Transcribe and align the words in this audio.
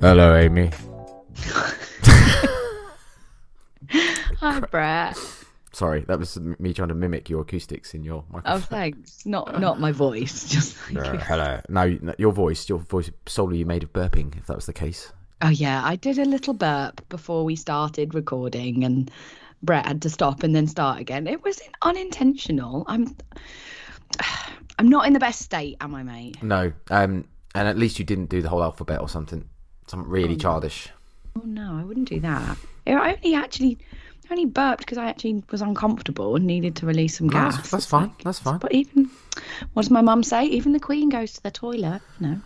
Hello, 0.00 0.34
Amy. 0.34 0.70
Hi, 4.40 4.60
Brett. 4.70 5.18
Sorry, 5.78 6.00
that 6.08 6.18
was 6.18 6.36
me 6.58 6.74
trying 6.74 6.88
to 6.88 6.94
mimic 6.96 7.30
your 7.30 7.42
acoustics 7.42 7.94
in 7.94 8.02
your 8.02 8.24
microphone. 8.32 8.42
Oh, 8.44 8.54
microphone. 8.56 8.78
thanks. 8.80 9.24
Not 9.24 9.60
not 9.60 9.78
my 9.78 9.92
voice. 9.92 10.48
Just 10.48 10.76
like 10.92 11.06
Uh, 11.06 11.18
hello. 11.18 11.60
No, 11.68 11.96
no, 12.02 12.14
your 12.18 12.32
voice, 12.32 12.68
your 12.68 12.80
voice 12.80 13.12
solely 13.26 13.62
made 13.62 13.84
of 13.84 13.92
burping, 13.92 14.36
if 14.36 14.48
that 14.48 14.56
was 14.56 14.66
the 14.66 14.72
case. 14.72 15.12
Oh 15.40 15.50
yeah, 15.50 15.80
I 15.84 15.94
did 15.94 16.18
a 16.18 16.24
little 16.24 16.52
burp 16.52 17.08
before 17.08 17.44
we 17.44 17.54
started 17.54 18.12
recording, 18.12 18.82
and 18.82 19.08
Brett 19.62 19.86
had 19.86 20.02
to 20.02 20.10
stop 20.10 20.42
and 20.42 20.52
then 20.52 20.66
start 20.66 20.98
again. 20.98 21.28
It 21.28 21.44
was 21.44 21.60
unintentional. 21.82 22.82
I'm 22.88 23.14
I'm 24.80 24.88
not 24.88 25.06
in 25.06 25.12
the 25.12 25.20
best 25.20 25.42
state, 25.42 25.76
am 25.80 25.94
I, 25.94 26.02
mate? 26.02 26.42
No, 26.42 26.72
um, 26.90 27.24
and 27.54 27.68
at 27.68 27.78
least 27.78 28.00
you 28.00 28.04
didn't 28.04 28.30
do 28.30 28.42
the 28.42 28.48
whole 28.48 28.64
alphabet 28.64 29.00
or 29.00 29.08
something. 29.08 29.48
Something 29.86 30.10
really 30.10 30.34
childish. 30.34 30.88
Oh 31.36 31.42
no, 31.44 31.78
I 31.78 31.84
wouldn't 31.84 32.08
do 32.08 32.18
that. 32.18 32.56
I 32.84 33.14
only 33.14 33.36
actually 33.36 33.78
I 34.28 34.34
only 34.34 34.44
burped 34.46 34.80
because 34.80 34.98
I 34.98 35.06
actually 35.06 35.42
was 35.50 35.62
uncomfortable 35.62 36.36
and 36.36 36.46
needed 36.46 36.76
to 36.76 36.86
release 36.86 37.16
some 37.16 37.28
gas. 37.28 37.56
that's, 37.56 37.70
that's 37.70 37.86
fine. 37.86 38.12
That's 38.24 38.38
fine. 38.38 38.58
But 38.58 38.72
even 38.72 39.10
what 39.72 39.82
does 39.82 39.90
my 39.90 40.02
mum 40.02 40.22
say? 40.22 40.44
Even 40.44 40.72
the 40.72 40.80
Queen 40.80 41.08
goes 41.08 41.32
to 41.34 41.42
the 41.42 41.50
toilet. 41.50 42.02
No, 42.20 42.40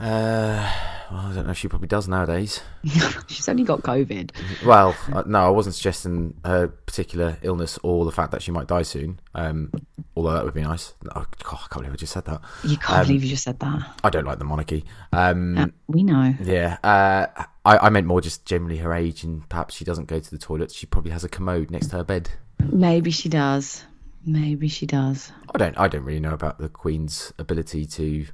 Uh, 0.00 0.72
well, 1.12 1.26
I 1.26 1.34
don't 1.34 1.46
know 1.46 1.52
she 1.52 1.68
probably 1.68 1.88
does 1.88 2.08
nowadays. 2.08 2.62
she's 3.26 3.48
only 3.48 3.64
got 3.64 3.82
COVID. 3.82 4.30
Well, 4.64 4.96
uh, 5.12 5.24
no, 5.26 5.40
I 5.40 5.48
wasn't 5.50 5.74
suggesting 5.74 6.34
her 6.44 6.68
particular 6.68 7.36
illness 7.42 7.78
or 7.82 8.04
the 8.04 8.12
fact 8.12 8.32
that 8.32 8.42
she 8.42 8.50
might 8.50 8.66
die 8.68 8.82
soon. 8.82 9.20
Um, 9.34 9.72
although 10.16 10.32
that 10.32 10.44
would 10.44 10.54
be 10.54 10.62
nice. 10.62 10.94
Oh, 11.14 11.26
God, 11.42 11.54
I 11.64 11.66
can't 11.70 11.72
believe 11.82 11.92
I 11.92 11.96
just 11.96 12.12
said 12.12 12.24
that. 12.26 12.40
You 12.64 12.76
can't 12.78 13.06
believe 13.06 13.22
you 13.24 13.28
just 13.30 13.44
said 13.44 13.58
that. 13.60 13.98
I 14.02 14.08
don't 14.10 14.24
like 14.24 14.38
the 14.38 14.44
monarchy. 14.44 14.84
Um, 15.12 15.58
Uh, 15.58 15.66
we 15.88 16.02
know. 16.02 16.34
Yeah, 16.42 16.78
uh, 16.82 17.26
I, 17.64 17.78
I 17.78 17.90
meant 17.90 18.06
more 18.06 18.20
just 18.20 18.46
generally 18.46 18.78
her 18.78 18.94
age, 18.94 19.24
and 19.24 19.46
perhaps 19.48 19.74
she 19.74 19.84
doesn't 19.84 20.06
go 20.06 20.18
to 20.20 20.30
the 20.30 20.38
toilet. 20.38 20.70
She 20.72 20.86
probably 20.86 21.10
has 21.10 21.24
a 21.24 21.28
commode 21.28 21.70
next 21.70 21.88
to 21.88 21.96
her 21.96 22.04
bed. 22.04 22.30
Maybe 22.72 23.10
she 23.10 23.28
does. 23.28 23.84
Maybe 24.24 24.68
she 24.68 24.86
does. 24.86 25.32
I 25.54 25.58
don't. 25.58 25.78
I 25.78 25.88
don't 25.88 26.04
really 26.04 26.20
know 26.20 26.34
about 26.34 26.58
the 26.58 26.68
Queen's 26.68 27.32
ability 27.38 27.84
to 27.86 28.26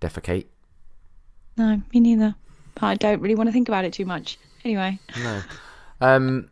defecate. 0.00 0.46
No, 1.56 1.80
me 1.92 2.00
neither. 2.00 2.34
But 2.74 2.82
I 2.84 2.94
don't 2.94 3.20
really 3.20 3.34
want 3.34 3.48
to 3.48 3.52
think 3.52 3.68
about 3.68 3.84
it 3.84 3.92
too 3.92 4.06
much. 4.06 4.38
Anyway, 4.64 4.98
No. 5.22 5.42
Um, 6.00 6.48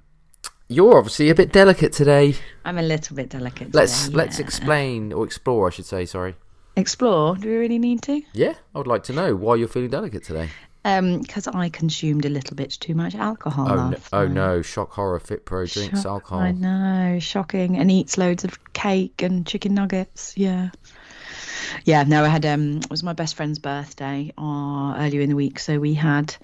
you're 0.69 0.97
obviously 0.99 1.31
a 1.31 1.35
bit 1.35 1.53
delicate 1.53 1.93
today. 1.93 2.35
I'm 2.65 2.79
a 2.79 2.83
little 2.83 3.17
bit 3.17 3.31
delicate. 3.31 3.75
Let's 3.75 4.05
today, 4.05 4.17
let's 4.17 4.39
explain 4.39 5.13
or 5.13 5.25
explore, 5.25 5.67
I 5.67 5.71
should 5.71 5.87
say. 5.87 6.05
Sorry. 6.07 6.37
explore. 6.77 7.37
Do 7.37 7.49
we 7.49 7.57
really 7.57 7.79
need 7.79 8.03
to? 8.03 8.23
Yeah, 8.33 8.55
I 8.75 8.79
would 8.79 8.87
like 8.87 9.03
to 9.05 9.13
know 9.13 9.35
why 9.35 9.57
you're 9.57 9.69
feeling 9.69 9.91
delicate 9.91 10.23
today. 10.25 10.51
Um, 10.85 11.21
because 11.21 11.47
I 11.47 11.69
consumed 11.69 12.25
a 12.25 12.31
little 12.31 12.57
bit 12.57 12.71
too 12.71 12.95
much 12.95 13.15
alcohol 13.15 13.69
Oh, 13.71 13.91
no, 13.91 13.97
oh 14.15 14.27
no! 14.27 14.63
Shock 14.63 14.93
horror! 14.93 15.21
Fit 15.21 15.45
pro 15.45 15.67
drinks 15.67 16.03
Shock- 16.03 16.07
alcohol. 16.07 16.39
I 16.41 16.53
know, 16.53 17.19
shocking, 17.19 17.77
and 17.77 17.91
eats 17.91 18.17
loads 18.17 18.45
of 18.45 18.73
cake 18.73 19.21
and 19.21 19.47
chicken 19.47 19.75
nuggets. 19.75 20.33
Yeah, 20.39 20.71
yeah. 21.85 22.03
No, 22.05 22.25
I 22.25 22.29
had 22.29 22.45
um, 22.47 22.79
it 22.79 22.91
was 22.91 23.03
my 23.03 23.13
best 23.13 23.35
friend's 23.35 23.59
birthday 23.59 24.33
uh, 24.39 24.95
earlier 24.99 25.21
in 25.21 25.29
the 25.31 25.37
week, 25.37 25.59
so 25.59 25.79
we 25.79 25.95
had 25.95 26.35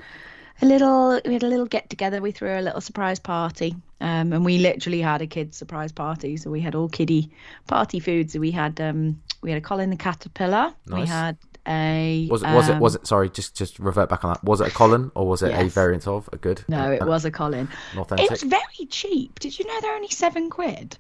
a 0.63 0.67
little, 0.67 1.21
we 1.25 1.35
had 1.35 1.43
a 1.43 1.49
little 1.49 1.67
get 1.67 1.91
together. 1.91 2.21
We 2.21 2.31
threw 2.33 2.59
a 2.59 2.61
little 2.63 2.81
surprise 2.81 3.19
party, 3.19 3.75
um, 4.01 4.33
and 4.33 4.45
we 4.45 4.59
literally 4.59 5.01
had 5.03 5.23
a 5.23 5.27
kid 5.27 5.55
surprise 5.55 5.93
party. 5.93 6.37
So 6.37 6.51
we 6.51 6.61
had 6.61 6.75
all 6.75 6.89
kiddie 6.89 7.31
party 7.67 8.01
foods. 8.01 8.33
So 8.33 8.41
we 8.41 8.51
had 8.51 8.81
um, 8.81 9.21
we 9.43 9.51
had 9.51 9.59
a 9.59 9.61
Colin 9.65 9.91
the 9.91 9.97
caterpillar. 9.97 10.73
Nice. 10.87 11.01
We 11.03 11.07
had 11.07 11.37
a 11.69 12.29
Was 12.31 12.43
it? 12.43 12.47
Was 12.55 12.69
it? 12.69 12.73
um, 12.75 12.81
Was 12.81 12.95
it? 12.95 13.07
Sorry, 13.07 13.29
just 13.29 13.57
just 13.57 13.79
revert 13.81 14.09
back 14.09 14.25
on 14.25 14.33
that. 14.33 14.45
Was 14.45 14.61
it 14.61 14.69
a 14.69 14.71
Colin 14.71 15.11
or 15.15 15.27
was 15.27 15.43
it 15.43 15.53
a 15.53 15.69
variant 15.69 16.07
of 16.07 16.29
a 16.33 16.37
good? 16.37 16.63
No, 16.69 16.91
it 16.93 17.05
was 17.05 17.25
a 17.25 17.31
Colin. 17.31 17.69
an 17.69 17.69
It 17.93 17.99
authentic. 17.99 18.31
was 18.31 18.43
very 18.45 18.87
cheap. 18.89 19.39
Did 19.41 19.59
you 19.59 19.67
know 19.67 19.81
they're 19.81 19.95
only 19.95 20.09
seven 20.09 20.49
quid? 20.49 20.97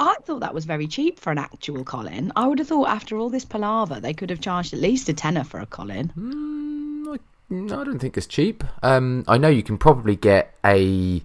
I 0.00 0.16
thought 0.24 0.40
that 0.40 0.54
was 0.54 0.64
very 0.64 0.86
cheap 0.86 1.20
for 1.20 1.30
an 1.30 1.36
actual 1.36 1.84
Colin. 1.84 2.32
I 2.34 2.46
would 2.48 2.58
have 2.58 2.68
thought 2.68 2.88
after 2.88 3.18
all 3.18 3.28
this 3.28 3.44
palaver, 3.44 4.00
they 4.00 4.14
could 4.14 4.30
have 4.30 4.40
charged 4.40 4.72
at 4.72 4.80
least 4.80 5.10
a 5.10 5.12
tenner 5.12 5.44
for 5.44 5.60
a 5.60 5.66
Colin. 5.66 6.10
Mm, 6.18 7.18
I, 7.70 7.74
I 7.74 7.84
don't 7.84 7.98
think 7.98 8.16
it's 8.16 8.26
cheap. 8.26 8.64
Um, 8.82 9.24
I 9.28 9.36
know 9.36 9.48
you 9.48 9.62
can 9.62 9.76
probably 9.76 10.16
get 10.16 10.54
a. 10.64 11.22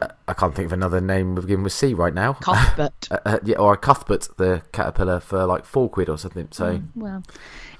uh, 0.00 0.34
can't 0.34 0.54
think 0.54 0.66
of 0.66 0.72
another 0.72 1.00
name 1.00 1.34
beginning 1.34 1.64
with 1.64 1.72
C 1.72 1.94
right 1.94 2.14
now. 2.14 2.32
Cuthbert. 2.40 3.08
Uh, 3.10 3.18
uh, 3.26 3.38
yeah, 3.42 3.56
or 3.56 3.74
a 3.74 3.76
Cuthbert, 3.76 4.28
the 4.36 4.62
caterpillar, 4.70 5.18
for 5.18 5.44
like 5.44 5.64
four 5.64 5.90
quid 5.90 6.08
or 6.08 6.18
something. 6.18 6.46
So 6.52 6.80
well, 6.94 7.24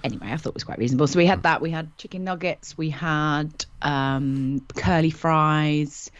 anyway, 0.02 0.32
I 0.32 0.38
thought 0.38 0.50
it 0.50 0.54
was 0.54 0.64
quite 0.64 0.78
reasonable. 0.78 1.06
So 1.06 1.18
we 1.18 1.26
had 1.26 1.44
that. 1.44 1.60
We 1.60 1.70
had 1.70 1.96
chicken 1.98 2.24
nuggets. 2.24 2.76
We 2.76 2.90
had 2.90 3.64
um, 3.80 4.66
curly 4.74 5.10
fries. 5.10 6.10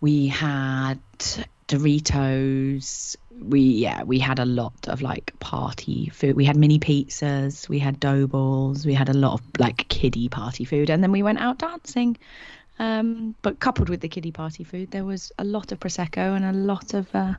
We 0.00 0.28
had 0.28 1.00
Doritos. 1.68 3.16
We 3.42 3.60
yeah, 3.60 4.02
we 4.02 4.18
had 4.18 4.38
a 4.38 4.44
lot 4.44 4.88
of 4.88 5.02
like 5.02 5.38
party 5.40 6.08
food. 6.10 6.36
We 6.36 6.44
had 6.44 6.56
mini 6.56 6.78
pizzas. 6.78 7.68
We 7.68 7.78
had 7.78 8.00
dough 8.00 8.26
balls. 8.26 8.86
We 8.86 8.94
had 8.94 9.08
a 9.08 9.14
lot 9.14 9.34
of 9.34 9.42
like 9.58 9.86
kiddie 9.88 10.28
party 10.28 10.64
food, 10.64 10.90
and 10.90 11.02
then 11.02 11.12
we 11.12 11.22
went 11.22 11.38
out 11.40 11.58
dancing. 11.58 12.16
Um, 12.78 13.34
but 13.40 13.58
coupled 13.60 13.88
with 13.88 14.00
the 14.00 14.08
kiddie 14.08 14.32
party 14.32 14.62
food, 14.62 14.90
there 14.90 15.04
was 15.04 15.32
a 15.38 15.44
lot 15.44 15.72
of 15.72 15.80
prosecco 15.80 16.36
and 16.36 16.44
a 16.44 16.52
lot 16.52 16.92
of 16.94 17.06
uh, 17.14 17.34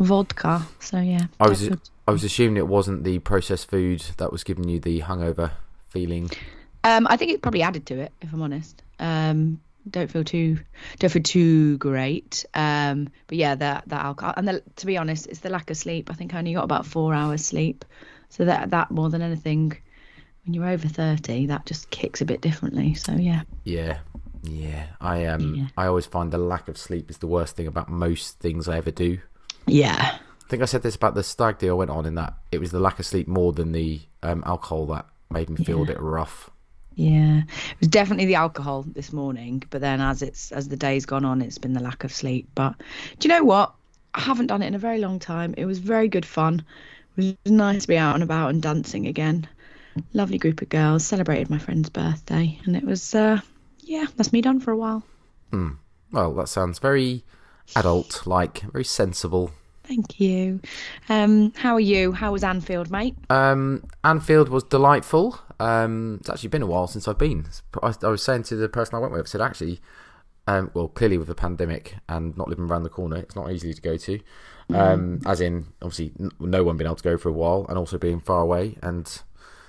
vodka. 0.00 0.62
So 0.80 0.98
yeah, 0.98 1.26
I 1.40 1.48
was 1.48 1.68
would- 1.68 1.80
I 2.08 2.10
was 2.10 2.24
assuming 2.24 2.56
it 2.56 2.66
wasn't 2.66 3.04
the 3.04 3.20
processed 3.20 3.70
food 3.70 4.04
that 4.16 4.32
was 4.32 4.42
giving 4.42 4.68
you 4.68 4.80
the 4.80 5.00
hungover 5.02 5.52
feeling. 5.88 6.30
Um, 6.82 7.06
I 7.08 7.16
think 7.16 7.30
it 7.30 7.42
probably 7.42 7.62
added 7.62 7.86
to 7.86 8.00
it, 8.00 8.12
if 8.20 8.32
I'm 8.32 8.42
honest. 8.42 8.82
Um, 8.98 9.60
don't 9.90 10.10
feel 10.10 10.24
too 10.24 10.58
don't 10.98 11.10
feel 11.10 11.22
too 11.22 11.78
great. 11.78 12.44
Um, 12.54 13.08
but 13.26 13.38
yeah, 13.38 13.54
that 13.54 13.84
that 13.88 14.04
alcohol 14.04 14.34
and 14.36 14.48
the, 14.48 14.62
to 14.76 14.86
be 14.86 14.96
honest, 14.96 15.26
it's 15.26 15.40
the 15.40 15.50
lack 15.50 15.70
of 15.70 15.76
sleep. 15.76 16.10
I 16.10 16.14
think 16.14 16.34
I 16.34 16.38
only 16.38 16.54
got 16.54 16.64
about 16.64 16.86
four 16.86 17.14
hours 17.14 17.44
sleep, 17.44 17.84
so 18.28 18.44
that 18.44 18.70
that 18.70 18.90
more 18.90 19.10
than 19.10 19.22
anything, 19.22 19.76
when 20.44 20.54
you're 20.54 20.68
over 20.68 20.88
thirty, 20.88 21.46
that 21.46 21.66
just 21.66 21.90
kicks 21.90 22.20
a 22.20 22.24
bit 22.24 22.40
differently. 22.40 22.94
So 22.94 23.12
yeah, 23.12 23.42
Yeah, 23.64 23.98
yeah. 24.42 24.86
I 25.00 25.26
um, 25.26 25.56
Yeah. 25.56 25.68
I 25.76 25.86
always 25.86 26.06
find 26.06 26.30
the 26.30 26.38
lack 26.38 26.68
of 26.68 26.78
sleep 26.78 27.10
is 27.10 27.18
the 27.18 27.26
worst 27.26 27.56
thing 27.56 27.66
about 27.66 27.88
most 27.88 28.38
things 28.38 28.68
I 28.68 28.76
ever 28.78 28.90
do. 28.90 29.18
yeah, 29.66 30.18
I 30.44 30.48
think 30.48 30.62
I 30.62 30.66
said 30.66 30.82
this 30.82 30.96
about 30.96 31.14
the 31.14 31.22
stag 31.22 31.58
deal 31.58 31.74
I 31.74 31.78
went 31.78 31.90
on 31.90 32.06
in 32.06 32.14
that 32.16 32.34
it 32.50 32.58
was 32.58 32.70
the 32.70 32.80
lack 32.80 32.98
of 32.98 33.06
sleep 33.06 33.26
more 33.26 33.52
than 33.52 33.72
the 33.72 34.00
um, 34.22 34.42
alcohol 34.46 34.86
that 34.86 35.06
made 35.30 35.48
me 35.48 35.64
feel 35.64 35.82
a 35.82 35.86
bit 35.86 35.98
rough. 36.00 36.50
Yeah. 36.94 37.38
It 37.38 37.80
was 37.80 37.88
definitely 37.88 38.26
the 38.26 38.34
alcohol 38.34 38.82
this 38.82 39.12
morning, 39.12 39.62
but 39.70 39.80
then 39.80 40.00
as 40.00 40.22
it's 40.22 40.52
as 40.52 40.68
the 40.68 40.76
day's 40.76 41.06
gone 41.06 41.24
on, 41.24 41.42
it's 41.42 41.58
been 41.58 41.72
the 41.72 41.82
lack 41.82 42.04
of 42.04 42.12
sleep. 42.12 42.48
But 42.54 42.74
do 43.18 43.28
you 43.28 43.34
know 43.34 43.44
what? 43.44 43.74
I 44.14 44.20
haven't 44.20 44.48
done 44.48 44.62
it 44.62 44.66
in 44.66 44.74
a 44.74 44.78
very 44.78 44.98
long 44.98 45.18
time. 45.18 45.54
It 45.56 45.64
was 45.64 45.78
very 45.78 46.08
good 46.08 46.26
fun. 46.26 46.64
It 47.16 47.36
was 47.44 47.52
nice 47.52 47.82
to 47.82 47.88
be 47.88 47.96
out 47.96 48.14
and 48.14 48.22
about 48.22 48.50
and 48.50 48.62
dancing 48.62 49.06
again. 49.06 49.48
Lovely 50.12 50.38
group 50.38 50.62
of 50.62 50.68
girls. 50.68 51.04
Celebrated 51.04 51.50
my 51.50 51.58
friend's 51.58 51.90
birthday, 51.90 52.58
and 52.64 52.76
it 52.76 52.84
was 52.84 53.14
uh, 53.14 53.40
yeah, 53.80 54.06
that's 54.16 54.32
me 54.32 54.40
done 54.40 54.60
for 54.60 54.70
a 54.70 54.76
while. 54.76 55.02
Well, 56.12 56.32
that 56.34 56.48
sounds 56.48 56.78
very 56.78 57.24
adult 57.74 58.26
like, 58.26 58.60
very 58.72 58.84
sensible. 58.84 59.52
Thank 59.84 60.20
you. 60.20 60.60
Um, 61.08 61.52
how 61.56 61.74
are 61.74 61.80
you? 61.80 62.12
How 62.12 62.32
was 62.32 62.44
Anfield, 62.44 62.90
mate? 62.90 63.16
Um, 63.30 63.84
Anfield 64.04 64.48
was 64.48 64.62
delightful. 64.64 65.40
Um, 65.58 66.18
it's 66.20 66.30
actually 66.30 66.48
been 66.50 66.62
a 66.62 66.66
while 66.66 66.86
since 66.86 67.08
I've 67.08 67.18
been. 67.18 67.46
I, 67.82 67.94
I 68.02 68.08
was 68.08 68.22
saying 68.22 68.44
to 68.44 68.56
the 68.56 68.68
person 68.68 68.94
I 68.94 68.98
went 68.98 69.12
with, 69.12 69.26
I 69.26 69.28
said 69.28 69.40
actually, 69.40 69.80
um, 70.46 70.70
well, 70.74 70.88
clearly 70.88 71.18
with 71.18 71.28
the 71.28 71.34
pandemic 71.34 71.96
and 72.08 72.36
not 72.36 72.48
living 72.48 72.66
around 72.66 72.82
the 72.82 72.88
corner, 72.90 73.16
it's 73.16 73.36
not 73.36 73.50
easy 73.50 73.74
to 73.74 73.82
go 73.82 73.96
to. 73.96 74.20
Um, 74.70 75.20
as 75.26 75.40
in, 75.40 75.66
obviously, 75.82 76.12
n- 76.18 76.30
no 76.40 76.64
one 76.64 76.76
being 76.76 76.86
able 76.86 76.96
to 76.96 77.02
go 77.02 77.18
for 77.18 77.28
a 77.28 77.32
while, 77.32 77.66
and 77.68 77.76
also 77.76 77.98
being 77.98 78.20
far 78.20 78.40
away, 78.40 78.78
and 78.82 79.20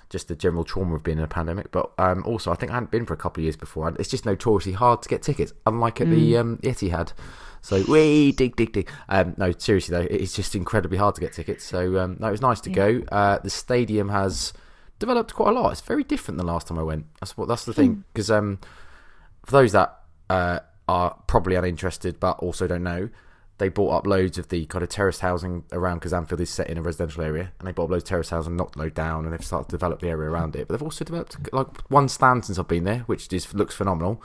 just 0.10 0.30
the 0.30 0.36
general 0.36 0.64
trauma 0.64 0.96
of 0.96 1.04
being 1.04 1.18
in 1.18 1.24
a 1.24 1.28
pandemic. 1.28 1.72
But 1.72 1.92
um, 1.98 2.24
also, 2.26 2.52
I 2.52 2.56
think 2.56 2.72
I 2.72 2.76
hadn't 2.76 2.92
been 2.92 3.06
for 3.06 3.14
a 3.14 3.18
couple 3.18 3.42
of 3.42 3.44
years 3.44 3.58
before. 3.58 3.94
It's 4.00 4.10
just 4.10 4.26
notoriously 4.26 4.74
hard 4.74 5.02
to 5.02 5.10
get 5.10 5.22
tickets, 5.22 5.52
unlike 5.66 6.00
at 6.00 6.10
the 6.10 6.38
um, 6.38 6.58
Etihad. 6.60 7.12
So 7.64 7.82
we 7.88 8.34
dig 8.34 8.58
dig 8.58 8.74
dig. 8.74 8.90
Um, 9.08 9.36
no, 9.38 9.52
seriously 9.58 9.98
though, 9.98 10.08
it's 10.10 10.36
just 10.36 10.54
incredibly 10.54 10.98
hard 10.98 11.16
to 11.16 11.22
get 11.22 11.32
tickets. 11.32 11.64
So 11.64 11.98
um, 11.98 12.18
no, 12.20 12.28
it 12.28 12.32
was 12.32 12.42
nice 12.42 12.60
to 12.62 12.70
go. 12.70 13.02
Uh, 13.10 13.40
the 13.40 13.50
stadium 13.50 14.10
has 14.10 14.52
developed 15.00 15.34
quite 15.34 15.50
a 15.50 15.60
lot. 15.60 15.72
It's 15.72 15.82
very 15.82 16.04
different 16.04 16.38
than 16.38 16.46
last 16.46 16.68
time 16.68 16.78
I 16.78 16.84
went. 16.84 17.06
That's 17.22 17.38
what 17.38 17.48
that's 17.48 17.64
the 17.64 17.74
thing. 17.74 18.04
Because 18.12 18.30
um, 18.30 18.60
for 19.46 19.54
those 19.54 19.72
that 19.72 19.98
uh, 20.30 20.60
are 20.90 21.18
probably 21.28 21.56
uninterested 21.56 22.20
but 22.20 22.38
also 22.40 22.68
don't 22.68 22.84
know, 22.84 23.10
they 23.60 23.70
bought 23.70 23.92
up 23.92 24.08
loads 24.08 24.38
of 24.38 24.50
the 24.50 24.66
kind 24.66 24.84
of 24.84 24.90
terraced 24.90 25.22
housing 25.22 25.64
around 25.72 26.00
because 26.00 26.12
Anfield 26.12 26.42
is 26.42 26.50
set 26.50 26.70
in 26.70 26.78
a 26.78 26.82
residential 26.82 27.24
area, 27.24 27.54
and 27.60 27.68
they 27.68 27.72
bought 27.72 27.86
up 27.86 27.92
loads 27.92 28.04
of 28.04 28.10
terraced 28.10 28.32
housing, 28.32 28.58
knocked 28.58 28.76
load 28.76 28.94
down, 28.94 29.24
and 29.24 29.32
they've 29.32 29.46
started 29.46 29.70
to 29.70 29.72
develop 29.72 30.02
the 30.02 30.10
area 30.10 30.30
around 30.30 30.58
it. 30.58 30.68
But 30.68 30.74
they've 30.74 30.84
also 30.84 31.06
developed 31.06 31.38
like 31.54 31.90
one 31.90 32.10
stand 32.10 32.44
since 32.44 32.60
I've 32.60 32.68
been 32.68 32.84
there, 32.84 33.00
which 33.06 33.30
just 33.30 33.54
looks 33.54 33.74
phenomenal. 33.74 34.22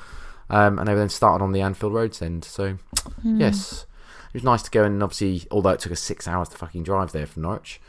Um, 0.51 0.79
and 0.79 0.89
they 0.89 0.93
were 0.93 0.99
then 0.99 1.09
started 1.09 1.43
on 1.45 1.53
the 1.53 1.61
Anfield 1.61 1.93
Roads 1.95 2.23
end. 2.23 2.45
So 2.45 2.79
Hmm. 3.23 3.41
yes, 3.41 3.85
it 4.29 4.35
was 4.35 4.45
nice 4.45 4.63
to 4.63 4.71
go 4.71 4.85
and 4.85 5.03
obviously, 5.03 5.47
although 5.51 5.71
it 5.71 5.81
took 5.81 5.93
us 5.93 6.01
six 6.01 6.27
hours 6.29 6.49
to 6.51 6.57
fucking 6.57 6.83
drive 6.85 7.13
there 7.13 7.27
from 7.27 7.43
Norwich. 7.43 7.81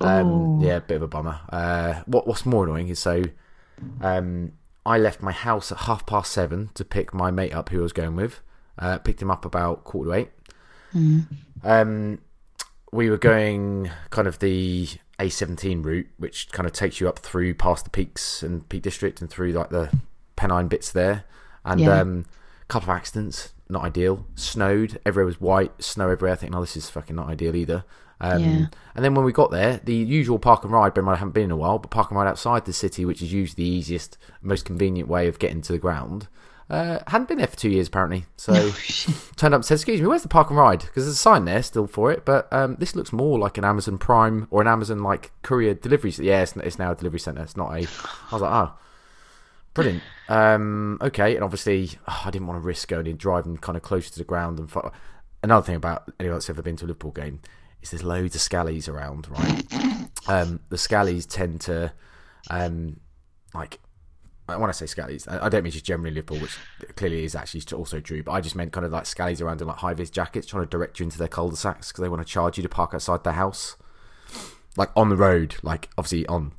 Um, 0.00 0.60
yeah, 0.60 0.78
bit 0.80 0.96
of 0.96 1.02
a 1.02 1.08
bummer. 1.08 1.40
Uh, 1.50 2.02
what 2.06 2.26
What's 2.26 2.46
more 2.46 2.64
annoying 2.64 2.88
is 2.88 2.98
so 3.00 3.24
um, 4.00 4.52
I 4.86 4.98
left 4.98 5.22
my 5.22 5.32
house 5.32 5.70
at 5.72 5.78
half 5.78 6.06
past 6.06 6.32
seven 6.32 6.70
to 6.74 6.84
pick 6.84 7.12
my 7.12 7.30
mate 7.30 7.52
up 7.54 7.68
who 7.70 7.80
I 7.80 7.82
was 7.82 7.92
going 7.92 8.16
with. 8.16 8.40
Uh, 8.78 8.98
picked 8.98 9.20
him 9.20 9.30
up 9.30 9.44
about 9.44 9.84
quarter 9.84 10.10
to 10.10 10.16
eight. 10.16 10.30
Um, 11.64 12.20
we 12.92 13.10
were 13.10 13.18
going 13.18 13.90
kind 14.10 14.26
of 14.28 14.38
the 14.38 14.88
A17 15.18 15.84
route, 15.84 16.06
which 16.16 16.50
kind 16.52 16.66
of 16.66 16.72
takes 16.72 17.00
you 17.00 17.08
up 17.08 17.18
through 17.18 17.54
past 17.54 17.84
the 17.84 17.90
peaks 17.90 18.42
and 18.42 18.68
Peak 18.68 18.82
District 18.82 19.20
and 19.20 19.28
through 19.28 19.52
like 19.52 19.70
the 19.70 19.90
Pennine 20.36 20.68
bits 20.68 20.90
there. 20.92 21.24
And 21.64 21.80
Yeah. 21.80 22.00
um, 22.00 22.24
a 22.62 22.66
couple 22.66 22.90
of 22.90 22.96
accidents, 22.96 23.52
not 23.68 23.84
ideal. 23.84 24.24
Snowed, 24.34 24.98
everywhere 25.04 25.26
was 25.26 25.40
white, 25.40 25.72
snow 25.82 26.08
everywhere. 26.08 26.32
I 26.32 26.36
think, 26.36 26.52
no, 26.52 26.60
this 26.60 26.76
is 26.76 26.88
fucking 26.90 27.16
not 27.16 27.28
ideal 27.28 27.54
either. 27.56 27.84
Um, 28.20 28.42
Yeah. 28.42 28.66
And 28.96 29.04
then 29.04 29.14
when 29.14 29.24
we 29.24 29.32
got 29.32 29.50
there, 29.50 29.80
the 29.84 29.94
usual 29.94 30.38
park 30.38 30.64
and 30.64 30.72
ride, 30.72 30.96
mind 30.96 31.08
I 31.10 31.14
haven't 31.16 31.34
been 31.34 31.44
in 31.44 31.50
a 31.52 31.56
while, 31.56 31.78
but 31.78 31.90
park 31.90 32.10
and 32.10 32.18
ride 32.18 32.26
outside 32.28 32.64
the 32.64 32.72
city, 32.72 33.04
which 33.04 33.22
is 33.22 33.32
usually 33.32 33.62
the 33.64 33.70
easiest, 33.70 34.18
most 34.42 34.64
convenient 34.64 35.08
way 35.08 35.28
of 35.28 35.38
getting 35.38 35.60
to 35.62 35.72
the 35.72 35.78
ground, 35.78 36.26
uh, 36.70 36.98
hadn't 37.06 37.28
been 37.28 37.38
there 37.38 37.46
for 37.46 37.56
two 37.56 37.70
years 37.70 37.86
apparently. 37.88 38.26
So 38.36 38.52
turned 39.36 39.54
up 39.54 39.58
and 39.60 39.64
said, 39.64 39.74
"Excuse 39.76 40.00
me, 40.02 40.06
where's 40.06 40.22
the 40.22 40.28
park 40.28 40.50
and 40.50 40.58
ride?" 40.58 40.80
Because 40.80 41.04
there's 41.04 41.14
a 41.14 41.16
sign 41.16 41.44
there 41.46 41.62
still 41.62 41.86
for 41.86 42.10
it, 42.12 42.24
but 42.26 42.52
um, 42.52 42.76
this 42.78 42.94
looks 42.96 43.12
more 43.12 43.38
like 43.38 43.56
an 43.56 43.64
Amazon 43.64 43.96
Prime 43.98 44.48
or 44.50 44.60
an 44.60 44.66
Amazon 44.68 45.02
like 45.02 45.30
courier 45.42 45.72
delivery. 45.74 46.10
Yeah, 46.18 46.42
it's, 46.42 46.54
it's 46.56 46.78
now 46.78 46.90
a 46.92 46.94
delivery 46.94 47.20
center. 47.20 47.42
It's 47.42 47.56
not 47.56 47.70
a. 47.70 47.86
I 47.86 48.32
was 48.32 48.42
like, 48.42 48.52
oh, 48.52 48.72
brilliant. 49.74 50.02
Um, 50.28 50.98
okay, 51.00 51.34
and 51.34 51.44
obviously 51.44 51.90
oh, 52.06 52.22
I 52.24 52.30
didn't 52.30 52.46
want 52.46 52.60
to 52.60 52.66
risk 52.66 52.88
going 52.88 53.06
and 53.06 53.18
driving 53.18 53.56
kind 53.56 53.76
of 53.76 53.82
closer 53.82 54.10
to 54.10 54.18
the 54.18 54.24
ground 54.24 54.58
and. 54.58 54.70
Fo- 54.70 54.92
Another 55.40 55.64
thing 55.64 55.76
about 55.76 56.10
anyone 56.18 56.34
that's 56.34 56.50
ever 56.50 56.62
been 56.62 56.74
to 56.74 56.84
a 56.84 56.88
Liverpool 56.88 57.12
game 57.12 57.40
is 57.80 57.92
there's 57.92 58.02
loads 58.02 58.34
of 58.34 58.40
scallies 58.40 58.88
around, 58.88 59.28
right? 59.28 59.64
um, 60.26 60.58
the 60.68 60.74
scallies 60.74 61.28
tend 61.28 61.60
to, 61.60 61.92
um, 62.50 62.98
like 63.54 63.78
when 64.46 64.68
I 64.68 64.72
say 64.72 64.86
scallies, 64.86 65.30
I 65.30 65.48
don't 65.48 65.62
mean 65.62 65.70
just 65.70 65.84
generally 65.84 66.10
Liverpool, 66.12 66.38
which 66.38 66.58
clearly 66.96 67.22
is 67.22 67.36
actually 67.36 67.62
also 67.72 68.00
true, 68.00 68.24
but 68.24 68.32
I 68.32 68.40
just 68.40 68.56
meant 68.56 68.72
kind 68.72 68.84
of 68.84 68.90
like 68.90 69.04
scallies 69.04 69.40
around 69.40 69.60
in 69.60 69.68
like 69.68 69.76
high 69.76 69.94
vis 69.94 70.10
jackets 70.10 70.48
trying 70.48 70.64
to 70.64 70.68
direct 70.68 70.98
you 70.98 71.04
into 71.04 71.18
their 71.18 71.28
cul-de-sacs 71.28 71.92
because 71.92 72.02
they 72.02 72.08
want 72.08 72.26
to 72.26 72.32
charge 72.32 72.56
you 72.56 72.62
to 72.64 72.68
park 72.68 72.92
outside 72.92 73.22
their 73.22 73.34
house, 73.34 73.76
like 74.76 74.90
on 74.96 75.08
the 75.08 75.16
road, 75.16 75.54
like 75.62 75.88
obviously 75.96 76.26
on 76.26 76.52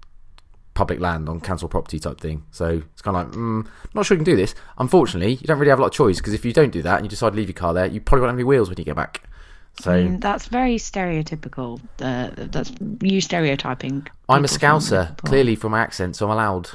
public 0.80 1.00
land, 1.02 1.28
on 1.28 1.42
council 1.42 1.68
property 1.68 2.00
type 2.00 2.20
thing. 2.22 2.44
So 2.52 2.82
it's 2.94 3.02
kind 3.02 3.18
of 3.18 3.28
like, 3.28 3.36
mm, 3.36 3.68
not 3.94 4.06
sure 4.06 4.16
you 4.16 4.24
can 4.24 4.32
do 4.34 4.38
this. 4.38 4.56
Unfortunately, 4.78 5.34
you 5.34 5.46
don't 5.46 5.60
really 5.60 5.70
have 5.72 5.80
a 5.80 5.82
lot 5.82 5.88
of 5.90 5.94
choice 5.94 6.18
because 6.18 6.34
if 6.34 6.46
you 6.46 6.54
don't 6.54 6.72
do 6.72 6.82
that 6.84 6.96
and 6.98 7.06
you 7.06 7.10
decide 7.10 7.32
to 7.32 7.36
leave 7.36 7.50
your 7.50 7.54
car 7.54 7.74
there, 7.74 7.86
you 7.86 8.00
probably 8.00 8.22
won't 8.22 8.32
have 8.32 8.38
any 8.40 8.46
wheels 8.46 8.70
when 8.70 8.78
you 8.78 8.86
get 8.86 8.96
back. 8.96 9.24
So 9.82 9.92
Mm, 9.92 10.22
that's 10.22 10.46
very 10.48 10.76
stereotypical. 10.78 11.80
Uh, 12.02 12.30
that's 12.36 12.72
you 13.02 13.20
stereotyping. 13.22 14.08
I'm 14.30 14.46
a 14.46 14.48
people 14.48 14.60
from 14.70 14.80
Scouser, 14.80 15.18
clearly 15.18 15.56
from 15.56 15.72
my 15.74 15.80
accent, 15.80 16.16
so 16.16 16.26
I'm 16.28 16.32
allowed. 16.32 16.70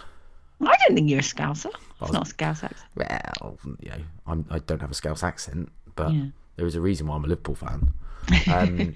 I 0.60 0.74
don't 0.86 0.94
think 0.96 1.08
you're 1.10 1.20
a 1.20 1.22
Scouser. 1.22 1.70
It's 2.02 2.12
not 2.12 2.26
a 2.26 2.28
Scouse 2.28 2.62
accent. 2.62 2.88
Well, 2.96 3.58
you 3.80 3.90
know, 3.90 4.00
I'm, 4.26 4.44
I 4.50 4.58
don't 4.58 4.80
have 4.80 4.90
a 4.90 4.94
Scouse 4.94 5.22
accent, 5.22 5.70
but 5.96 6.12
Yeah. 6.12 6.26
there 6.56 6.66
is 6.66 6.74
a 6.74 6.80
reason 6.80 7.06
why 7.06 7.16
I'm 7.16 7.24
a 7.24 7.28
Liverpool 7.28 7.54
fan. 7.54 7.92
Um, 8.50 8.94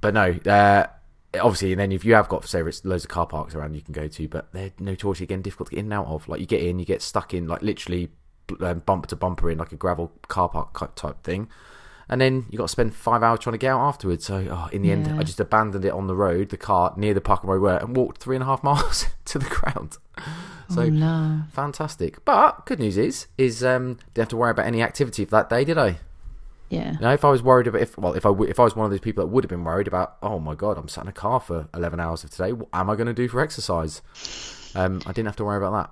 but 0.00 0.14
no, 0.14 0.36
uh, 0.46 0.86
obviously, 1.34 1.72
and 1.72 1.80
then 1.80 1.92
if 1.92 2.04
you 2.04 2.14
have 2.14 2.28
got, 2.28 2.46
say, 2.46 2.60
it's 2.60 2.84
loads 2.84 3.04
of 3.04 3.10
car 3.10 3.26
parks 3.26 3.54
around 3.54 3.74
you 3.74 3.82
can 3.82 3.92
go 3.92 4.08
to, 4.08 4.28
but 4.28 4.52
they're 4.52 4.72
notoriously 4.78 5.24
again 5.24 5.42
difficult 5.42 5.68
to 5.68 5.74
get 5.74 5.80
in 5.80 5.86
and 5.86 5.94
out 5.94 6.06
of. 6.06 6.28
Like 6.28 6.40
you 6.40 6.46
get 6.46 6.62
in, 6.62 6.78
you 6.78 6.84
get 6.84 7.02
stuck 7.02 7.34
in, 7.34 7.46
like 7.46 7.62
literally 7.62 8.10
um, 8.60 8.80
bumper 8.80 9.08
to 9.08 9.16
bumper 9.16 9.50
in 9.50 9.58
like 9.58 9.72
a 9.72 9.76
gravel 9.76 10.12
car 10.28 10.48
park 10.48 10.94
type 10.94 11.22
thing. 11.22 11.48
And 12.10 12.22
then 12.22 12.46
you 12.48 12.56
got 12.56 12.64
to 12.64 12.72
spend 12.72 12.94
five 12.94 13.22
hours 13.22 13.40
trying 13.40 13.52
to 13.52 13.58
get 13.58 13.70
out 13.70 13.80
afterwards. 13.80 14.24
So 14.24 14.46
oh, 14.50 14.68
in 14.72 14.80
the 14.80 14.90
end, 14.90 15.08
I 15.08 15.22
just 15.22 15.40
abandoned 15.40 15.84
it 15.84 15.92
on 15.92 16.06
the 16.06 16.16
road, 16.16 16.48
the 16.48 16.56
car 16.56 16.94
near 16.96 17.12
the 17.12 17.20
park 17.20 17.42
and 17.42 17.50
road 17.50 17.60
where, 17.60 17.76
and 17.76 17.94
walked 17.94 18.22
three 18.22 18.34
and 18.34 18.42
a 18.42 18.46
half 18.46 18.62
miles 18.64 19.06
to 19.26 19.38
the 19.38 19.44
ground. 19.44 19.98
So 20.70 20.82
oh, 20.82 20.88
no. 20.88 21.42
fantastic. 21.52 22.24
But 22.24 22.64
good 22.64 22.78
news 22.78 22.96
is, 22.96 23.26
is 23.36 23.62
um, 23.62 23.98
didn't 24.14 24.16
have 24.16 24.28
to 24.28 24.36
worry 24.38 24.52
about 24.52 24.66
any 24.66 24.82
activity 24.82 25.26
for 25.26 25.32
that 25.32 25.50
day, 25.50 25.64
did 25.64 25.76
I? 25.76 25.98
Yeah. 26.70 26.96
Now, 27.00 27.12
if 27.12 27.24
I 27.24 27.30
was 27.30 27.42
worried 27.42 27.66
about, 27.66 27.80
if 27.82 27.96
well, 27.96 28.12
if 28.14 28.26
I 28.26 28.30
w- 28.30 28.50
if 28.50 28.60
I 28.60 28.64
was 28.64 28.76
one 28.76 28.84
of 28.84 28.90
those 28.90 29.00
people 29.00 29.24
that 29.24 29.28
would 29.28 29.44
have 29.44 29.48
been 29.48 29.64
worried 29.64 29.88
about, 29.88 30.16
oh 30.22 30.38
my 30.38 30.54
god, 30.54 30.76
I'm 30.78 30.88
sat 30.88 31.04
in 31.04 31.08
a 31.08 31.12
car 31.12 31.40
for 31.40 31.68
11 31.74 31.98
hours 32.00 32.24
of 32.24 32.30
today. 32.30 32.52
What 32.52 32.68
am 32.72 32.90
I 32.90 32.94
going 32.96 33.06
to 33.06 33.14
do 33.14 33.28
for 33.28 33.40
exercise? 33.40 34.02
Um, 34.74 35.00
I 35.06 35.12
didn't 35.12 35.26
have 35.26 35.36
to 35.36 35.44
worry 35.44 35.56
about 35.56 35.72
that. 35.72 35.90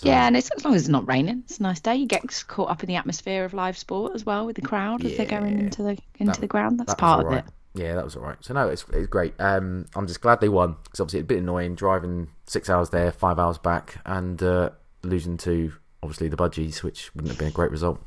So, 0.00 0.08
Yeah, 0.08 0.26
and 0.26 0.36
it's 0.36 0.48
as 0.56 0.64
long 0.64 0.74
as 0.74 0.82
it's 0.82 0.88
not 0.88 1.08
raining, 1.08 1.42
it's 1.44 1.58
a 1.58 1.62
nice 1.62 1.80
day. 1.80 1.96
You 1.96 2.06
get 2.06 2.22
caught 2.46 2.70
up 2.70 2.82
in 2.82 2.88
the 2.88 2.96
atmosphere 2.96 3.44
of 3.44 3.52
live 3.52 3.76
sport 3.76 4.12
as 4.14 4.24
well 4.24 4.46
with 4.46 4.56
the 4.56 4.62
crowd 4.62 5.04
as 5.04 5.16
they're 5.16 5.26
going 5.26 5.58
into 5.58 5.82
the 5.82 5.98
into 6.18 6.32
That- 6.32 6.40
the 6.40 6.46
ground. 6.46 6.78
That's 6.78 6.92
that 6.92 6.98
part 6.98 7.20
of 7.20 7.26
alright. 7.26 7.44
it. 7.44 7.52
Yeah, 7.74 7.94
that 7.96 8.04
was 8.04 8.16
all 8.16 8.22
right. 8.22 8.36
So 8.40 8.54
no, 8.54 8.68
it's 8.68 8.84
it's 8.92 9.08
great. 9.08 9.34
Um, 9.38 9.86
I'm 9.94 10.06
just 10.06 10.20
glad 10.20 10.40
they 10.40 10.48
won 10.48 10.76
because 10.84 11.00
obviously 11.00 11.20
it's 11.20 11.24
a 11.26 11.28
bit 11.34 11.38
annoying 11.38 11.74
driving 11.74 12.28
six 12.46 12.70
hours 12.70 12.90
there, 12.90 13.12
five 13.12 13.38
hours 13.38 13.58
back, 13.58 13.98
and 14.06 14.42
uh, 14.42 14.70
losing 15.02 15.36
to 15.38 15.72
obviously 16.02 16.28
the 16.28 16.36
Budgies, 16.36 16.82
which 16.82 17.14
wouldn't 17.14 17.30
have 17.30 17.38
been 17.38 17.48
a 17.48 17.52
great 17.52 17.70
result. 17.70 18.00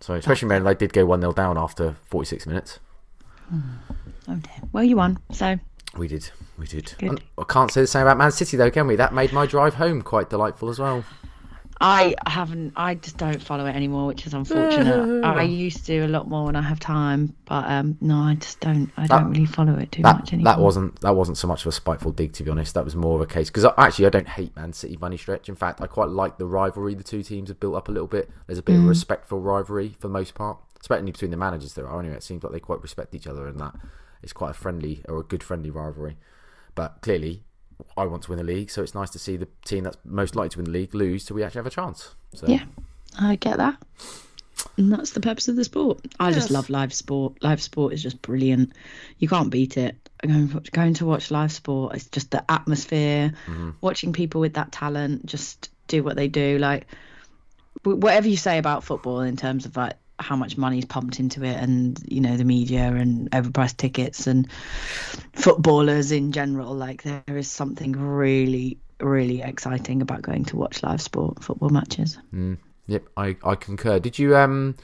So 0.00 0.14
especially 0.14 0.48
when 0.48 0.64
they 0.64 0.74
did 0.74 0.92
go 0.92 1.04
one 1.06 1.20
0 1.20 1.32
down 1.32 1.58
after 1.58 1.96
46 2.06 2.46
minutes. 2.46 2.78
Hmm. 3.48 3.60
Oh 4.28 4.34
dear. 4.36 4.68
Well, 4.72 4.84
you 4.84 4.96
won, 4.96 5.18
so 5.32 5.58
We 5.96 6.06
did, 6.06 6.30
we 6.58 6.66
did. 6.66 6.94
Good. 6.98 7.22
I 7.38 7.44
can't 7.48 7.70
say 7.70 7.80
the 7.80 7.86
same 7.86 8.02
about 8.02 8.18
Man 8.18 8.30
City 8.30 8.56
though, 8.56 8.70
can 8.70 8.86
we? 8.86 8.96
That 8.96 9.14
made 9.14 9.32
my 9.32 9.46
drive 9.46 9.74
home 9.74 10.02
quite 10.02 10.30
delightful 10.30 10.68
as 10.68 10.78
well. 10.78 11.04
I 11.80 12.14
haven't. 12.26 12.72
I 12.76 12.96
just 12.96 13.18
don't 13.18 13.40
follow 13.40 13.66
it 13.66 13.76
anymore, 13.76 14.06
which 14.08 14.26
is 14.26 14.34
unfortunate. 14.34 15.24
I 15.24 15.42
used 15.42 15.78
to 15.78 15.84
do 15.84 16.04
a 16.04 16.08
lot 16.08 16.28
more 16.28 16.46
when 16.46 16.56
I 16.56 16.62
have 16.62 16.80
time, 16.80 17.36
but 17.44 17.64
um, 17.70 17.96
no, 18.00 18.16
I 18.16 18.34
just 18.34 18.58
don't. 18.60 18.90
I 18.96 19.06
That- 19.06 19.20
don't 19.20 19.30
really 19.30 19.46
follow 19.46 19.74
it 19.76 19.92
too 19.92 20.02
much 20.02 20.24
That 20.26 20.32
anymore. 20.32 20.54
that 20.54 20.60
wasn't 20.60 21.00
that 21.02 21.14
wasn't 21.14 21.38
so 21.38 21.46
much 21.46 21.62
of 21.62 21.68
a 21.68 21.72
spiteful 21.72 22.10
dig 22.10 22.32
to 22.34 22.42
be 22.42 22.50
honest. 22.50 22.74
That 22.74 22.84
was 22.84 22.96
more 22.96 23.14
of 23.14 23.20
a 23.20 23.26
case 23.26 23.48
because 23.48 23.64
actually 23.78 24.06
I 24.06 24.10
don't 24.10 24.28
hate 24.28 24.56
Man 24.56 24.72
City 24.72 24.96
money 25.00 25.16
stretch. 25.16 25.48
In 25.48 25.54
fact, 25.54 25.80
I 25.80 25.86
quite 25.86 26.08
like 26.08 26.38
the 26.38 26.46
rivalry 26.46 26.94
the 26.94 27.04
two 27.04 27.22
teams 27.22 27.48
have 27.48 27.60
built 27.60 27.76
up 27.76 27.88
a 27.88 27.92
little 27.92 28.08
bit. 28.08 28.28
There's 28.46 28.58
a 28.58 28.62
bit 28.62 28.76
of 28.76 28.84
a 28.84 28.88
respectful 28.88 29.40
rivalry 29.40 29.90
for 30.00 30.08
the 30.08 30.12
most 30.12 30.34
part, 30.34 30.58
especially 30.80 31.12
between 31.12 31.30
the 31.30 31.36
managers. 31.36 31.74
There 31.74 31.86
are 31.88 32.00
anyway. 32.00 32.16
It 32.16 32.22
seems 32.24 32.42
like 32.42 32.52
they 32.52 32.60
quite 32.60 32.82
respect 32.82 33.14
each 33.14 33.26
other, 33.28 33.46
and 33.46 33.60
that 33.60 33.74
it's 34.20 34.32
quite 34.32 34.50
a 34.50 34.54
friendly 34.54 35.02
or 35.08 35.18
a 35.18 35.22
good 35.22 35.44
friendly 35.44 35.70
rivalry. 35.70 36.16
But 36.74 37.02
clearly, 37.02 37.44
I 37.96 38.06
want 38.06 38.22
to 38.24 38.30
win 38.30 38.38
the 38.38 38.44
league, 38.44 38.70
so 38.70 38.82
it's 38.82 38.94
nice 38.94 39.10
to 39.10 39.18
see 39.18 39.36
the 39.36 39.48
team 39.64 39.84
that's 39.84 39.98
most 40.04 40.36
likely 40.36 40.50
to 40.50 40.58
win 40.58 40.64
the 40.66 40.70
league 40.70 40.94
lose, 40.94 41.24
so 41.24 41.34
we 41.34 41.42
actually 41.42 41.60
have 41.60 41.66
a 41.66 41.70
chance. 41.70 42.14
So 42.34 42.46
Yeah, 42.46 42.64
I 43.18 43.36
get 43.36 43.56
that. 43.58 43.76
And 44.76 44.92
that's 44.92 45.10
the 45.10 45.20
purpose 45.20 45.48
of 45.48 45.56
the 45.56 45.64
sport. 45.64 46.00
I 46.18 46.32
just 46.32 46.50
love 46.50 46.70
live 46.70 46.92
sport. 46.92 47.42
Live 47.42 47.62
sport 47.62 47.92
is 47.92 48.02
just 48.02 48.20
brilliant. 48.22 48.72
You 49.18 49.28
can't 49.28 49.50
beat 49.50 49.76
it. 49.76 49.96
Going, 50.24 50.46
going 50.72 50.94
to 50.94 51.06
watch 51.06 51.30
live 51.30 51.52
sport, 51.52 51.94
it's 51.94 52.08
just 52.08 52.32
the 52.32 52.44
atmosphere, 52.50 53.32
mm-hmm. 53.46 53.70
watching 53.80 54.12
people 54.12 54.40
with 54.40 54.54
that 54.54 54.72
talent 54.72 55.26
just 55.26 55.70
do 55.86 56.02
what 56.02 56.16
they 56.16 56.26
do. 56.26 56.58
Like, 56.58 56.86
whatever 57.84 58.28
you 58.28 58.36
say 58.36 58.58
about 58.58 58.84
football 58.84 59.20
in 59.20 59.36
terms 59.36 59.64
of 59.64 59.76
like 59.76 59.94
how 60.18 60.36
much 60.36 60.56
money's 60.56 60.84
pumped 60.84 61.20
into 61.20 61.44
it 61.44 61.56
and, 61.56 62.00
you 62.06 62.20
know, 62.20 62.36
the 62.36 62.44
media 62.44 62.92
and 62.92 63.30
overpriced 63.30 63.76
tickets 63.76 64.26
and 64.26 64.50
footballers 65.32 66.12
in 66.12 66.32
general, 66.32 66.74
like, 66.74 67.02
there 67.02 67.22
is 67.28 67.50
something 67.50 67.92
really, 67.92 68.78
really 69.00 69.42
exciting 69.42 70.02
about 70.02 70.22
going 70.22 70.44
to 70.46 70.56
watch 70.56 70.82
live 70.82 71.00
sport, 71.00 71.42
football 71.42 71.70
matches. 71.70 72.18
Yep, 72.86 73.04
I, 73.16 73.36
I 73.44 73.54
concur. 73.54 73.98
Did 73.98 74.18
you 74.18 74.36
um 74.36 74.74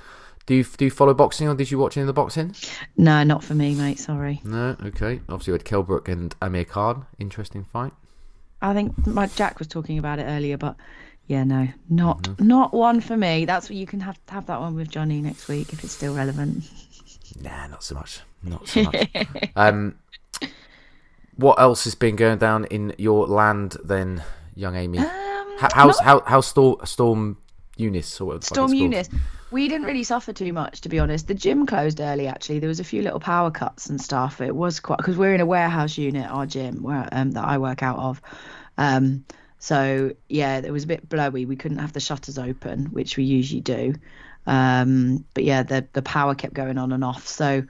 do 0.47 0.57
you, 0.57 0.65
do 0.65 0.85
you 0.85 0.91
follow 0.91 1.15
boxing 1.15 1.49
or 1.49 1.55
did 1.55 1.71
you 1.71 1.79
watch 1.79 1.97
any 1.97 2.03
of 2.03 2.07
the 2.07 2.13
boxing? 2.13 2.55
No, 2.99 3.25
not 3.25 3.43
for 3.43 3.55
me, 3.55 3.75
mate. 3.75 3.99
Sorry. 3.99 4.43
No, 4.45 4.77
okay. 4.85 5.21
Obviously, 5.29 5.53
we 5.53 5.55
had 5.55 5.65
Kell 5.65 5.83
Brook 5.83 6.09
and 6.09 6.35
Amir 6.43 6.67
Khan. 6.67 7.07
Interesting 7.19 7.65
fight. 7.65 7.93
I 8.61 8.75
think 8.75 9.07
my 9.07 9.27
Jack 9.27 9.59
was 9.59 9.69
talking 9.69 9.99
about 9.99 10.19
it 10.19 10.25
earlier, 10.25 10.59
but 10.59 10.77
yeah, 11.27 11.45
no, 11.45 11.69
not 11.89 12.41
not 12.41 12.75
one 12.75 13.01
for 13.01 13.17
me. 13.17 13.45
That's 13.45 13.69
what 13.69 13.77
you 13.77 13.87
can 13.87 14.01
have 14.01 14.19
have 14.29 14.47
that 14.47 14.61
one 14.61 14.75
with 14.75 14.91
Johnny 14.91 15.21
next 15.21 15.49
week 15.49 15.73
if 15.73 15.83
it's 15.83 15.93
still 15.93 16.15
relevant. 16.15 16.65
Nah, 17.43 17.67
not 17.67 17.83
so 17.83 17.95
much. 17.95 18.21
Not 18.43 18.69
so 18.69 18.83
much. 18.83 19.09
um, 19.57 19.97
what 21.37 21.59
else 21.59 21.85
has 21.85 21.95
been 21.95 22.17
going 22.17 22.39
down 22.39 22.65
in 22.67 22.95
your 22.99 23.27
land 23.27 23.77
then, 23.85 24.23
young 24.55 24.77
Amy? 24.77 24.99
Um, 24.99 25.59
How, 25.59 25.69
how's 25.73 26.01
how 26.01 26.23
how's 26.27 26.47
Storm 26.47 26.79
Storm 26.85 27.37
Eunice 27.77 28.21
or 28.21 28.27
whatever 28.27 28.45
Storm? 28.45 28.75
Eunice. 28.75 29.09
We 29.51 29.69
didn't 29.69 29.87
really 29.87 30.03
suffer 30.03 30.33
too 30.33 30.53
much, 30.53 30.81
to 30.81 30.89
be 30.89 30.99
honest. 30.99 31.29
The 31.29 31.35
gym 31.35 31.65
closed 31.65 32.01
early, 32.01 32.27
actually. 32.27 32.59
There 32.59 32.69
was 32.69 32.81
a 32.81 32.85
few 32.85 33.03
little 33.03 33.21
power 33.21 33.53
cuts 33.53 33.87
and 33.89 34.01
stuff. 34.01 34.41
It 34.41 34.57
was 34.57 34.81
quite 34.81 34.97
because 34.97 35.17
we're 35.17 35.33
in 35.33 35.41
a 35.41 35.47
warehouse 35.47 35.97
unit, 35.97 36.29
our 36.29 36.45
gym, 36.45 36.83
where 36.83 37.09
um, 37.13 37.31
that 37.33 37.45
I 37.45 37.59
work 37.59 37.81
out 37.81 37.99
of, 37.99 38.21
um, 38.79 39.25
So 39.59 40.15
yeah, 40.29 40.59
it 40.59 40.73
was 40.73 40.85
a 40.85 40.87
bit 40.89 41.09
blowy. 41.09 41.47
We 41.47 41.57
couldn't 41.57 41.79
have 41.79 41.93
the 41.93 42.01
shutters 42.01 42.39
open, 42.39 42.87
which 42.87 43.17
we 43.17 43.25
usually 43.25 43.61
do. 43.61 43.95
Um, 44.47 45.25
but 45.35 45.45
yeah, 45.45 45.63
the 45.63 45.87
the 45.93 46.03
power 46.03 46.35
kept 46.35 46.55
going 46.55 46.79
on 46.79 46.93
and 46.93 47.05
off. 47.05 47.27
So 47.27 47.65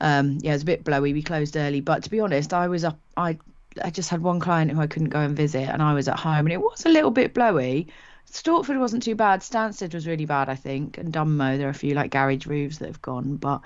um, 0.00 0.38
yeah, 0.42 0.50
it 0.50 0.54
was 0.54 0.62
a 0.62 0.66
bit 0.66 0.84
blowy. 0.84 1.12
We 1.12 1.22
closed 1.22 1.56
early, 1.56 1.80
but 1.80 2.02
to 2.04 2.10
be 2.10 2.20
honest, 2.20 2.52
I 2.52 2.68
was 2.68 2.84
up. 2.84 2.98
I 3.16 3.38
I 3.82 3.90
just 3.90 4.10
had 4.10 4.22
one 4.22 4.40
client 4.40 4.70
who 4.70 4.80
I 4.80 4.86
couldn't 4.86 5.10
go 5.10 5.20
and 5.20 5.36
visit, 5.36 5.68
and 5.68 5.82
I 5.82 5.94
was 5.94 6.08
at 6.08 6.18
home, 6.18 6.46
and 6.46 6.52
it 6.52 6.60
was 6.60 6.84
a 6.84 6.90
little 6.90 7.10
bit 7.10 7.34
blowy. 7.34 7.88
Stortford 8.30 8.78
wasn't 8.78 9.02
too 9.02 9.14
bad. 9.14 9.40
Stansted 9.40 9.94
was 9.94 10.06
really 10.06 10.26
bad, 10.26 10.48
I 10.48 10.54
think, 10.54 10.98
and 10.98 11.12
Dunmow. 11.12 11.56
There 11.56 11.66
are 11.66 11.70
a 11.70 11.74
few 11.74 11.94
like 11.94 12.10
garage 12.10 12.46
roofs 12.46 12.78
that 12.78 12.86
have 12.86 13.00
gone, 13.00 13.36
but 13.36 13.62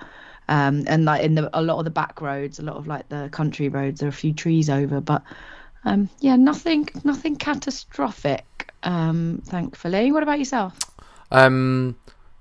um, 0.47 0.85
and 0.87 1.05
like 1.05 1.23
in 1.23 1.35
the 1.35 1.49
a 1.53 1.61
lot 1.61 1.79
of 1.79 1.85
the 1.85 1.91
back 1.91 2.21
roads, 2.21 2.59
a 2.59 2.63
lot 2.63 2.77
of 2.77 2.87
like 2.87 3.09
the 3.09 3.29
country 3.31 3.69
roads, 3.69 3.99
there 3.99 4.07
are 4.07 4.09
a 4.09 4.13
few 4.13 4.33
trees 4.33 4.69
over, 4.69 5.01
but 5.01 5.23
um, 5.85 6.09
yeah, 6.19 6.35
nothing, 6.35 6.89
nothing 7.03 7.35
catastrophic. 7.35 8.71
Um, 8.83 9.41
thankfully. 9.45 10.11
What 10.11 10.23
about 10.23 10.39
yourself? 10.39 10.77
Um, 11.31 11.95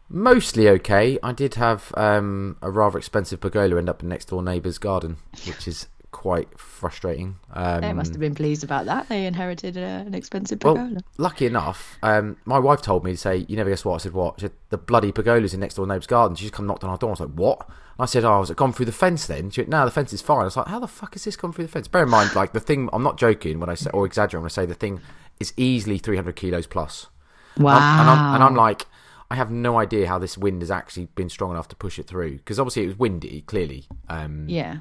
mostly 0.08 0.68
okay. 0.68 1.18
I 1.22 1.32
did 1.32 1.54
have 1.54 1.92
um, 1.96 2.56
a 2.60 2.70
rather 2.70 2.98
expensive 2.98 3.40
pergola 3.40 3.78
end 3.78 3.88
up 3.88 4.02
in 4.02 4.08
next 4.08 4.26
door 4.26 4.42
neighbour's 4.42 4.78
garden, 4.78 5.18
which 5.46 5.68
is 5.68 5.88
quite 6.12 6.58
frustrating. 6.58 7.36
Um, 7.52 7.80
they 7.80 7.92
must 7.92 8.12
have 8.12 8.20
been 8.20 8.34
pleased 8.34 8.62
about 8.62 8.84
that. 8.86 9.08
They 9.08 9.26
inherited 9.26 9.76
uh, 9.76 9.80
an 9.80 10.14
expensive 10.14 10.60
pergola. 10.60 10.90
Well, 10.92 11.02
lucky 11.18 11.46
enough, 11.46 11.98
um, 12.02 12.36
my 12.44 12.58
wife 12.58 12.82
told 12.82 13.02
me 13.02 13.12
to 13.12 13.16
say, 13.16 13.44
"You 13.48 13.56
never 13.56 13.70
guess 13.70 13.84
what." 13.84 13.94
I 13.94 13.98
said, 13.98 14.12
"What?" 14.12 14.38
She 14.38 14.42
said, 14.42 14.52
"The 14.70 14.78
bloody 14.78 15.10
pergola's 15.10 15.54
in 15.54 15.60
next 15.60 15.74
door 15.74 15.86
neighbour's 15.86 16.06
garden." 16.06 16.36
She 16.36 16.44
just 16.44 16.54
come 16.54 16.66
knocked 16.66 16.84
on 16.84 16.90
our 16.90 16.98
door. 16.98 17.10
I 17.10 17.12
was 17.12 17.20
like, 17.20 17.30
"What?" 17.30 17.68
I 17.98 18.06
said, 18.06 18.24
"Oh, 18.24 18.38
has 18.40 18.50
it 18.50 18.56
gone 18.56 18.72
through 18.72 18.86
the 18.86 18.92
fence 18.92 19.26
then?" 19.26 19.50
She 19.50 19.62
went, 19.62 19.70
"No, 19.70 19.84
the 19.84 19.90
fence 19.90 20.12
is 20.12 20.22
fine." 20.22 20.42
I 20.42 20.44
was 20.44 20.56
like, 20.56 20.68
"How 20.68 20.78
the 20.78 20.86
fuck 20.86 21.14
has 21.14 21.24
this 21.24 21.36
gone 21.36 21.52
through 21.52 21.64
the 21.64 21.72
fence?" 21.72 21.88
Bear 21.88 22.04
in 22.04 22.10
mind, 22.10 22.34
like 22.36 22.52
the 22.52 22.60
thing. 22.60 22.88
I'm 22.92 23.02
not 23.02 23.18
joking 23.18 23.58
when 23.58 23.68
I 23.68 23.74
say 23.74 23.90
or 23.92 24.06
exaggerating 24.06 24.42
when 24.42 24.50
I 24.50 24.54
say 24.54 24.66
the 24.66 24.74
thing 24.74 25.00
is 25.40 25.52
easily 25.56 25.98
300 25.98 26.36
kilos 26.36 26.66
plus. 26.66 27.08
Wow. 27.56 27.74
And 27.74 27.80
I'm, 27.80 28.00
and 28.00 28.10
I'm, 28.10 28.34
and 28.34 28.44
I'm 28.44 28.54
like, 28.54 28.86
I 29.30 29.34
have 29.34 29.50
no 29.50 29.78
idea 29.78 30.08
how 30.08 30.18
this 30.18 30.36
wind 30.36 30.62
has 30.62 30.70
actually 30.70 31.06
been 31.14 31.30
strong 31.30 31.52
enough 31.52 31.66
to 31.68 31.76
push 31.76 31.98
it 31.98 32.06
through 32.06 32.36
because 32.36 32.60
obviously 32.60 32.84
it 32.84 32.88
was 32.88 32.98
windy, 32.98 33.42
clearly. 33.46 33.86
Um, 34.08 34.46
yeah. 34.48 34.78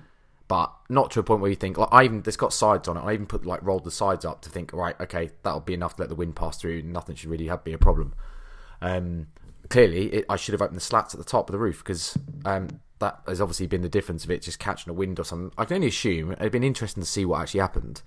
But 0.51 0.73
not 0.89 1.11
to 1.11 1.21
a 1.21 1.23
point 1.23 1.39
where 1.39 1.49
you 1.49 1.55
think 1.55 1.77
like 1.77 1.87
I 1.93 2.03
even 2.03 2.23
it's 2.27 2.35
got 2.35 2.51
sides 2.51 2.89
on 2.89 2.97
it. 2.97 2.99
I 2.99 3.13
even 3.13 3.25
put 3.25 3.45
like 3.45 3.63
rolled 3.63 3.85
the 3.85 3.89
sides 3.89 4.25
up 4.25 4.41
to 4.41 4.49
think 4.49 4.73
right, 4.73 4.99
okay, 4.99 5.29
that'll 5.43 5.61
be 5.61 5.73
enough 5.73 5.95
to 5.95 6.01
let 6.01 6.09
the 6.09 6.15
wind 6.15 6.35
pass 6.35 6.57
through. 6.57 6.81
Nothing 6.81 7.15
should 7.15 7.29
really 7.29 7.47
have 7.47 7.63
be 7.63 7.71
a 7.71 7.77
problem. 7.77 8.13
Um, 8.81 9.27
clearly, 9.69 10.07
it, 10.11 10.25
I 10.27 10.35
should 10.35 10.51
have 10.51 10.61
opened 10.61 10.75
the 10.75 10.81
slats 10.81 11.13
at 11.13 11.19
the 11.19 11.25
top 11.25 11.47
of 11.47 11.53
the 11.53 11.57
roof 11.57 11.77
because 11.77 12.17
um, 12.43 12.67
that 12.99 13.21
has 13.27 13.39
obviously 13.39 13.65
been 13.67 13.81
the 13.81 13.87
difference 13.87 14.25
of 14.25 14.31
it 14.31 14.41
just 14.41 14.59
catching 14.59 14.91
a 14.91 14.93
wind 14.93 15.21
or 15.21 15.23
something. 15.23 15.53
I 15.57 15.63
can 15.63 15.75
only 15.75 15.87
assume 15.87 16.33
it'd 16.33 16.51
been 16.51 16.65
interesting 16.65 17.01
to 17.01 17.07
see 17.07 17.23
what 17.23 17.39
actually 17.43 17.61
happened, 17.61 18.01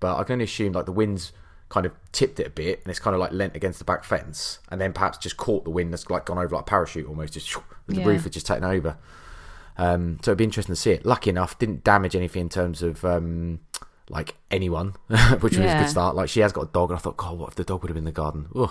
but 0.00 0.16
I 0.16 0.24
can 0.24 0.32
only 0.32 0.46
assume 0.46 0.72
like 0.72 0.86
the 0.86 0.92
winds 0.92 1.34
kind 1.68 1.84
of 1.84 1.92
tipped 2.12 2.40
it 2.40 2.46
a 2.46 2.50
bit 2.50 2.80
and 2.82 2.90
it's 2.90 2.98
kind 2.98 3.12
of 3.12 3.20
like 3.20 3.32
leant 3.32 3.54
against 3.54 3.78
the 3.78 3.84
back 3.84 4.04
fence 4.04 4.58
and 4.70 4.80
then 4.80 4.94
perhaps 4.94 5.18
just 5.18 5.36
caught 5.36 5.64
the 5.64 5.70
wind 5.70 5.92
that's 5.92 6.08
like 6.08 6.24
gone 6.24 6.38
over 6.38 6.54
like 6.56 6.62
a 6.62 6.64
parachute 6.64 7.06
almost 7.06 7.34
just 7.34 7.54
the 7.88 8.00
Yeah. 8.00 8.06
roof 8.06 8.24
had 8.24 8.32
just 8.32 8.46
taken 8.46 8.64
over 8.64 8.96
um, 9.76 10.18
so 10.22 10.30
it'd 10.30 10.38
be 10.38 10.44
interesting 10.44 10.74
to 10.74 10.80
see 10.80 10.92
it. 10.92 11.04
Lucky 11.04 11.30
enough 11.30 11.58
didn't 11.58 11.84
damage 11.84 12.14
anything 12.14 12.42
in 12.42 12.48
terms 12.48 12.82
of 12.82 13.04
um, 13.04 13.60
like 14.08 14.34
anyone 14.50 14.94
which 15.40 15.56
was 15.56 15.66
a 15.66 15.78
good 15.78 15.88
start. 15.88 16.14
Like 16.14 16.28
she 16.28 16.40
has 16.40 16.52
got 16.52 16.62
a 16.62 16.72
dog 16.72 16.90
and 16.90 16.98
I 16.98 17.00
thought 17.00 17.16
god 17.16 17.38
what 17.38 17.48
if 17.50 17.54
the 17.54 17.64
dog 17.64 17.82
would 17.82 17.90
have 17.90 17.94
been 17.94 18.02
in 18.02 18.06
the 18.06 18.12
garden? 18.12 18.48
Ugh, 18.54 18.70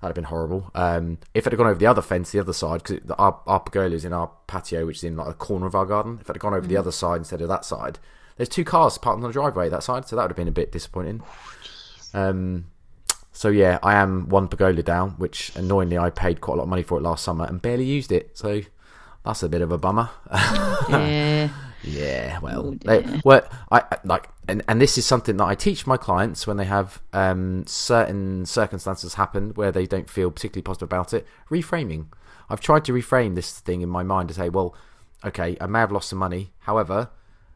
that'd 0.00 0.10
have 0.10 0.14
been 0.14 0.24
horrible. 0.24 0.70
Um, 0.74 1.18
if 1.34 1.46
it 1.46 1.52
had 1.52 1.58
gone 1.58 1.66
over 1.66 1.78
the 1.78 1.86
other 1.86 2.02
fence 2.02 2.30
the 2.30 2.40
other 2.40 2.52
side 2.52 2.82
because 2.82 3.10
our, 3.18 3.40
our 3.46 3.60
pergola 3.60 3.94
is 3.94 4.04
in 4.04 4.12
our 4.12 4.30
patio 4.46 4.86
which 4.86 4.98
is 4.98 5.04
in 5.04 5.16
like 5.16 5.28
a 5.28 5.34
corner 5.34 5.66
of 5.66 5.74
our 5.74 5.86
garden. 5.86 6.18
If 6.20 6.30
it 6.30 6.34
had 6.34 6.40
gone 6.40 6.54
over 6.54 6.66
the 6.66 6.76
other 6.76 6.92
side 6.92 7.18
instead 7.18 7.42
of 7.42 7.48
that 7.48 7.64
side 7.64 7.98
there's 8.36 8.48
two 8.48 8.64
cars 8.64 8.96
parked 8.96 9.16
on 9.16 9.22
the 9.22 9.32
driveway 9.32 9.68
that 9.68 9.82
side 9.82 10.08
so 10.08 10.16
that 10.16 10.22
would 10.22 10.30
have 10.30 10.36
been 10.36 10.48
a 10.48 10.52
bit 10.52 10.72
disappointing. 10.72 11.22
Um, 12.14 12.66
so 13.32 13.48
yeah, 13.48 13.78
I 13.82 13.94
am 13.94 14.28
one 14.28 14.48
pergola 14.48 14.82
down, 14.82 15.10
which 15.12 15.54
annoyingly 15.54 15.98
I 15.98 16.10
paid 16.10 16.40
quite 16.40 16.54
a 16.54 16.56
lot 16.58 16.62
of 16.64 16.68
money 16.68 16.82
for 16.82 16.98
it 16.98 17.02
last 17.02 17.24
summer 17.24 17.44
and 17.44 17.60
barely 17.62 17.84
used 17.84 18.12
it. 18.12 18.36
So 18.36 18.62
that's 19.24 19.42
a 19.42 19.48
bit 19.48 19.60
of 19.62 19.72
a 19.72 19.78
bummer. 19.78 20.10
Yeah. 20.88 21.48
yeah, 21.82 22.38
well, 22.40 22.66
Oh, 22.66 22.78
they, 22.84 23.20
well, 23.24 23.42
I 23.70 23.82
like, 24.04 24.28
and 24.48 24.62
and 24.68 24.80
this 24.80 24.98
is 24.98 25.06
something 25.06 25.36
that 25.36 25.44
I 25.44 25.54
teach 25.54 25.86
my 25.86 25.96
clients 25.96 26.46
when 26.46 26.56
they 26.56 26.64
have 26.64 27.00
um, 27.12 27.64
certain 27.66 28.44
circumstances 28.44 29.14
happen 29.14 29.50
where 29.54 29.70
they 29.72 29.86
don't 29.86 30.10
feel 30.10 30.30
particularly 30.30 30.62
positive 30.62 30.88
about 30.88 31.14
it. 31.14 31.26
Reframing. 31.50 32.06
I've 32.48 32.60
tried 32.60 32.84
to 32.86 32.92
reframe 32.92 33.34
this 33.34 33.60
thing 33.60 33.80
in 33.82 33.88
my 33.88 34.02
mind 34.02 34.28
to 34.28 34.34
say, 34.34 34.48
well, 34.48 34.74
okay, 35.24 35.56
I 35.60 35.66
may 35.66 35.78
have 35.78 35.92
lost 35.92 36.08
some 36.08 36.18
money, 36.18 36.52
however, 36.60 37.10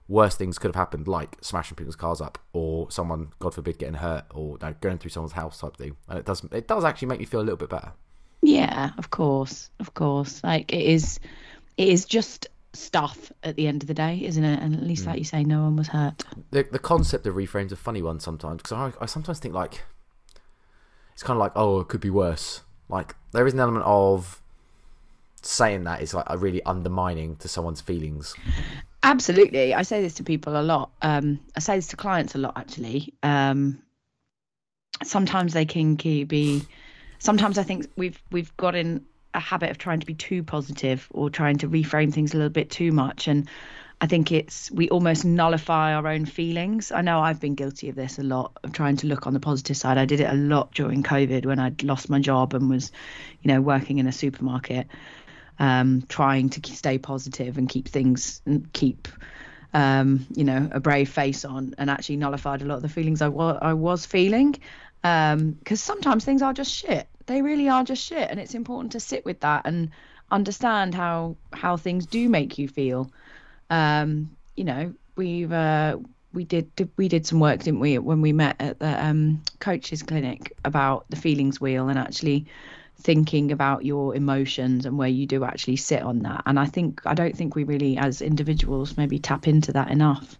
worse 0.06 0.36
things 0.36 0.58
could 0.58 0.68
have 0.68 0.76
happened, 0.76 1.08
like 1.08 1.36
smashing 1.40 1.74
people's 1.76 1.96
cars 1.96 2.20
up, 2.20 2.38
or 2.52 2.90
someone, 2.90 3.32
God 3.40 3.54
forbid, 3.54 3.78
getting 3.78 3.94
hurt, 3.96 4.24
or 4.32 4.56
no, 4.62 4.74
going 4.80 4.98
through 4.98 5.10
someone's 5.10 5.32
house 5.32 5.58
type 5.58 5.76
thing. 5.76 5.96
And 6.08 6.18
it 6.20 6.24
does, 6.24 6.44
it 6.52 6.68
does 6.68 6.84
actually 6.84 7.08
make 7.08 7.18
me 7.18 7.24
feel 7.26 7.40
a 7.40 7.42
little 7.42 7.56
bit 7.56 7.70
better. 7.70 7.92
Yeah, 8.42 8.90
of 8.98 9.10
course, 9.10 9.70
of 9.80 9.94
course. 9.94 10.44
Like 10.44 10.72
it 10.72 10.84
is, 10.84 11.18
it 11.76 11.88
is 11.88 12.04
just 12.04 12.48
stuff 12.72 13.32
at 13.42 13.56
the 13.56 13.66
end 13.66 13.82
of 13.82 13.86
the 13.86 13.94
day, 13.94 14.20
isn't 14.24 14.42
it? 14.44 14.60
And 14.60 14.74
at 14.74 14.82
least, 14.82 15.06
like 15.06 15.18
you 15.18 15.24
say, 15.24 15.44
no 15.44 15.62
one 15.62 15.76
was 15.76 15.88
hurt. 15.88 16.24
the 16.50 16.64
the 16.70 16.78
concept 16.78 17.26
of 17.26 17.34
reframes 17.34 17.72
a 17.72 17.76
funny 17.76 18.02
one 18.02 18.20
sometimes 18.20 18.62
because 18.62 18.72
I, 18.72 18.92
I 19.02 19.06
sometimes 19.06 19.38
think 19.38 19.54
like 19.54 19.82
it's 21.12 21.22
kind 21.22 21.36
of 21.36 21.40
like 21.40 21.52
oh 21.54 21.80
it 21.80 21.88
could 21.88 22.00
be 22.00 22.10
worse 22.10 22.62
like 22.88 23.14
there 23.32 23.46
is 23.46 23.54
an 23.54 23.60
element 23.60 23.84
of 23.86 24.40
saying 25.42 25.84
that 25.84 26.02
is 26.02 26.12
like 26.14 26.24
a 26.28 26.36
really 26.38 26.62
undermining 26.64 27.36
to 27.36 27.48
someone's 27.48 27.80
feelings 27.80 28.34
Absolutely, 29.04 29.74
I 29.74 29.82
say 29.82 30.00
this 30.00 30.14
to 30.14 30.22
people 30.24 30.58
a 30.58 30.62
lot. 30.62 30.90
Um, 31.02 31.38
I 31.54 31.60
say 31.60 31.76
this 31.76 31.88
to 31.88 31.96
clients 31.96 32.34
a 32.34 32.38
lot, 32.38 32.54
actually. 32.56 33.12
Um, 33.22 33.82
sometimes 35.02 35.52
they 35.52 35.66
can 35.66 35.94
be. 35.96 36.62
Sometimes 37.18 37.58
I 37.58 37.64
think 37.64 37.86
we've 37.96 38.20
we've 38.30 38.56
got 38.56 38.74
in 38.74 39.04
a 39.34 39.40
habit 39.40 39.70
of 39.70 39.78
trying 39.78 40.00
to 40.00 40.06
be 40.06 40.14
too 40.14 40.42
positive 40.42 41.06
or 41.10 41.30
trying 41.30 41.58
to 41.58 41.68
reframe 41.68 42.12
things 42.12 42.34
a 42.34 42.36
little 42.36 42.50
bit 42.50 42.70
too 42.70 42.92
much, 42.92 43.28
and 43.28 43.48
I 44.00 44.06
think 44.06 44.32
it's 44.32 44.70
we 44.70 44.88
almost 44.88 45.24
nullify 45.24 45.94
our 45.94 46.06
own 46.06 46.26
feelings. 46.26 46.92
I 46.92 47.00
know 47.00 47.20
I've 47.20 47.40
been 47.40 47.54
guilty 47.54 47.88
of 47.88 47.96
this 47.96 48.18
a 48.18 48.22
lot 48.22 48.56
of 48.62 48.72
trying 48.72 48.96
to 48.98 49.06
look 49.06 49.26
on 49.26 49.34
the 49.34 49.40
positive 49.40 49.76
side. 49.76 49.98
I 49.98 50.04
did 50.04 50.20
it 50.20 50.30
a 50.30 50.34
lot 50.34 50.74
during 50.74 51.02
COVID 51.02 51.46
when 51.46 51.58
I'd 51.58 51.82
lost 51.82 52.10
my 52.10 52.20
job 52.20 52.54
and 52.54 52.68
was, 52.68 52.92
you 53.42 53.52
know, 53.52 53.60
working 53.60 53.98
in 53.98 54.06
a 54.06 54.12
supermarket 54.12 54.88
um, 55.58 56.02
trying 56.08 56.50
to 56.50 56.72
stay 56.72 56.98
positive 56.98 57.58
and 57.58 57.68
keep 57.68 57.88
things 57.88 58.40
and 58.46 58.72
keep 58.72 59.08
um, 59.72 60.26
you 60.34 60.44
know 60.44 60.68
a 60.72 60.80
brave 60.80 61.08
face 61.08 61.44
on 61.44 61.74
and 61.78 61.90
actually 61.90 62.16
nullified 62.16 62.62
a 62.62 62.64
lot 62.64 62.76
of 62.76 62.82
the 62.82 62.88
feelings 62.88 63.22
I 63.22 63.28
wa- 63.28 63.58
I 63.60 63.74
was 63.74 64.06
feeling 64.06 64.56
because 65.02 65.82
sometimes 65.82 66.24
things 66.24 66.42
are 66.42 66.52
just 66.52 66.72
shit 66.72 67.08
they 67.26 67.42
really 67.42 67.68
are 67.68 67.84
just 67.84 68.04
shit 68.04 68.30
and 68.30 68.38
it's 68.40 68.54
important 68.54 68.92
to 68.92 69.00
sit 69.00 69.24
with 69.24 69.40
that 69.40 69.62
and 69.66 69.90
understand 70.30 70.94
how 70.94 71.36
how 71.52 71.76
things 71.76 72.06
do 72.06 72.28
make 72.28 72.58
you 72.58 72.68
feel. 72.68 73.10
Um, 73.70 74.36
you 74.56 74.64
know 74.64 74.94
we've 75.16 75.52
uh, 75.52 75.98
we 76.32 76.44
did 76.44 76.74
did- 76.76 76.90
we 76.96 77.08
did 77.08 77.26
some 77.26 77.40
work 77.40 77.60
didn't 77.60 77.80
we 77.80 77.98
when 77.98 78.20
we 78.20 78.32
met 78.32 78.56
at 78.60 78.78
the 78.78 79.04
um, 79.04 79.42
coaches 79.60 80.02
clinic 80.02 80.52
about 80.64 81.06
the 81.10 81.16
feelings 81.16 81.60
wheel 81.60 81.88
and 81.88 81.98
actually 81.98 82.46
thinking 82.96 83.50
about 83.52 83.84
your 83.84 84.14
emotions 84.14 84.86
and 84.86 84.96
where 84.96 85.08
you 85.08 85.26
do 85.26 85.44
actually 85.44 85.76
sit 85.76 86.02
on 86.02 86.20
that. 86.20 86.42
And 86.46 86.58
i 86.60 86.66
think 86.66 87.00
i 87.04 87.14
don't 87.14 87.36
think 87.36 87.54
we 87.54 87.64
really 87.64 87.96
as 87.96 88.22
individuals 88.22 88.96
maybe 88.96 89.18
tap 89.18 89.48
into 89.48 89.72
that 89.72 89.90
enough 89.90 90.38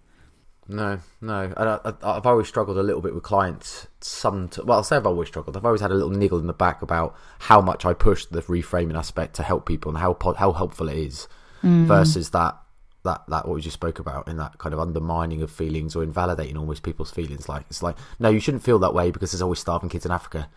no 0.69 0.99
no. 1.21 1.53
And 1.57 1.69
I, 1.69 1.79
I, 1.85 2.17
i've 2.17 2.27
always 2.27 2.49
struggled 2.49 2.79
a 2.79 2.83
little 2.83 3.03
bit 3.03 3.15
with 3.15 3.23
clients 3.23 3.87
some 4.01 4.49
well 4.65 4.79
i'll 4.79 4.85
say 4.85 4.97
i've 4.97 5.07
always 5.07 5.29
struggled. 5.29 5.57
I've 5.57 5.65
always 5.65 5.81
had 5.81 5.91
a 5.91 5.95
little 5.95 6.11
niggle 6.11 6.39
in 6.39 6.47
the 6.47 6.53
back 6.53 6.83
about 6.83 7.15
how 7.41 7.61
much 7.61 7.85
i 7.85 7.93
push 7.93 8.25
the 8.27 8.43
reframing 8.43 8.97
aspect 8.97 9.35
to 9.37 9.43
help 9.43 9.67
people 9.67 9.91
and 9.91 9.99
how 9.99 10.17
how 10.37 10.53
helpful 10.53 10.89
it 10.89 10.97
is 10.97 11.29
mm. 11.63 11.85
versus 11.87 12.31
that 12.31 12.57
that 13.05 13.23
that 13.29 13.47
what 13.47 13.55
we 13.55 13.61
just 13.61 13.75
spoke 13.75 13.99
about 13.99 14.29
in 14.29 14.37
that 14.39 14.59
kind 14.59 14.73
of 14.73 14.81
undermining 14.81 15.43
of 15.43 15.51
feelings 15.51 15.95
or 15.95 16.03
invalidating 16.03 16.57
almost 16.57 16.83
people's 16.83 17.11
feelings. 17.11 17.49
Like 17.49 17.67
it's 17.69 17.83
like 17.83 17.97
no 18.19 18.31
you 18.31 18.41
shouldn't 18.41 18.63
feel 18.65 18.79
that 18.81 18.95
way 18.95 19.11
because 19.11 19.31
there's 19.31 19.43
always 19.43 19.59
starving 19.59 19.91
kids 19.91 20.07
in 20.07 20.11
africa 20.11 20.49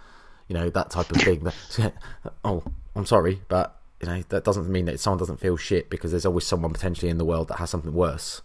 you 0.48 0.54
know 0.54 0.70
that 0.70 0.90
type 0.90 1.12
of 1.12 1.22
thing. 1.22 1.52
Oh 2.44 2.64
i'm 2.96 3.06
sorry 3.06 3.42
but 3.48 3.80
you 4.02 4.08
know 4.08 4.24
that 4.30 4.44
doesn't 4.44 4.70
mean 4.70 4.86
that 4.86 5.00
someone 5.00 5.20
doesn't 5.20 5.40
feel 5.40 5.58
shit 5.58 5.90
because 5.90 6.12
there's 6.12 6.26
always 6.26 6.46
someone 6.46 6.72
potentially 6.72 7.10
in 7.10 7.18
the 7.18 7.26
world 7.26 7.50
that 7.50 7.58
has 7.60 7.70
something 7.70 7.94
worse 7.94 8.42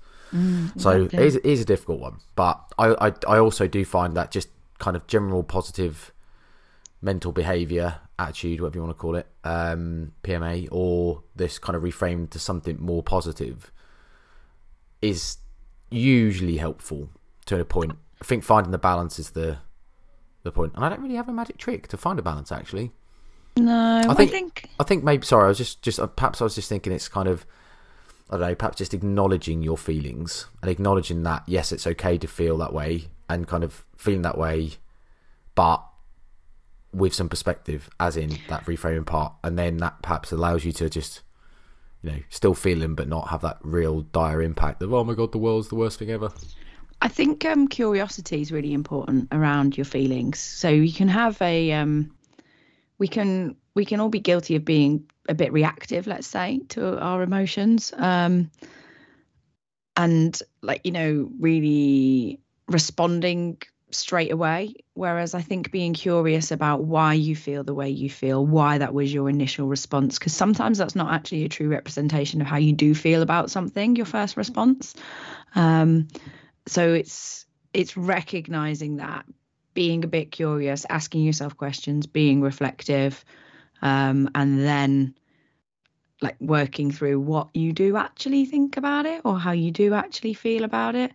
so 0.79 1.03
it 1.05 1.15
is, 1.15 1.37
it 1.37 1.45
is 1.45 1.61
a 1.61 1.65
difficult 1.65 2.01
one 2.01 2.17
but 2.37 2.59
I, 2.79 3.09
I 3.09 3.13
i 3.29 3.39
also 3.39 3.67
do 3.67 3.85
find 3.85 4.17
that 4.17 4.31
just 4.31 4.49
kind 4.79 4.97
of 4.97 5.07
general 5.07 5.43
positive 5.43 6.11
mental 7.03 7.33
behavior 7.33 7.97
attitude 8.19 8.61
whatever 8.61 8.79
you 8.79 8.83
want 8.85 8.97
to 8.97 9.01
call 9.01 9.17
it 9.17 9.27
um 9.45 10.13
pma 10.23 10.69
or 10.71 11.23
this 11.37 11.59
kind 11.59 11.77
of 11.77 11.83
reframed 11.83 12.31
to 12.31 12.39
something 12.39 12.79
more 12.81 13.03
positive 13.03 13.71
is 15.03 15.37
usually 15.91 16.57
helpful 16.57 17.11
to 17.47 17.61
a 17.61 17.65
point. 17.65 17.93
I 18.21 18.25
think 18.25 18.45
finding 18.45 18.71
the 18.71 18.79
balance 18.79 19.19
is 19.19 19.31
the 19.31 19.59
the 20.45 20.53
point. 20.53 20.73
And 20.75 20.85
i 20.85 20.89
don't 20.89 21.03
really 21.03 21.17
have 21.17 21.29
a 21.29 21.33
magic 21.33 21.59
trick 21.59 21.89
to 21.89 21.97
find 21.97 22.19
a 22.19 22.23
balance 22.23 22.51
actually. 22.53 22.93
No 23.57 24.03
i 24.09 24.15
think- 24.15 24.31
think, 24.31 24.71
I 24.81 24.85
think 24.85 25.05
maybe 25.05 25.27
sorry, 25.27 25.45
I 25.45 25.49
was 25.49 25.59
just 25.59 25.83
just 25.83 26.01
uh, 26.01 26.07
perhaps 26.07 26.41
I 26.41 26.45
was 26.45 26.55
just 26.55 26.69
thinking 26.69 26.93
it's 26.93 27.09
kind 27.09 27.29
of 27.29 27.45
I 28.33 28.39
don't 28.39 28.49
know, 28.49 28.55
perhaps 28.55 28.79
just 28.79 28.95
acknowledging 28.95 29.63
your 29.63 29.79
feelings 29.79 30.47
and 30.63 30.71
acknowledging 30.71 31.23
that 31.25 31.45
yes, 31.47 31.71
it's 31.71 31.87
okay 31.87 32.19
to 32.19 32.27
feel 32.27 32.57
that 32.59 32.73
way 32.73 33.05
and 33.29 33.47
kind 33.47 33.63
of 33.63 33.85
feeling 33.97 34.23
that 34.23 34.39
way 34.39 34.73
but 35.55 35.85
with 36.93 37.15
some 37.15 37.29
perspective, 37.29 37.89
as 37.99 38.17
in 38.17 38.39
that 38.49 38.65
reframing 38.67 39.07
part, 39.07 39.33
and 39.43 39.59
then 39.59 39.79
that 39.79 40.03
perhaps 40.03 40.33
allows 40.33 40.65
you 40.65 40.73
to 40.73 40.91
just, 40.91 41.23
you 42.03 42.11
know, 42.11 42.19
still 42.29 42.55
feel 42.55 42.83
him, 42.83 42.95
but 42.95 43.09
not 43.09 43.29
have 43.29 43.41
that 43.43 43.59
real 43.63 44.03
dire 44.03 44.43
impact 44.43 44.83
of 44.83 44.93
oh 44.93 45.05
my 45.05 45.15
god, 45.15 45.33
the 45.33 45.39
world's 45.39 45.69
the 45.69 45.75
worst 45.75 45.99
thing 45.99 46.11
ever. 46.11 46.31
I 47.01 47.09
think 47.09 47.45
um, 47.45 47.67
curiosity 47.67 48.41
is 48.41 48.53
really 48.53 48.73
important 48.73 49.29
around 49.33 49.77
your 49.77 49.85
feelings. 49.85 50.39
So 50.39 50.69
you 50.69 50.93
can 50.93 51.09
have 51.09 51.41
a, 51.43 51.73
um, 51.73 52.15
we 52.99 53.09
can 53.09 53.57
we 53.75 53.85
can 53.85 54.01
all 54.01 54.11
be 54.11 54.21
guilty 54.21 54.55
of 54.55 54.65
being 54.65 55.05
a 55.29 55.35
bit 55.35 55.53
reactive, 55.53 56.07
let's 56.07 56.27
say, 56.27 56.61
to 56.71 56.99
our 56.99 57.23
emotions, 57.23 57.93
um, 57.97 58.51
and 59.97 60.43
like 60.63 60.81
you 60.85 60.93
know, 60.93 61.31
really 61.39 62.41
responding 62.69 63.59
straight 63.91 64.33
away. 64.33 64.75
Whereas 64.95 65.35
I 65.35 65.43
think 65.43 65.71
being 65.71 65.93
curious 65.93 66.51
about 66.51 66.85
why 66.85 67.13
you 67.13 67.37
feel 67.37 67.63
the 67.63 67.75
way 67.75 67.91
you 67.91 68.09
feel, 68.09 68.45
why 68.45 68.79
that 68.79 68.95
was 68.95 69.13
your 69.13 69.29
initial 69.29 69.69
response, 69.69 70.19
because 70.19 70.33
sometimes 70.33 70.79
that's 70.79 70.97
not 70.97 71.13
actually 71.13 71.45
a 71.45 71.49
true 71.49 71.69
representation 71.69 72.41
of 72.41 72.47
how 72.47 72.57
you 72.57 72.73
do 72.73 72.95
feel 72.95 73.23
about 73.23 73.51
something, 73.51 73.95
your 73.97 74.07
first 74.07 74.37
response. 74.37 74.95
Um, 75.55 76.09
so 76.67 76.95
it's 76.95 77.47
it's 77.75 77.97
recognizing 77.97 78.97
that, 78.97 79.25
being 79.75 80.05
a 80.05 80.09
bit 80.09 80.31
curious, 80.31 80.87
asking 80.89 81.23
yourself 81.23 81.57
questions, 81.57 82.07
being 82.07 82.41
reflective, 82.41 83.25
um, 83.83 84.31
and 84.35 84.61
then 84.61 85.15
like 86.21 86.37
working 86.41 86.91
through 86.91 87.19
what 87.21 87.49
you 87.53 87.73
do 87.73 87.97
actually 87.97 88.45
think 88.45 88.77
about 88.77 89.07
it 89.07 89.23
or 89.25 89.39
how 89.39 89.51
you 89.51 89.73
do 89.73 89.93
actually 89.93 90.35
feel 90.35 90.63
about 90.63 90.95
it 90.95 91.13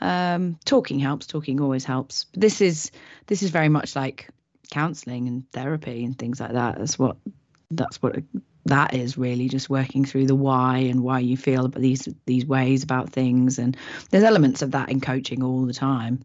um, 0.00 0.58
talking 0.64 0.98
helps. 0.98 1.26
Talking 1.26 1.60
always 1.60 1.84
helps. 1.84 2.24
But 2.24 2.40
this 2.40 2.60
is 2.60 2.90
this 3.26 3.42
is 3.42 3.50
very 3.50 3.68
much 3.68 3.96
like 3.96 4.28
counselling 4.70 5.28
and 5.28 5.50
therapy 5.52 6.04
and 6.04 6.18
things 6.18 6.40
like 6.40 6.52
that. 6.52 6.78
That's 6.78 6.98
what 6.98 7.16
that's 7.70 8.02
what 8.02 8.16
that 8.66 8.94
is 8.94 9.18
really 9.18 9.48
just 9.48 9.68
working 9.68 10.04
through 10.04 10.26
the 10.26 10.34
why 10.34 10.78
and 10.78 11.02
why 11.02 11.18
you 11.20 11.36
feel 11.36 11.66
about 11.66 11.82
these 11.82 12.08
these 12.26 12.46
ways 12.46 12.82
about 12.82 13.10
things. 13.10 13.58
And 13.58 13.76
there's 14.10 14.24
elements 14.24 14.62
of 14.62 14.72
that 14.72 14.90
in 14.90 15.00
coaching 15.00 15.42
all 15.42 15.64
the 15.64 15.74
time. 15.74 16.24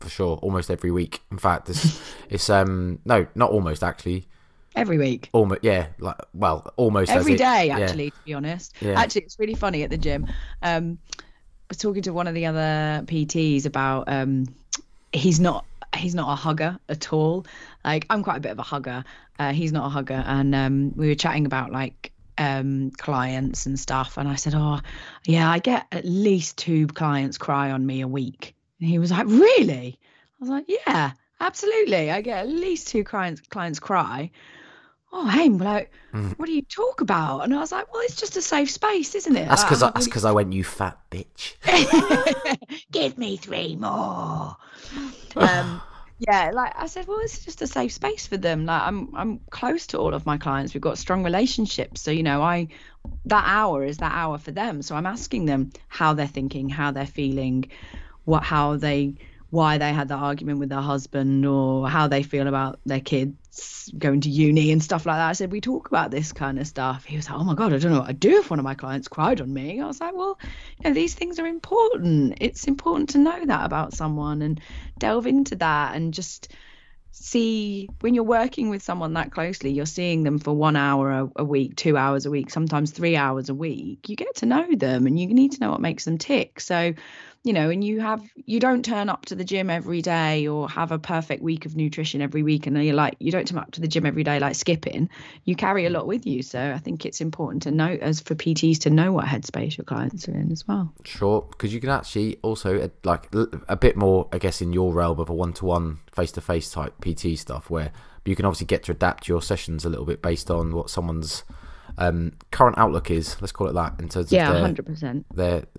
For 0.00 0.08
sure, 0.08 0.36
almost 0.38 0.70
every 0.70 0.90
week. 0.90 1.20
In 1.30 1.38
fact, 1.38 1.68
it's 1.68 2.00
it's 2.28 2.50
um 2.50 2.98
no, 3.04 3.26
not 3.34 3.50
almost 3.50 3.82
actually. 3.82 4.26
Every 4.76 4.98
week. 4.98 5.30
Almost, 5.32 5.64
yeah. 5.64 5.88
Like, 5.98 6.16
well, 6.32 6.72
almost 6.76 7.10
every 7.10 7.34
day. 7.34 7.70
it. 7.70 7.72
Actually, 7.72 8.04
yeah. 8.04 8.10
to 8.10 8.24
be 8.24 8.34
honest, 8.34 8.76
yeah. 8.80 9.00
actually, 9.00 9.22
it's 9.22 9.38
really 9.38 9.56
funny 9.56 9.82
at 9.82 9.90
the 9.90 9.98
gym. 9.98 10.28
Um, 10.62 10.98
I 11.18 11.24
was 11.70 11.78
talking 11.78 12.02
to 12.02 12.12
one 12.12 12.28
of 12.28 12.34
the 12.34 12.46
other 12.46 13.02
PTs 13.06 13.66
about 13.66 14.04
um, 14.08 14.46
he's 15.12 15.40
not 15.40 15.64
he's 15.96 16.14
not 16.14 16.32
a 16.32 16.36
hugger 16.36 16.78
at 16.88 17.12
all. 17.12 17.46
Like 17.84 18.06
I'm 18.10 18.22
quite 18.22 18.36
a 18.36 18.40
bit 18.40 18.52
of 18.52 18.58
a 18.58 18.62
hugger. 18.62 19.04
Uh, 19.38 19.52
he's 19.52 19.72
not 19.72 19.86
a 19.86 19.88
hugger, 19.88 20.22
and 20.26 20.54
um, 20.54 20.92
we 20.96 21.08
were 21.08 21.14
chatting 21.14 21.46
about 21.46 21.72
like 21.72 22.12
um, 22.38 22.90
clients 22.92 23.66
and 23.66 23.78
stuff. 23.78 24.18
And 24.18 24.28
I 24.28 24.34
said, 24.34 24.54
"Oh, 24.56 24.80
yeah, 25.26 25.50
I 25.50 25.58
get 25.58 25.86
at 25.92 26.04
least 26.04 26.58
two 26.58 26.86
clients 26.88 27.38
cry 27.38 27.70
on 27.70 27.84
me 27.84 28.00
a 28.00 28.08
week." 28.08 28.54
And 28.80 28.88
he 28.88 28.98
was 28.98 29.10
like, 29.10 29.26
"Really?" 29.26 29.98
I 30.02 30.36
was 30.40 30.48
like, 30.50 30.64
"Yeah, 30.68 31.12
absolutely. 31.40 32.10
I 32.10 32.20
get 32.22 32.40
at 32.40 32.48
least 32.48 32.88
two 32.88 33.04
clients 33.04 33.40
clients 33.42 33.78
cry." 33.78 34.30
oh, 35.12 35.28
hey, 35.28 35.48
like, 35.48 35.90
mm. 36.12 36.38
what 36.38 36.46
do 36.46 36.52
you 36.52 36.62
talk 36.62 37.00
about? 37.00 37.40
And 37.40 37.54
I 37.54 37.58
was 37.58 37.72
like, 37.72 37.92
well, 37.92 38.02
it's 38.02 38.16
just 38.16 38.36
a 38.36 38.42
safe 38.42 38.70
space, 38.70 39.14
isn't 39.14 39.36
it? 39.36 39.48
That's 39.48 39.64
because 39.64 39.82
like, 39.82 39.94
that's 39.94 40.06
because 40.06 40.24
I 40.24 40.32
went, 40.32 40.52
you 40.52 40.64
fat 40.64 40.98
bitch. 41.10 41.54
Give 42.90 43.16
me 43.18 43.36
three 43.36 43.76
more. 43.76 44.56
um, 45.36 45.82
yeah, 46.18 46.50
like 46.52 46.72
I 46.76 46.86
said, 46.86 47.06
well, 47.06 47.20
it's 47.20 47.44
just 47.44 47.62
a 47.62 47.66
safe 47.66 47.92
space 47.92 48.26
for 48.26 48.36
them. 48.36 48.66
Like 48.66 48.82
I'm, 48.82 49.14
I'm 49.16 49.40
close 49.50 49.86
to 49.88 49.98
all 49.98 50.14
of 50.14 50.26
my 50.26 50.36
clients. 50.36 50.74
We've 50.74 50.80
got 50.80 50.98
strong 50.98 51.24
relationships, 51.24 52.02
so 52.02 52.10
you 52.10 52.22
know, 52.22 52.42
I 52.42 52.68
that 53.24 53.44
hour 53.46 53.84
is 53.84 53.98
that 53.98 54.12
hour 54.12 54.38
for 54.38 54.50
them. 54.50 54.82
So 54.82 54.94
I'm 54.94 55.06
asking 55.06 55.46
them 55.46 55.70
how 55.88 56.12
they're 56.12 56.26
thinking, 56.26 56.68
how 56.68 56.90
they're 56.90 57.06
feeling, 57.06 57.70
what, 58.24 58.42
how 58.42 58.76
they 58.76 59.14
why 59.50 59.78
they 59.78 59.92
had 59.92 60.08
that 60.08 60.18
argument 60.18 60.60
with 60.60 60.68
their 60.68 60.80
husband 60.80 61.44
or 61.44 61.88
how 61.88 62.06
they 62.06 62.22
feel 62.22 62.46
about 62.46 62.78
their 62.86 63.00
kids 63.00 63.90
going 63.98 64.20
to 64.20 64.30
uni 64.30 64.70
and 64.70 64.82
stuff 64.82 65.04
like 65.04 65.16
that. 65.16 65.28
I 65.28 65.32
said, 65.32 65.50
we 65.50 65.60
talk 65.60 65.88
about 65.88 66.12
this 66.12 66.32
kind 66.32 66.58
of 66.58 66.68
stuff. 66.68 67.04
He 67.04 67.16
was 67.16 67.28
like, 67.28 67.38
oh 67.38 67.44
my 67.44 67.54
God, 67.54 67.72
I 67.72 67.78
don't 67.78 67.90
know 67.90 67.98
what 68.00 68.08
I'd 68.08 68.20
do 68.20 68.38
if 68.38 68.48
one 68.48 68.60
of 68.60 68.64
my 68.64 68.74
clients 68.74 69.08
cried 69.08 69.40
on 69.40 69.52
me. 69.52 69.80
I 69.80 69.86
was 69.86 70.00
like, 70.00 70.14
well, 70.14 70.38
you 70.78 70.88
know, 70.88 70.94
these 70.94 71.14
things 71.14 71.40
are 71.40 71.46
important. 71.46 72.38
It's 72.40 72.68
important 72.68 73.10
to 73.10 73.18
know 73.18 73.44
that 73.44 73.64
about 73.64 73.92
someone 73.92 74.40
and 74.42 74.60
delve 74.98 75.26
into 75.26 75.56
that 75.56 75.96
and 75.96 76.14
just 76.14 76.54
see 77.12 77.88
when 78.00 78.14
you're 78.14 78.22
working 78.22 78.70
with 78.70 78.82
someone 78.82 79.14
that 79.14 79.32
closely, 79.32 79.72
you're 79.72 79.84
seeing 79.86 80.22
them 80.22 80.38
for 80.38 80.52
one 80.52 80.76
hour 80.76 81.10
a, 81.10 81.30
a 81.36 81.44
week, 81.44 81.74
two 81.74 81.96
hours 81.96 82.24
a 82.24 82.30
week, 82.30 82.50
sometimes 82.50 82.92
three 82.92 83.16
hours 83.16 83.48
a 83.48 83.54
week. 83.54 84.08
You 84.08 84.14
get 84.14 84.36
to 84.36 84.46
know 84.46 84.66
them 84.74 85.06
and 85.06 85.18
you 85.18 85.26
need 85.26 85.52
to 85.52 85.60
know 85.60 85.70
what 85.70 85.80
makes 85.80 86.04
them 86.04 86.18
tick. 86.18 86.60
So, 86.60 86.94
you 87.42 87.54
know, 87.54 87.70
and 87.70 87.82
you 87.82 88.00
have 88.00 88.22
you 88.34 88.60
don't 88.60 88.84
turn 88.84 89.08
up 89.08 89.24
to 89.26 89.34
the 89.34 89.44
gym 89.44 89.70
every 89.70 90.02
day 90.02 90.46
or 90.46 90.68
have 90.68 90.92
a 90.92 90.98
perfect 90.98 91.42
week 91.42 91.64
of 91.64 91.74
nutrition 91.74 92.20
every 92.20 92.42
week, 92.42 92.66
and 92.66 92.82
you're 92.84 92.94
like 92.94 93.16
you 93.18 93.32
don't 93.32 93.48
turn 93.48 93.58
up 93.58 93.70
to 93.72 93.80
the 93.80 93.88
gym 93.88 94.04
every 94.04 94.22
day 94.22 94.38
like 94.38 94.54
skipping. 94.54 95.08
You 95.44 95.56
carry 95.56 95.86
a 95.86 95.90
lot 95.90 96.06
with 96.06 96.26
you, 96.26 96.42
so 96.42 96.60
I 96.60 96.78
think 96.78 97.06
it's 97.06 97.20
important 97.20 97.62
to 97.62 97.70
know 97.70 97.88
as 97.88 98.20
for 98.20 98.34
PTs 98.34 98.80
to 98.80 98.90
know 98.90 99.12
what 99.12 99.24
headspace 99.24 99.78
your 99.78 99.86
clients 99.86 100.28
are 100.28 100.34
in 100.34 100.52
as 100.52 100.68
well. 100.68 100.92
Sure, 101.04 101.46
because 101.50 101.72
you 101.72 101.80
can 101.80 101.90
actually 101.90 102.36
also 102.42 102.78
uh, 102.78 102.88
like 103.04 103.28
a 103.68 103.76
bit 103.76 103.96
more, 103.96 104.28
I 104.32 104.38
guess, 104.38 104.60
in 104.60 104.74
your 104.74 104.92
realm 104.92 105.18
of 105.18 105.30
a 105.30 105.34
one-to-one, 105.34 106.00
face-to-face 106.12 106.70
type 106.70 106.94
PT 107.00 107.38
stuff, 107.38 107.70
where 107.70 107.90
you 108.26 108.36
can 108.36 108.44
obviously 108.44 108.66
get 108.66 108.84
to 108.84 108.92
adapt 108.92 109.28
your 109.28 109.40
sessions 109.40 109.86
a 109.86 109.88
little 109.88 110.04
bit 110.04 110.20
based 110.20 110.50
on 110.50 110.74
what 110.74 110.90
someone's 110.90 111.44
um, 111.98 112.32
current 112.50 112.78
outlook 112.78 113.10
is. 113.10 113.40
Let's 113.40 113.52
call 113.52 113.68
it 113.68 113.74
that. 113.74 113.94
In 113.98 114.08
terms 114.08 114.32
yeah, 114.32 114.52
of 114.52 114.60
hundred 114.60 114.86
percent. 114.86 115.26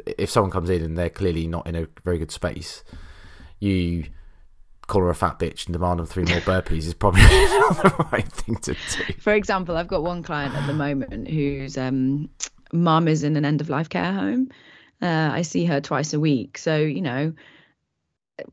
if 0.05 0.29
someone 0.29 0.51
comes 0.51 0.69
in 0.69 0.81
and 0.81 0.97
they're 0.97 1.09
clearly 1.09 1.47
not 1.47 1.67
in 1.67 1.75
a 1.75 1.87
very 2.03 2.17
good 2.17 2.31
space, 2.31 2.83
you 3.59 4.05
call 4.87 5.03
her 5.03 5.09
a 5.09 5.15
fat 5.15 5.39
bitch 5.39 5.65
and 5.65 5.73
demand 5.73 5.99
them 5.99 6.05
three 6.05 6.25
more 6.25 6.39
burpees 6.41 6.85
is 6.85 6.93
probably 6.93 7.21
not 7.21 7.83
the 7.83 8.07
right 8.11 8.31
thing 8.31 8.55
to 8.57 8.73
do. 8.73 9.13
For 9.19 9.33
example, 9.33 9.77
I've 9.77 9.87
got 9.87 10.03
one 10.03 10.23
client 10.23 10.53
at 10.55 10.67
the 10.67 10.73
moment 10.73 11.29
whose 11.29 11.77
um, 11.77 12.29
mum 12.73 13.07
is 13.07 13.23
in 13.23 13.37
an 13.37 13.45
end 13.45 13.61
of 13.61 13.69
life 13.69 13.89
care 13.89 14.11
home. 14.11 14.49
Uh, 15.01 15.29
I 15.31 15.41
see 15.41 15.65
her 15.65 15.81
twice 15.81 16.13
a 16.13 16.19
week, 16.19 16.57
so 16.57 16.77
you 16.77 17.01
know, 17.01 17.33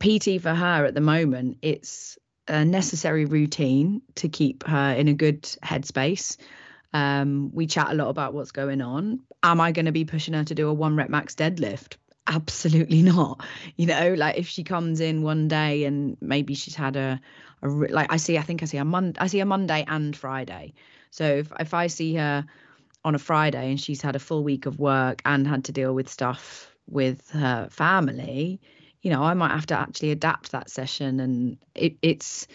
PT 0.01 0.41
for 0.41 0.55
her 0.55 0.85
at 0.85 0.95
the 0.95 1.01
moment 1.01 1.59
it's 1.63 2.19
a 2.47 2.65
necessary 2.65 3.25
routine 3.25 4.01
to 4.15 4.29
keep 4.29 4.67
her 4.67 4.93
in 4.93 5.09
a 5.09 5.13
good 5.13 5.43
headspace 5.63 6.37
um, 6.93 7.51
we 7.53 7.67
chat 7.67 7.91
a 7.91 7.95
lot 7.95 8.09
about 8.09 8.35
what's 8.35 8.53
going 8.53 8.81
on. 8.81 9.21
Am 9.43 9.61
I 9.61 9.73
going 9.73 9.87
to 9.87 9.93
be 9.93 10.05
pushing 10.05 10.35
her 10.35 10.45
to 10.45 10.55
do 10.55 10.69
a 10.69 10.73
one 10.73 10.97
rep 10.97 11.11
max 11.11 11.35
deadlift? 11.35 11.97
Absolutely 12.27 13.03
not. 13.03 13.45
You 13.77 13.87
know, 13.87 14.15
like 14.15 14.37
if 14.37 14.49
she 14.49 14.65
comes 14.65 15.01
in 15.01 15.23
one 15.23 15.49
day 15.49 15.85
and 15.85 16.17
maybe 16.21 16.55
she's 16.55 16.75
had 16.75 16.97
a, 16.97 17.21
a 17.63 17.69
like 17.69 18.13
I 18.13 18.17
see, 18.17 18.39
I 18.39 18.43
think 18.43 18.63
I 18.63 18.67
see 18.67 18.79
a 18.79 18.85
Mon, 18.85 19.15
I 19.19 19.27
see 19.27 19.41
a 19.41 19.47
Monday 19.47 19.85
and 19.87 20.17
Friday. 20.17 20.75
So 21.11 21.25
if 21.25 21.53
if 21.59 21.75
I 21.75 21.87
see 21.87 22.15
her 22.15 22.45
on 23.05 23.15
a 23.15 23.19
Friday 23.19 23.71
and 23.71 23.81
she's 23.81 24.03
had 24.03 24.17
a 24.17 24.19
full 24.19 24.45
week 24.45 24.67
of 24.67 24.79
work 24.79 25.23
and 25.25 25.47
had 25.47 25.65
to 25.65 25.73
deal 25.73 25.95
with 25.95 26.09
stuff 26.09 26.75
with 26.87 27.31
her 27.31 27.69
family, 27.71 28.61
you 29.03 29.11
know, 29.11 29.23
I 29.23 29.35
might 29.35 29.53
have 29.53 29.67
to 29.67 29.79
actually 29.79 30.11
adapt 30.11 30.53
that 30.53 30.71
session 30.71 31.21
and 31.21 31.59
it, 31.75 31.97
it's 32.03 32.47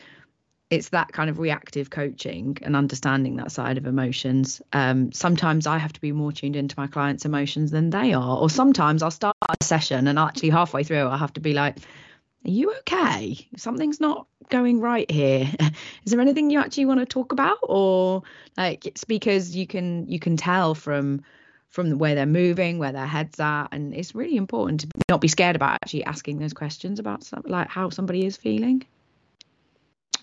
it's 0.74 0.90
that 0.90 1.12
kind 1.12 1.30
of 1.30 1.38
reactive 1.38 1.92
coaching 1.92 2.58
and 2.64 2.76
understanding 2.76 3.36
that 3.36 3.52
side 3.52 3.78
of 3.78 3.86
emotions. 3.86 4.60
Um, 4.74 5.12
sometimes 5.12 5.68
I 5.68 5.78
have 5.78 5.94
to 5.94 6.02
be 6.02 6.12
more 6.12 6.32
tuned 6.32 6.56
into 6.56 6.74
my 6.78 6.88
clients' 6.88 7.26
emotions 7.26 7.70
than 7.70 7.92
they 7.92 8.14
are, 8.14 8.40
or 8.40 8.50
sometimes 8.50 9.04
I'll 9.04 9.12
start 9.12 9.38
a 9.48 9.64
session 9.64 10.08
and 10.08 10.18
actually 10.18 10.50
halfway 10.50 10.84
through 10.84 11.08
I 11.08 11.18
have 11.18 11.34
to 11.34 11.42
be 11.42 11.54
like, 11.54 11.78
"Are 11.78 12.50
you 12.50 12.74
okay? 12.80 13.48
Something's 13.56 14.02
not 14.02 14.26
going 14.50 14.80
right 14.80 15.10
here. 15.10 15.48
Is 16.06 16.12
there 16.12 16.20
anything 16.22 16.50
you 16.50 16.60
actually 16.60 16.86
want 16.86 17.02
to 17.02 17.06
talk 17.06 17.34
about?" 17.34 17.60
Or 17.62 18.24
like 18.58 18.88
it's 18.88 19.04
because 19.04 19.56
you 19.56 19.68
can 19.68 20.08
you 20.08 20.20
can 20.20 20.38
tell 20.38 20.74
from 20.74 21.22
from 21.70 21.92
the 21.92 21.98
way 21.98 22.16
they're 22.16 22.26
moving, 22.26 22.80
where 22.80 22.94
their 22.94 23.06
heads 23.06 23.40
are, 23.40 23.70
and 23.72 23.94
it's 23.94 24.16
really 24.16 24.38
important 24.38 24.82
to 24.82 24.88
not 25.08 25.22
be 25.22 25.28
scared 25.28 25.56
about 25.56 25.76
actually 25.84 26.04
asking 26.06 26.40
those 26.40 26.54
questions 26.54 26.98
about 26.98 27.24
some, 27.24 27.44
like 27.46 27.68
how 27.68 27.92
somebody 27.92 28.26
is 28.26 28.38
feeling 28.38 28.84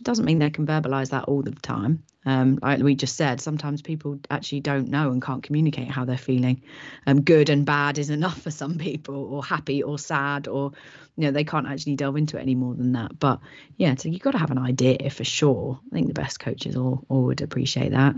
doesn't 0.03 0.25
mean 0.25 0.39
they 0.39 0.51
can 0.51 0.67
verbalize 0.67 1.11
that 1.11 1.25
all 1.25 1.43
the 1.43 1.53
time. 1.53 2.03
Um, 2.27 2.59
like 2.61 2.81
we 2.81 2.95
just 2.95 3.17
said, 3.17 3.41
sometimes 3.41 3.81
people 3.81 4.21
actually 4.31 4.61
don't 4.61 4.89
know 4.89 5.11
and 5.11 5.23
can't 5.23 5.43
communicate 5.43 5.91
how 5.91 6.05
they're 6.05 6.19
feeling. 6.19 6.63
Um, 7.07 7.23
good 7.23 7.49
and 7.49 7.65
bad 7.65 7.99
is 7.99 8.11
enough 8.11 8.43
for 8.43 8.51
some 8.51 8.77
people, 8.79 9.15
or 9.15 9.43
happy 9.43 9.83
or 9.83 9.99
sad, 9.99 10.49
or 10.49 10.73
you 11.17 11.25
know 11.25 11.31
they 11.31 11.45
can't 11.45 11.67
actually 11.67 11.97
delve 11.97 12.17
into 12.17 12.37
it 12.37 12.43
any 12.43 12.55
more 12.55 12.75
than 12.75 12.93
that. 12.93 13.19
But 13.19 13.41
yeah, 13.77 13.95
so 13.95 14.09
you've 14.09 14.21
got 14.21 14.33
to 14.33 14.39
have 14.39 14.51
an 14.51 14.59
idea 14.59 15.09
for 15.11 15.25
sure. 15.25 15.81
I 15.91 15.95
think 15.95 16.09
the 16.09 16.15
best 16.15 16.41
coaches 16.41 16.77
all, 16.77 17.05
all 17.09 17.23
would 17.25 17.41
appreciate 17.41 17.93
that. 17.93 18.17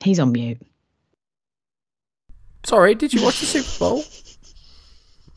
He's 0.00 0.20
on 0.20 0.32
mute. 0.32 0.62
Sorry, 2.64 2.94
did 2.94 3.12
you 3.12 3.22
watch 3.22 3.40
the 3.40 3.46
Super 3.46 3.78
Bowl? 3.78 4.04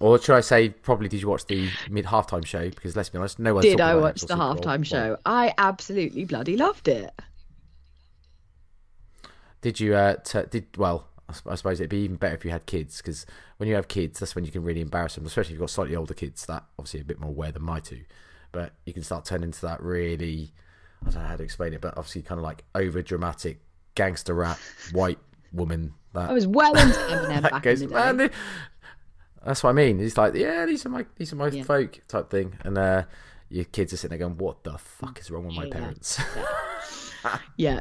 Or 0.01 0.19
should 0.19 0.35
I 0.35 0.41
say, 0.41 0.69
probably 0.69 1.07
did 1.07 1.21
you 1.21 1.27
watch 1.27 1.45
the 1.45 1.69
mid 1.89 2.05
halftime 2.05 2.45
show? 2.45 2.69
Because 2.69 2.95
let's 2.95 3.09
be 3.09 3.17
honest, 3.17 3.39
no 3.39 3.53
one 3.53 3.63
did. 3.63 3.79
I 3.79 3.95
watch 3.95 4.21
the 4.21 4.35
halftime 4.35 4.85
show. 4.85 5.17
I 5.25 5.53
absolutely 5.57 6.25
bloody 6.25 6.57
loved 6.57 6.87
it. 6.87 7.11
Did 9.61 9.79
you? 9.79 9.95
Uh, 9.95 10.15
t- 10.15 10.43
did 10.49 10.65
well? 10.75 11.07
I 11.29 11.55
suppose 11.55 11.79
it'd 11.79 11.89
be 11.89 11.99
even 11.99 12.17
better 12.17 12.35
if 12.35 12.43
you 12.43 12.51
had 12.51 12.65
kids 12.65 12.97
because 12.97 13.25
when 13.55 13.69
you 13.69 13.75
have 13.75 13.87
kids, 13.87 14.19
that's 14.19 14.35
when 14.35 14.43
you 14.43 14.51
can 14.51 14.63
really 14.63 14.81
embarrass 14.81 15.15
them, 15.15 15.25
especially 15.25 15.51
if 15.51 15.51
you've 15.51 15.61
got 15.61 15.69
slightly 15.69 15.95
older 15.95 16.13
kids 16.13 16.45
that 16.47 16.65
obviously 16.77 16.99
a 16.99 17.05
bit 17.05 17.19
more 17.19 17.29
aware 17.29 17.51
than 17.53 17.63
my 17.63 17.79
two. 17.79 18.01
But 18.51 18.73
you 18.85 18.91
can 18.91 19.03
start 19.03 19.23
turning 19.23 19.45
into 19.45 19.61
that 19.61 19.81
really, 19.81 20.51
I 21.05 21.11
don't 21.11 21.21
know 21.21 21.29
how 21.29 21.35
to 21.37 21.43
explain 21.43 21.73
it, 21.73 21.79
but 21.79 21.97
obviously 21.97 22.23
kind 22.23 22.37
of 22.39 22.43
like 22.43 22.65
over 22.75 23.01
dramatic 23.01 23.61
gangster 23.95 24.33
rap 24.33 24.59
white 24.91 25.19
woman. 25.53 25.93
That 26.13 26.29
I 26.29 26.33
was 26.33 26.47
well 26.47 26.75
into 26.75 26.93
Eminem 26.99 27.49
back 27.49 27.63
goes, 27.63 27.81
in 27.81 27.89
the 27.89 28.27
day. 28.27 28.35
That's 29.45 29.63
what 29.63 29.71
I 29.71 29.73
mean. 29.73 29.99
He's 29.99 30.17
like, 30.17 30.35
yeah, 30.35 30.65
these 30.65 30.85
are 30.85 30.89
my 30.89 31.05
these 31.15 31.33
are 31.33 31.37
my 31.37 31.47
yeah. 31.47 31.63
folk 31.63 31.99
type 32.07 32.29
thing, 32.29 32.53
and 32.63 32.77
uh, 32.77 33.03
your 33.49 33.65
kids 33.65 33.93
are 33.93 33.97
sitting 33.97 34.17
there 34.17 34.27
going, 34.27 34.37
"What 34.37 34.63
the 34.63 34.77
fuck 34.77 35.19
is 35.19 35.31
wrong 35.31 35.45
with 35.45 35.55
my 35.55 35.65
yeah. 35.65 35.73
parents?" 35.73 36.19
yeah, 37.57 37.79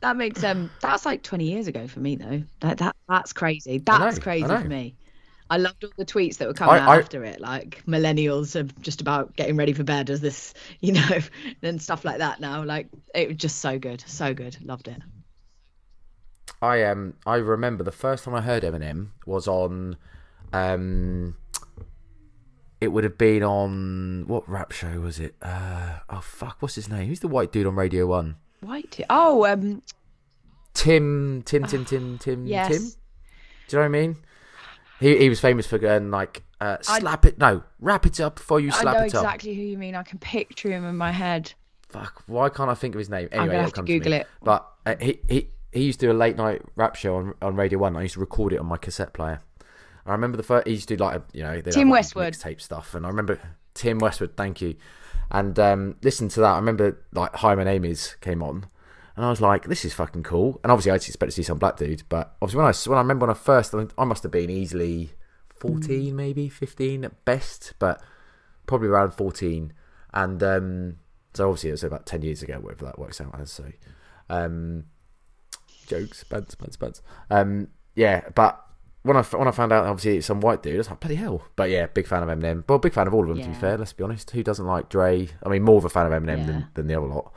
that 0.00 0.16
makes 0.16 0.42
um 0.44 0.70
that's 0.80 1.04
like 1.04 1.22
20 1.22 1.44
years 1.44 1.66
ago 1.66 1.86
for 1.86 2.00
me 2.00 2.16
though. 2.16 2.42
That 2.60 2.78
that 2.78 2.96
that's 3.08 3.32
crazy. 3.32 3.78
That's 3.78 4.16
know, 4.16 4.22
crazy 4.22 4.46
for 4.46 4.60
me. 4.64 4.94
I 5.50 5.56
loved 5.56 5.82
all 5.82 5.90
the 5.96 6.04
tweets 6.04 6.36
that 6.38 6.48
were 6.48 6.54
coming 6.54 6.74
I, 6.74 6.78
out 6.80 6.88
I, 6.88 6.98
after 6.98 7.24
it, 7.24 7.40
like 7.40 7.82
millennials 7.86 8.54
are 8.54 8.64
just 8.80 9.00
about 9.00 9.34
getting 9.36 9.56
ready 9.56 9.72
for 9.72 9.82
bed 9.82 10.10
as 10.10 10.20
this, 10.20 10.52
you 10.80 10.92
know, 10.92 11.18
and 11.62 11.80
stuff 11.80 12.04
like 12.04 12.18
that 12.18 12.40
now. 12.40 12.64
Like 12.64 12.88
it 13.14 13.28
was 13.28 13.36
just 13.36 13.58
so 13.58 13.78
good, 13.78 14.02
so 14.06 14.34
good. 14.34 14.56
Loved 14.64 14.88
it. 14.88 15.00
I 16.60 16.82
um 16.84 17.14
I 17.26 17.36
remember 17.36 17.84
the 17.84 17.92
first 17.92 18.24
time 18.24 18.34
I 18.34 18.40
heard 18.40 18.62
Eminem 18.62 19.08
was 19.26 19.46
on 19.46 19.96
um 20.52 21.36
it 22.80 22.88
would 22.88 23.04
have 23.04 23.18
been 23.18 23.42
on 23.42 24.24
what 24.26 24.48
rap 24.48 24.72
show 24.72 25.00
was 25.00 25.18
it? 25.18 25.34
Uh 25.42 25.98
oh 26.08 26.20
fuck, 26.20 26.58
what's 26.60 26.74
his 26.74 26.88
name? 26.88 27.08
Who's 27.08 27.20
the 27.20 27.28
white 27.28 27.52
dude 27.52 27.66
on 27.66 27.74
Radio 27.74 28.06
One? 28.06 28.36
White. 28.60 29.00
Oh, 29.08 29.46
um, 29.46 29.82
Tim, 30.74 31.42
Tim, 31.44 31.64
Tim, 31.64 31.84
Tim, 31.84 32.18
Tim, 32.18 32.46
yes. 32.46 32.70
Tim. 32.70 32.82
Do 33.68 33.76
you 33.76 33.78
know 33.78 33.80
what 33.80 33.84
I 33.84 33.88
mean? 33.88 34.16
He 35.00 35.16
he 35.16 35.28
was 35.28 35.40
famous 35.40 35.66
for 35.66 35.78
going 35.78 36.10
like 36.10 36.42
uh, 36.60 36.78
slap 36.80 37.24
I, 37.24 37.28
it, 37.28 37.38
no, 37.38 37.62
wrap 37.78 38.06
it 38.06 38.20
up 38.20 38.36
before 38.36 38.60
you 38.60 38.70
slap 38.70 38.82
it 38.82 38.88
up. 38.88 38.94
I 38.96 38.98
know 38.98 39.04
exactly 39.04 39.54
who 39.54 39.62
you 39.62 39.78
mean. 39.78 39.94
I 39.94 40.02
can 40.02 40.18
picture 40.18 40.70
him 40.70 40.84
in 40.84 40.96
my 40.96 41.12
head. 41.12 41.52
Fuck, 41.88 42.22
why 42.26 42.48
can't 42.48 42.68
I 42.68 42.74
think 42.74 42.94
of 42.94 42.98
his 42.98 43.08
name? 43.08 43.28
Anyway, 43.32 43.46
gonna 43.48 43.62
have 43.62 43.72
to 43.74 43.82
Google 43.82 44.12
to 44.12 44.18
it. 44.18 44.26
But 44.42 44.68
uh, 44.86 44.96
he 45.00 45.20
he 45.28 45.50
he 45.72 45.84
used 45.84 46.00
to 46.00 46.06
do 46.06 46.12
a 46.12 46.14
late 46.14 46.36
night 46.36 46.62
rap 46.74 46.96
show 46.96 47.16
on 47.16 47.34
on 47.40 47.54
Radio 47.54 47.78
One. 47.78 47.96
I 47.96 48.02
used 48.02 48.14
to 48.14 48.20
record 48.20 48.52
it 48.52 48.58
on 48.58 48.66
my 48.66 48.76
cassette 48.76 49.12
player. 49.12 49.40
I 50.08 50.12
remember 50.12 50.36
the 50.36 50.42
first 50.42 50.66
he 50.66 50.74
used 50.74 50.88
to 50.88 50.96
do 50.96 51.04
like 51.04 51.16
a, 51.16 51.22
you 51.32 51.42
know 51.42 51.60
Tim 51.60 51.88
like, 51.88 51.98
Westwood 51.98 52.34
tape 52.34 52.60
stuff, 52.60 52.94
and 52.94 53.04
I 53.04 53.08
remember 53.08 53.38
Tim 53.74 53.98
Westwood. 53.98 54.36
Thank 54.36 54.60
you. 54.60 54.76
And 55.30 55.58
um, 55.58 55.96
listen 56.02 56.28
to 56.30 56.40
that. 56.40 56.52
I 56.52 56.56
remember 56.56 57.04
like 57.12 57.34
Hi, 57.36 57.54
my 57.54 57.64
name 57.64 57.84
is 57.84 58.16
came 58.20 58.42
on, 58.42 58.66
and 59.16 59.26
I 59.26 59.30
was 59.30 59.40
like, 59.40 59.66
this 59.66 59.84
is 59.84 59.92
fucking 59.92 60.22
cool. 60.22 60.60
And 60.62 60.72
obviously, 60.72 60.92
I 60.92 60.94
expect 60.94 61.30
to 61.30 61.32
see 61.32 61.42
some 61.42 61.58
black 61.58 61.76
dude, 61.76 62.04
but 62.08 62.36
obviously, 62.40 62.58
when 62.58 62.66
I 62.66 62.88
when 62.88 62.98
I 62.98 63.02
remember 63.02 63.26
when 63.26 63.36
I 63.36 63.38
first, 63.38 63.74
I 63.74 64.04
must 64.04 64.22
have 64.22 64.32
been 64.32 64.50
easily 64.50 65.10
fourteen, 65.50 66.16
maybe 66.16 66.48
fifteen 66.48 67.04
at 67.04 67.24
best, 67.24 67.74
but 67.78 68.02
probably 68.66 68.88
around 68.88 69.10
fourteen. 69.10 69.72
And 70.14 70.42
um, 70.42 70.96
so 71.34 71.48
obviously, 71.48 71.70
it 71.70 71.72
was 71.72 71.84
about 71.84 72.06
ten 72.06 72.22
years 72.22 72.42
ago, 72.42 72.58
whatever 72.60 72.86
that 72.86 72.98
works 72.98 73.20
out 73.20 73.38
as. 73.38 73.50
So, 73.50 73.64
um, 74.30 74.84
jokes, 75.86 76.24
buds, 76.24 76.54
buds, 76.54 76.76
buds. 76.76 77.02
Um, 77.28 77.68
yeah, 77.94 78.28
but 78.34 78.64
when 79.08 79.16
I 79.16 79.22
when 79.22 79.48
I 79.48 79.50
found 79.50 79.72
out 79.72 79.86
obviously 79.86 80.18
it's 80.18 80.26
some 80.26 80.40
white 80.40 80.62
dude, 80.62 80.74
I 80.74 80.78
was 80.78 80.90
like 80.90 81.00
bloody 81.00 81.16
hell. 81.16 81.42
But 81.56 81.70
yeah, 81.70 81.86
big 81.86 82.06
fan 82.06 82.22
of 82.22 82.28
Eminem. 82.28 82.62
Well, 82.68 82.78
big 82.78 82.92
fan 82.92 83.06
of 83.06 83.14
all 83.14 83.22
of 83.22 83.28
them 83.28 83.38
yeah. 83.38 83.44
to 83.44 83.50
be 83.50 83.56
fair. 83.56 83.76
Let's 83.76 83.92
be 83.92 84.04
honest. 84.04 84.30
Who 84.30 84.42
doesn't 84.42 84.66
like 84.66 84.88
Dre? 84.88 85.28
I 85.42 85.48
mean, 85.48 85.62
more 85.62 85.78
of 85.78 85.84
a 85.84 85.88
fan 85.88 86.06
of 86.06 86.12
Eminem 86.12 86.38
yeah. 86.40 86.46
than, 86.46 86.66
than 86.74 86.86
the 86.86 86.94
other 86.94 87.06
lot. 87.06 87.32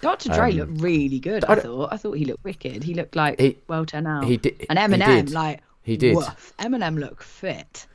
Dr. 0.00 0.30
Dre 0.30 0.50
um, 0.52 0.56
looked 0.56 0.80
really 0.80 1.20
good. 1.20 1.44
I, 1.44 1.52
I 1.52 1.56
thought. 1.56 1.92
I 1.92 1.96
thought 1.96 2.12
he 2.12 2.24
looked 2.24 2.42
wicked. 2.42 2.82
He 2.82 2.94
looked 2.94 3.14
like 3.14 3.38
he, 3.38 3.58
well 3.68 3.84
turned 3.84 4.08
out. 4.08 4.24
He 4.24 4.38
did. 4.38 4.66
And 4.68 4.78
Eminem, 4.78 5.28
he 5.28 5.34
like 5.34 5.60
he 5.82 5.96
did. 5.96 6.16
Woof. 6.16 6.54
Eminem 6.58 6.98
looked 6.98 7.22
fit. 7.22 7.86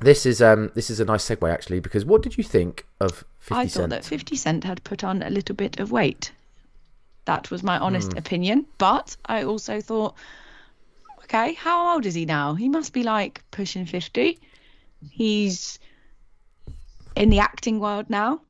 This 0.00 0.26
is 0.26 0.42
um 0.42 0.72
this 0.74 0.90
is 0.90 1.00
a 1.00 1.04
nice 1.04 1.26
segue 1.26 1.50
actually 1.50 1.80
because 1.80 2.04
what 2.04 2.22
did 2.22 2.36
you 2.36 2.44
think 2.44 2.86
of 3.00 3.24
50 3.38 3.54
I 3.54 3.66
thought 3.68 3.90
that 3.90 4.04
50 4.04 4.36
Cent 4.36 4.64
had 4.64 4.82
put 4.84 5.04
on 5.04 5.22
a 5.22 5.30
little 5.30 5.54
bit 5.54 5.78
of 5.78 5.92
weight. 5.92 6.32
That 7.26 7.50
was 7.50 7.62
my 7.62 7.78
honest 7.78 8.10
mm. 8.10 8.18
opinion. 8.18 8.66
But 8.78 9.16
I 9.26 9.44
also 9.44 9.80
thought, 9.80 10.14
okay, 11.26 11.54
how 11.54 11.94
old 11.94 12.06
is 12.06 12.14
he 12.14 12.24
now? 12.24 12.54
He 12.54 12.68
must 12.68 12.92
be 12.92 13.02
like 13.02 13.42
pushing 13.50 13.86
50. 13.86 14.38
He's 15.10 15.78
in 17.14 17.30
the 17.30 17.40
acting 17.40 17.80
world 17.80 18.08
now. 18.08 18.40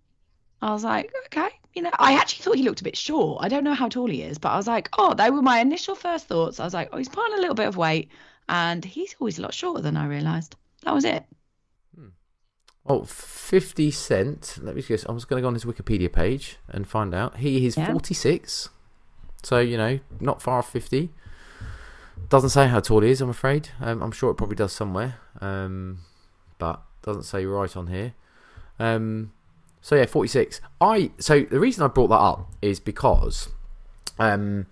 I 0.63 0.73
was 0.73 0.85
like, 0.85 1.13
okay, 1.27 1.49
you 1.75 1.83
know, 1.83 1.91
I 1.99 2.15
actually 2.15 2.43
thought 2.43 2.57
he 2.57 2.63
looked 2.63 2.81
a 2.81 2.85
bit 2.85 2.97
short. 2.97 3.45
I 3.45 3.49
don't 3.49 3.65
know 3.65 3.75
how 3.75 3.89
tall 3.89 4.07
he 4.07 4.23
is, 4.23 4.39
but 4.39 4.51
I 4.51 4.57
was 4.57 4.67
like, 4.67 4.89
oh, 4.99 5.15
they 5.15 5.31
were 5.31 5.43
my 5.43 5.61
initial 5.61 5.95
first 5.95 6.27
thoughts. 6.27 6.61
I 6.61 6.65
was 6.65 6.75
like, 6.75 6.89
oh, 6.93 6.99
he's 6.99 7.09
put 7.09 7.25
on 7.25 7.39
a 7.39 7.41
little 7.41 7.55
bit 7.55 7.69
of 7.69 7.77
weight, 7.77 8.11
and 8.49 8.85
he's 8.85 9.15
always 9.21 9.39
a 9.39 9.43
lot 9.43 9.55
shorter 9.55 9.83
than 9.83 9.97
I 9.97 10.07
realised. 10.07 10.57
That 10.85 10.95
was 10.95 11.05
it. 11.05 11.25
Hmm. 11.95 12.09
Oh, 12.87 13.05
50 13.05 13.91
Cent. 13.91 14.59
Let 14.63 14.75
me 14.75 14.83
just, 14.83 15.09
I 15.09 15.13
was 15.13 15.25
going 15.25 15.41
to 15.41 15.43
go 15.43 15.49
on 15.49 15.55
his 15.55 15.65
Wikipedia 15.65 16.13
page 16.13 16.57
and 16.69 16.89
find 16.89 17.15
out. 17.15 17.37
He 17.39 17.67
is 17.67 17.77
yeah. 17.77 17.87
46. 17.87 18.71
So, 19.43 19.61
you 19.61 19.77
know, 19.77 20.01
not 20.21 20.43
far 20.43 20.59
off 20.59 20.71
50. 20.71 21.11
Doesn't 22.29 22.51
say 22.51 22.67
how 22.67 22.81
tall 22.81 23.03
he 23.03 23.11
is, 23.11 23.21
I'm 23.21 23.31
afraid. 23.31 23.69
Um, 23.81 24.03
I'm 24.03 24.13
sure 24.13 24.31
it 24.31 24.35
probably 24.35 24.57
does 24.57 24.73
somewhere. 24.73 25.17
Um, 25.41 26.01
but 26.59 26.83
doesn't 27.03 27.23
say 27.23 27.45
right 27.47 27.77
on 27.77 27.87
here. 27.87 28.15
Um, 28.79 29.33
so 29.81 29.95
yeah, 29.95 30.07
46. 30.07 30.61
I 30.81 31.13
so 31.19 31.43
the 31.43 31.61
reason 31.61 31.85
I 31.85 31.89
brought 31.89 32.09
that 32.09 32.17
up 32.17 32.53
is 32.61 32.81
because 32.81 33.49
um 34.19 34.67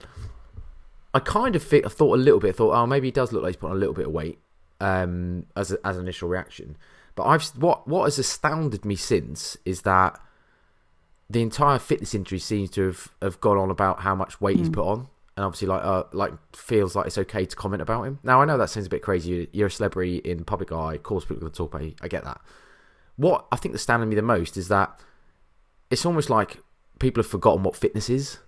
I 1.14 1.20
kind 1.20 1.54
of 1.54 1.62
fit, 1.62 1.86
I 1.86 1.88
thought 1.88 2.18
a 2.18 2.20
little 2.20 2.40
bit, 2.40 2.56
thought, 2.56 2.74
oh, 2.74 2.86
maybe 2.86 3.06
he 3.06 3.12
does 3.12 3.32
look 3.32 3.44
like 3.44 3.50
he's 3.50 3.56
put 3.56 3.70
on 3.70 3.76
a 3.76 3.78
little 3.78 3.94
bit 3.94 4.06
of 4.06 4.12
weight 4.12 4.40
um, 4.80 5.46
as 5.54 5.70
a, 5.70 5.78
as 5.86 5.96
an 5.96 6.02
initial 6.02 6.28
reaction. 6.28 6.76
But 7.14 7.24
I've 7.26 7.44
what 7.50 7.86
what 7.86 8.04
has 8.04 8.18
astounded 8.18 8.84
me 8.84 8.96
since 8.96 9.56
is 9.64 9.82
that 9.82 10.20
the 11.30 11.40
entire 11.40 11.78
fitness 11.78 12.14
industry 12.14 12.40
seems 12.40 12.70
to 12.70 12.86
have, 12.86 13.08
have 13.22 13.40
gone 13.40 13.56
on 13.56 13.70
about 13.70 14.00
how 14.00 14.16
much 14.16 14.40
weight 14.40 14.56
mm. 14.56 14.60
he's 14.60 14.68
hmm. 14.68 14.74
put 14.74 14.86
on, 14.86 15.08
and 15.36 15.44
obviously 15.44 15.68
like 15.68 15.82
uh, 15.84 16.04
like 16.12 16.32
feels 16.54 16.94
like 16.94 17.06
it's 17.06 17.18
okay 17.18 17.44
to 17.44 17.56
comment 17.56 17.82
about 17.82 18.04
him. 18.04 18.18
Now 18.22 18.40
I 18.40 18.44
know 18.44 18.58
that 18.58 18.70
sounds 18.70 18.86
a 18.86 18.90
bit 18.90 19.02
crazy. 19.02 19.48
You're 19.52 19.68
a 19.68 19.70
celebrity 19.70 20.18
in 20.18 20.44
public 20.44 20.72
eye, 20.72 20.94
of 20.94 21.02
course 21.02 21.24
people 21.24 21.42
can 21.42 21.50
talk 21.52 21.74
about 21.74 21.84
you. 21.86 21.94
I 22.00 22.08
get 22.08 22.24
that 22.24 22.40
what 23.16 23.46
I 23.52 23.56
think 23.56 23.72
that's 23.72 23.82
standing 23.82 24.08
me 24.08 24.16
the 24.16 24.22
most 24.22 24.56
is 24.56 24.68
that 24.68 24.98
it's 25.90 26.04
almost 26.04 26.30
like 26.30 26.58
people 26.98 27.22
have 27.22 27.30
forgotten 27.30 27.62
what 27.62 27.76
fitness 27.76 28.10
is. 28.10 28.38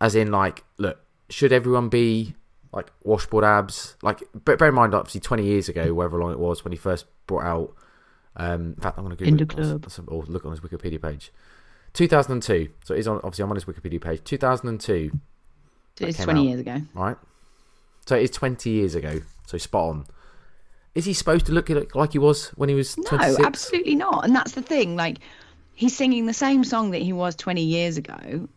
As 0.00 0.14
in, 0.16 0.32
like, 0.32 0.64
look, 0.78 0.98
should 1.28 1.52
everyone 1.52 1.88
be 1.88 2.34
like 2.72 2.90
washboard 3.04 3.44
abs? 3.44 3.96
Like, 4.02 4.22
bear 4.34 4.68
in 4.68 4.74
mind, 4.74 4.94
obviously, 4.94 5.20
20 5.20 5.44
years 5.44 5.68
ago, 5.68 5.94
whatever 5.94 6.18
long 6.18 6.32
it 6.32 6.40
was, 6.40 6.64
when 6.64 6.72
he 6.72 6.78
first 6.78 7.06
brought 7.26 7.44
out. 7.44 7.74
Um, 8.34 8.74
in 8.76 8.80
fact, 8.80 8.98
I'm 8.98 9.04
going 9.04 9.16
to 9.16 9.24
Google 9.24 9.46
Club. 9.46 10.08
or 10.08 10.24
look 10.24 10.44
on 10.44 10.50
his 10.50 10.60
Wikipedia 10.60 11.00
page. 11.00 11.30
2002. 11.92 12.70
So 12.84 12.94
he's 12.96 13.06
on. 13.06 13.16
Obviously, 13.18 13.44
I'm 13.44 13.50
on 13.50 13.56
his 13.56 13.66
Wikipedia 13.66 14.00
page. 14.00 14.24
2002. 14.24 15.12
It's 16.00 16.18
20 16.18 16.40
out, 16.40 16.44
years 16.44 16.60
ago. 16.60 16.80
Right. 16.94 17.16
So 18.06 18.16
it's 18.16 18.36
20 18.36 18.70
years 18.70 18.94
ago. 18.94 19.20
So 19.46 19.58
spot 19.58 19.90
on. 19.90 20.06
Is 20.94 21.04
he 21.04 21.14
supposed 21.14 21.46
to 21.46 21.52
look 21.52 21.70
like 21.94 22.12
he 22.12 22.18
was 22.18 22.48
when 22.48 22.68
he 22.68 22.74
was 22.74 22.94
26? 22.94 23.38
No, 23.38 23.44
absolutely 23.46 23.94
not. 23.94 24.24
And 24.24 24.34
that's 24.34 24.52
the 24.52 24.62
thing. 24.62 24.96
Like, 24.96 25.18
he's 25.74 25.96
singing 25.96 26.26
the 26.26 26.34
same 26.34 26.64
song 26.64 26.90
that 26.90 27.00
he 27.00 27.12
was 27.12 27.34
20 27.36 27.62
years 27.62 27.96
ago, 27.96 28.48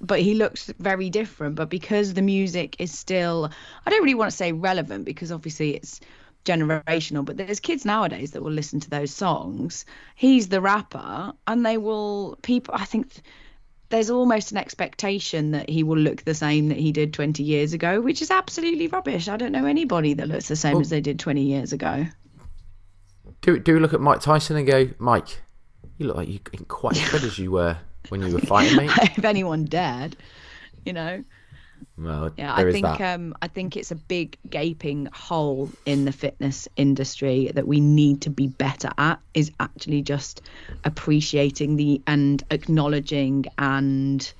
but 0.00 0.20
he 0.20 0.34
looks 0.34 0.72
very 0.78 1.10
different. 1.10 1.54
But 1.54 1.68
because 1.68 2.14
the 2.14 2.22
music 2.22 2.76
is 2.80 2.90
still, 2.90 3.50
I 3.86 3.90
don't 3.90 4.02
really 4.02 4.14
want 4.14 4.30
to 4.30 4.36
say 4.36 4.52
relevant 4.52 5.04
because 5.04 5.30
obviously 5.30 5.76
it's 5.76 6.00
generational, 6.44 7.24
but 7.24 7.36
there's 7.36 7.60
kids 7.60 7.84
nowadays 7.84 8.32
that 8.32 8.42
will 8.42 8.52
listen 8.52 8.80
to 8.80 8.90
those 8.90 9.12
songs. 9.12 9.84
He's 10.14 10.48
the 10.48 10.60
rapper, 10.60 11.32
and 11.46 11.64
they 11.64 11.78
will, 11.78 12.36
people, 12.42 12.74
I 12.76 12.84
think 12.84 13.08
there's 13.88 14.10
almost 14.10 14.50
an 14.50 14.58
expectation 14.58 15.52
that 15.52 15.68
he 15.68 15.82
will 15.82 15.98
look 15.98 16.24
the 16.24 16.34
same 16.34 16.68
that 16.68 16.78
he 16.78 16.92
did 16.92 17.12
20 17.12 17.42
years 17.42 17.72
ago, 17.72 18.00
which 18.00 18.20
is 18.20 18.30
absolutely 18.30 18.88
rubbish. 18.88 19.28
I 19.28 19.36
don't 19.36 19.52
know 19.52 19.66
anybody 19.66 20.14
that 20.14 20.28
looks 20.28 20.48
the 20.48 20.56
same 20.56 20.74
well, 20.74 20.80
as 20.82 20.90
they 20.90 21.00
did 21.00 21.18
20 21.18 21.42
years 21.42 21.72
ago. 21.72 22.06
Do 23.42 23.58
do 23.58 23.78
look 23.78 23.94
at 23.94 24.00
Mike 24.00 24.20
Tyson 24.20 24.56
and 24.56 24.66
go, 24.66 24.88
Mike, 24.98 25.40
you 25.98 26.06
look 26.06 26.16
like 26.16 26.28
you 26.28 26.40
in 26.52 26.64
quite 26.64 27.00
as 27.00 27.10
good 27.10 27.22
as 27.24 27.38
you 27.38 27.52
were 27.52 27.76
when 28.08 28.22
you 28.22 28.32
were 28.32 28.40
fighting 28.40 28.76
me. 28.76 28.86
if 29.02 29.24
anyone 29.24 29.64
dared, 29.64 30.16
you 30.84 30.92
know. 30.92 31.22
Well, 31.98 32.30
yeah, 32.36 32.54
I 32.54 32.70
think 32.70 33.00
um, 33.00 33.34
I 33.40 33.48
think 33.48 33.76
it's 33.76 33.90
a 33.90 33.96
big 33.96 34.36
gaping 34.48 35.08
hole 35.12 35.70
in 35.86 36.04
the 36.04 36.12
fitness 36.12 36.68
industry 36.76 37.50
that 37.54 37.66
we 37.66 37.80
need 37.80 38.22
to 38.22 38.30
be 38.30 38.48
better 38.48 38.90
at. 38.98 39.18
Is 39.32 39.50
actually 39.60 40.02
just 40.02 40.42
appreciating 40.84 41.76
the 41.76 42.02
and 42.06 42.42
acknowledging 42.50 43.46
and 43.56 44.30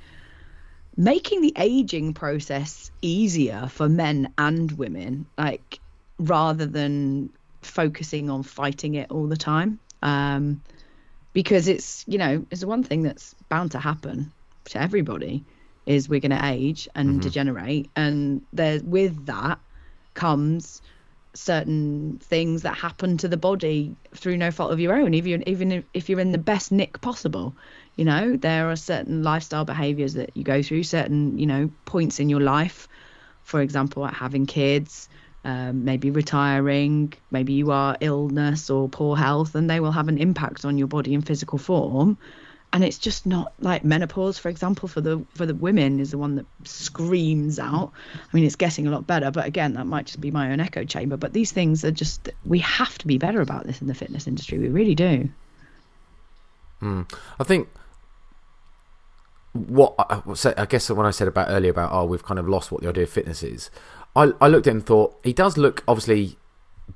making 0.97 1.41
the 1.41 1.55
aging 1.57 2.15
process 2.15 2.91
easier 3.01 3.69
for 3.71 3.89
men 3.89 4.33
and 4.37 4.73
women. 4.73 5.27
Like 5.39 5.81
rather 6.19 6.67
than 6.67 7.31
focusing 7.63 8.31
on 8.31 8.43
fighting 8.43 8.95
it 8.95 9.11
all 9.11 9.27
the 9.27 9.37
time. 9.37 9.79
Um, 10.03 10.63
because 11.33 11.69
it's 11.69 12.05
you 12.07 12.19
know 12.19 12.47
it's 12.51 12.65
one 12.65 12.83
thing 12.83 13.03
that's 13.03 13.35
bound 13.49 13.73
to 13.73 13.79
happen 13.79 14.33
to 14.65 14.81
everybody 14.81 15.45
is 15.87 16.09
we're 16.09 16.21
going 16.21 16.31
to 16.37 16.47
age 16.47 16.89
and 16.95 17.11
mm-hmm. 17.11 17.21
degenerate 17.21 17.89
and 17.97 18.43
there 18.53 18.81
with 18.85 19.27
that 19.27 19.59
comes 20.15 20.83
certain 21.35 22.19
things 22.23 22.63
that 22.63 22.75
happen 22.75 23.19
to 23.19 23.29
the 23.29 23.37
body 23.37 23.95
through 24.15 24.37
no 24.37 24.51
fault 24.51 24.73
of 24.73 24.81
your 24.81 24.95
own 24.95 25.15
even 25.15 25.47
even 25.47 25.85
if 25.93 26.09
you're 26.09 26.21
in 26.21 26.33
the 26.33 26.39
best 26.39 26.73
nick 26.73 27.01
possible 27.01 27.55
you 27.97 28.05
know 28.05 28.37
there 28.37 28.71
are 28.71 28.77
certain 28.77 29.23
lifestyle 29.23 29.65
behaviors 29.65 30.15
that 30.15 30.31
you 30.35 30.43
go 30.43 30.63
through 30.63 30.83
certain 30.83 31.39
you 31.39 31.47
know 31.47 31.71
points 31.85 32.21
in 32.21 32.29
your 32.29 32.41
life 32.41 32.89
for 33.43 33.61
example 33.61 34.03
like 34.03 34.15
having 34.15 34.47
kids 34.47 35.09
um, 35.45 35.85
maybe 35.85 36.11
retiring 36.11 37.13
maybe 37.31 37.53
you 37.53 37.71
are 37.71 37.97
illness 38.01 38.71
or 38.71 38.89
poor 38.89 39.17
health 39.17 39.55
and 39.55 39.69
they 39.69 39.79
will 39.79 39.93
have 39.93 40.09
an 40.09 40.19
impact 40.19 40.65
on 40.65 40.79
your 40.79 40.89
body 40.89 41.15
and 41.15 41.27
physical 41.27 41.59
form 41.59 42.17
and 42.77 42.85
it's 42.85 42.99
just 42.99 43.25
not 43.25 43.55
like 43.59 43.85
menopause 43.85 44.37
for 44.37 44.51
example 44.51 44.87
for 44.87 45.01
the 45.01 45.25
for 45.35 45.47
the 45.47 45.55
women 45.55 45.99
is 45.99 46.11
the 46.11 46.19
one 46.19 46.37
that 46.37 46.45
screams 46.65 47.59
out. 47.59 47.91
I 48.15 48.37
mean 48.37 48.45
it's 48.45 48.57
getting 48.57 48.87
a 48.87 48.91
lot 48.91 49.07
better 49.07 49.31
but 49.31 49.47
again 49.47 49.73
that 49.75 49.87
might 49.87 50.05
just 50.05 50.21
be 50.21 50.31
my 50.31 50.53
own 50.53 50.61
echo 50.61 50.85
chamber. 50.85 51.17
But 51.17 51.33
these 51.33 51.53
things 51.53 51.87
are 51.87 51.91
just 51.91 52.29
we 52.45 52.59
have 52.59 52.99
to 52.99 53.07
be 53.07 53.17
better 53.17 53.41
about 53.41 53.65
this 53.65 53.81
in 53.81 53.87
the 53.87 53.95
fitness 53.95 54.27
industry. 54.27 54.59
We 54.59 54.69
really 54.69 54.95
do. 54.95 55.31
Mm. 56.83 57.11
i 57.41 57.45
think 57.45 57.69
what 59.55 59.95
I, 59.99 60.21
I 60.59 60.67
guess 60.67 60.91
when 60.91 61.07
I 61.07 61.11
said 61.11 61.29
about 61.29 61.49
earlier 61.49 61.71
about 61.71 61.91
oh 61.95 62.05
we've 62.05 62.23
kind 62.23 62.39
of 62.39 62.47
lost 62.47 62.71
what 62.71 62.83
the 62.83 62.91
idea 62.91 63.05
of 63.05 63.09
fitness 63.09 63.43
is, 63.43 63.71
I 64.15 64.35
I 64.39 64.49
looked 64.49 64.67
at 64.67 64.73
him 64.73 64.77
and 64.77 64.87
thought 64.87 65.17
he 65.25 65.33
does 65.33 65.57
look 65.57 65.83
obviously 65.89 66.37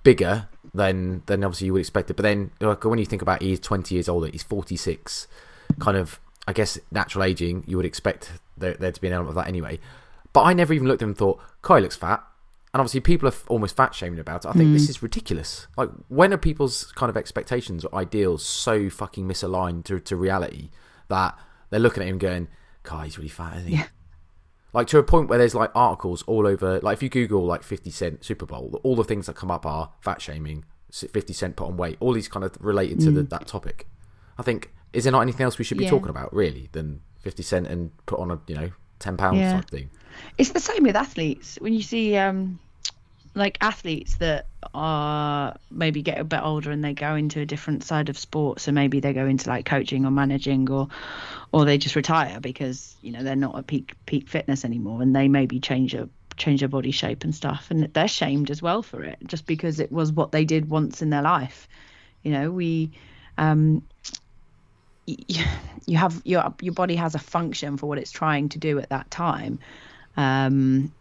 bigger 0.03 0.47
than 0.75 1.23
than 1.25 1.43
obviously 1.43 1.69
you 1.69 1.73
would 1.73 1.81
expect 1.81 2.11
it, 2.11 2.17
but 2.17 2.25
then 2.25 2.51
like 2.61 2.85
when 2.85 2.99
you 2.99 3.07
think 3.07 3.23
about 3.23 3.41
he's 3.41 3.59
twenty 3.59 3.95
years 3.95 4.11
older, 4.11 4.27
he's 4.27 4.43
forty 4.43 4.77
six 4.77 5.27
kind 5.79 5.97
of, 5.97 6.21
I 6.47 6.53
guess, 6.53 6.79
natural 6.91 7.25
aging, 7.25 7.65
you 7.67 7.77
would 7.77 7.87
expect 7.87 8.33
there, 8.57 8.75
there 8.75 8.93
to 8.93 9.01
be 9.01 9.09
an 9.09 9.15
element 9.15 9.31
of 9.31 9.35
that 9.37 9.49
anyway. 9.49 9.79
But 10.33 10.43
I 10.43 10.53
never 10.53 10.73
even 10.73 10.87
looked 10.87 11.03
at 11.03 11.05
him 11.05 11.11
and 11.11 11.19
thought, 11.19 11.41
Kai 11.63 11.81
looks 11.81 11.97
fat. 11.97 12.25
And 12.73 12.81
obviously, 12.81 13.01
people 13.01 13.29
are 13.29 13.35
almost 13.49 13.77
fat 13.77 13.95
shaming 13.95 14.21
about 14.21 14.45
it. 14.45 14.49
I 14.49 14.53
think 14.53 14.71
mm. 14.71 14.75
this 14.75 14.89
is 14.89 15.03
ridiculous. 15.03 15.67
Like, 15.77 15.91
when 16.07 16.33
are 16.33 16.39
people's 16.39 16.93
kind 16.93 17.11
of 17.11 17.17
expectations 17.17 17.85
or 17.85 17.93
ideals 17.99 18.45
so 18.45 18.89
fucking 18.89 19.27
misaligned 19.27 19.85
to, 19.87 19.99
to 19.99 20.15
reality 20.15 20.71
that 21.09 21.37
they're 21.71 21.81
looking 21.81 22.05
at 22.05 22.09
him 22.09 22.19
going, 22.19 22.47
Kai, 22.85 23.07
he's 23.07 23.19
really 23.19 23.29
fat, 23.29 23.57
isn't 23.57 23.69
he? 23.69 23.75
Yeah. 23.77 23.87
Like, 24.73 24.87
to 24.89 24.99
a 24.99 25.03
point 25.03 25.29
where 25.29 25.39
there's 25.39 25.55
like 25.55 25.73
articles 25.75 26.23
all 26.29 26.47
over. 26.47 26.79
Like, 26.79 26.99
if 26.99 27.03
you 27.03 27.09
Google 27.09 27.45
like 27.45 27.65
50 27.65 27.91
Cent 27.91 28.25
Super 28.25 28.47
Bowl, 28.47 28.81
all 28.85 28.95
the 28.95 29.03
things 29.03 29.27
that 29.27 29.35
come 29.35 29.51
up 29.51 29.67
are 29.67 29.91
fat 30.01 30.23
shaming, 30.23 30.65
50 30.93 31.33
Cent 31.33 31.57
put 31.57 31.67
on 31.67 31.77
weight, 31.77 31.97
all 31.99 32.13
these 32.13 32.29
kind 32.29 32.45
of 32.45 32.57
related 32.61 33.01
to 33.01 33.07
mm. 33.07 33.15
the, 33.17 33.23
that 33.25 33.49
topic. 33.49 33.89
I 34.39 34.45
think 34.45 34.73
is 34.93 35.05
there 35.05 35.13
not 35.13 35.21
anything 35.21 35.45
else 35.45 35.59
we 35.59 35.65
should 35.65 35.79
be 35.79 35.85
yeah. 35.85 35.91
talking 35.91 36.09
about 36.11 36.33
really 36.35 36.69
than 36.73 37.01
50 37.21 37.43
cent 37.43 37.67
and 37.67 37.91
put 38.07 38.19
on 38.19 38.31
a 38.31 38.41
you 38.47 38.55
know 38.55 38.71
10 38.99 39.17
pounds 39.17 39.39
yeah. 39.39 39.55
type 39.55 39.71
thing 39.71 39.91
it's 40.39 40.51
the 40.51 40.61
same 40.61 40.83
with 40.83 40.97
athletes 40.97 41.59
when 41.61 41.73
you 41.73 41.83
see 41.83 42.17
um 42.17 42.59
like 43.35 43.57
athletes 43.61 44.17
that 44.17 44.47
are 44.75 45.57
maybe 45.71 46.03
get 46.03 46.19
a 46.19 46.25
bit 46.25 46.41
older 46.43 46.71
and 46.71 46.83
they 46.83 46.93
go 46.93 47.15
into 47.15 47.41
a 47.41 47.47
different 47.47 47.85
side 47.85 48.09
of 48.09 48.19
sport 48.19 48.61
so 48.61 48.73
maybe 48.73 49.01
they 49.01 49.13
go 49.13 49.27
into 49.27 49.49
like 49.49 49.65
coaching 49.65 50.05
or 50.05 50.11
managing 50.11 50.69
or 50.71 50.89
or 51.53 51.65
they 51.65 51.79
just 51.79 51.97
retire 51.97 52.41
because 52.41 52.97
you 53.03 53.13
know 53.13 53.23
they're 53.23 53.37
not 53.37 53.57
at 53.57 53.67
peak 53.67 53.95
peak 54.07 54.29
fitness 54.29 54.65
anymore 54.65 55.01
and 55.01 55.15
they 55.15 55.29
maybe 55.29 55.61
change 55.61 55.95
a 55.95 56.09
change 56.37 56.61
their 56.61 56.69
body 56.69 56.91
shape 56.91 57.23
and 57.23 57.35
stuff 57.35 57.69
and 57.71 57.85
they're 57.95 58.09
shamed 58.09 58.51
as 58.51 58.63
well 58.63 58.83
for 58.83 59.03
it 59.03 59.19
just 59.27 59.47
because 59.47 59.79
it 59.79 59.93
was 59.93 60.11
what 60.11 60.33
they 60.33 60.45
did 60.45 60.69
once 60.69 61.03
in 61.03 61.11
their 61.11 61.23
life 61.23 61.69
you 62.23 62.33
know 62.33 62.51
we 62.51 62.91
um 63.39 63.83
you 65.87 65.97
have 65.97 66.21
your 66.25 66.55
your 66.61 66.75
body 66.75 66.97
has 66.97 67.15
a 67.15 67.19
function 67.19 67.77
for 67.77 67.87
what 67.87 67.99
it's 67.99 68.11
trying 68.11 68.49
to 68.51 68.59
do 68.59 68.79
at 68.79 68.91
that 68.91 69.11
time. 69.11 69.59
Um, 70.17 70.93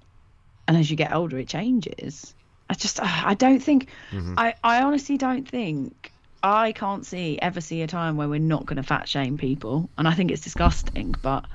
and 0.69 0.77
as 0.77 0.89
you 0.89 0.95
get 0.95 1.11
older 1.13 1.37
it 1.39 1.47
changes. 1.47 2.33
I 2.69 2.75
just 2.75 3.01
i 3.01 3.33
don't 3.33 3.59
think 3.59 3.87
mm-hmm. 4.11 4.35
i 4.37 4.53
i 4.63 4.83
honestly 4.83 5.17
don't 5.17 5.49
think 5.49 6.11
i 6.43 6.71
can't 6.71 7.03
see 7.03 7.39
ever 7.41 7.59
see 7.59 7.81
a 7.81 7.87
time 7.87 8.15
where 8.15 8.29
we're 8.29 8.39
not 8.39 8.67
going 8.67 8.77
to 8.77 8.83
fat 8.83 9.09
shame 9.09 9.37
people. 9.37 9.89
And 9.97 10.07
i 10.07 10.13
think 10.13 10.29
it's 10.31 10.41
disgusting 10.41 11.15
but 11.23 11.45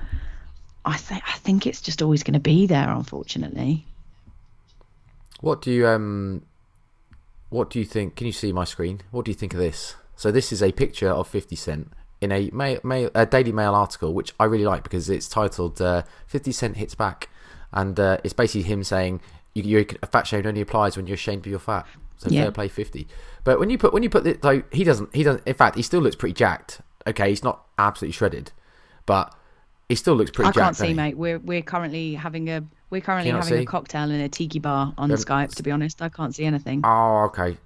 i 0.83 0.97
think 0.97 1.23
i 1.25 1.37
think 1.37 1.65
it's 1.65 1.81
just 1.81 2.01
always 2.01 2.23
going 2.23 2.33
to 2.33 2.41
be 2.41 2.67
there 2.67 2.89
unfortunately. 2.89 3.85
What 5.39 5.61
do 5.61 5.71
you 5.71 5.87
um 5.87 6.43
what 7.49 7.69
do 7.69 7.79
you 7.79 7.85
think 7.85 8.17
can 8.17 8.27
you 8.27 8.33
see 8.33 8.51
my 8.51 8.65
screen? 8.65 9.01
What 9.11 9.23
do 9.23 9.31
you 9.31 9.35
think 9.35 9.53
of 9.53 9.59
this? 9.59 9.95
So 10.17 10.31
this 10.31 10.51
is 10.51 10.61
a 10.61 10.73
picture 10.73 11.09
of 11.09 11.27
50 11.27 11.55
cent 11.55 11.91
in 12.25 12.31
a, 12.31 12.49
mail, 12.51 12.79
mail, 12.83 13.09
a 13.15 13.25
Daily 13.25 13.51
Mail 13.51 13.73
article, 13.73 14.13
which 14.13 14.33
I 14.39 14.45
really 14.45 14.65
like 14.65 14.83
because 14.83 15.09
it's 15.09 15.29
titled 15.29 15.81
uh, 15.81 16.03
50 16.27 16.51
Cent 16.51 16.77
Hits 16.77 16.95
Back. 16.95 17.29
And 17.71 17.99
uh, 17.99 18.17
it's 18.23 18.33
basically 18.33 18.63
him 18.63 18.83
saying 18.83 19.21
you, 19.53 19.63
you, 19.63 19.85
a 20.03 20.07
fat 20.07 20.27
shame 20.27 20.45
only 20.45 20.61
applies 20.61 20.97
when 20.97 21.07
you're 21.07 21.15
ashamed 21.15 21.45
of 21.45 21.51
your 21.51 21.59
fat. 21.59 21.85
So 22.17 22.29
yeah. 22.29 22.43
fair 22.43 22.51
play 22.51 22.67
50. 22.67 23.07
But 23.43 23.59
when 23.59 23.69
you 23.69 23.77
put, 23.77 23.93
when 23.93 24.03
you 24.03 24.09
put 24.09 24.25
it, 24.27 24.41
though, 24.41 24.63
he 24.71 24.83
doesn't, 24.83 25.15
he 25.15 25.23
doesn't, 25.23 25.45
in 25.45 25.53
fact, 25.53 25.75
he 25.75 25.81
still 25.81 26.01
looks 26.01 26.15
pretty 26.15 26.33
jacked. 26.33 26.81
Okay, 27.07 27.29
he's 27.29 27.43
not 27.43 27.65
absolutely 27.77 28.13
shredded, 28.13 28.51
but 29.05 29.33
he 29.87 29.95
still 29.95 30.15
looks 30.15 30.31
pretty 30.31 30.49
I 30.49 30.51
jacked. 30.51 30.57
I 30.57 30.61
can't 30.61 30.75
see, 30.77 30.93
mate. 30.93 31.17
We're, 31.17 31.39
we're 31.39 31.61
currently 31.61 32.15
having 32.15 32.49
a, 32.49 32.63
we're 32.89 33.01
currently 33.01 33.31
having 33.31 33.47
see? 33.47 33.63
a 33.63 33.65
cocktail 33.65 34.09
in 34.09 34.21
a 34.21 34.29
tiki 34.29 34.59
bar 34.59 34.93
on 34.97 35.11
um, 35.11 35.17
Skype, 35.17 35.53
to 35.55 35.63
be 35.63 35.71
honest. 35.71 36.01
I 36.01 36.09
can't 36.09 36.33
see 36.33 36.45
anything. 36.45 36.81
Oh, 36.83 37.25
okay. 37.25 37.57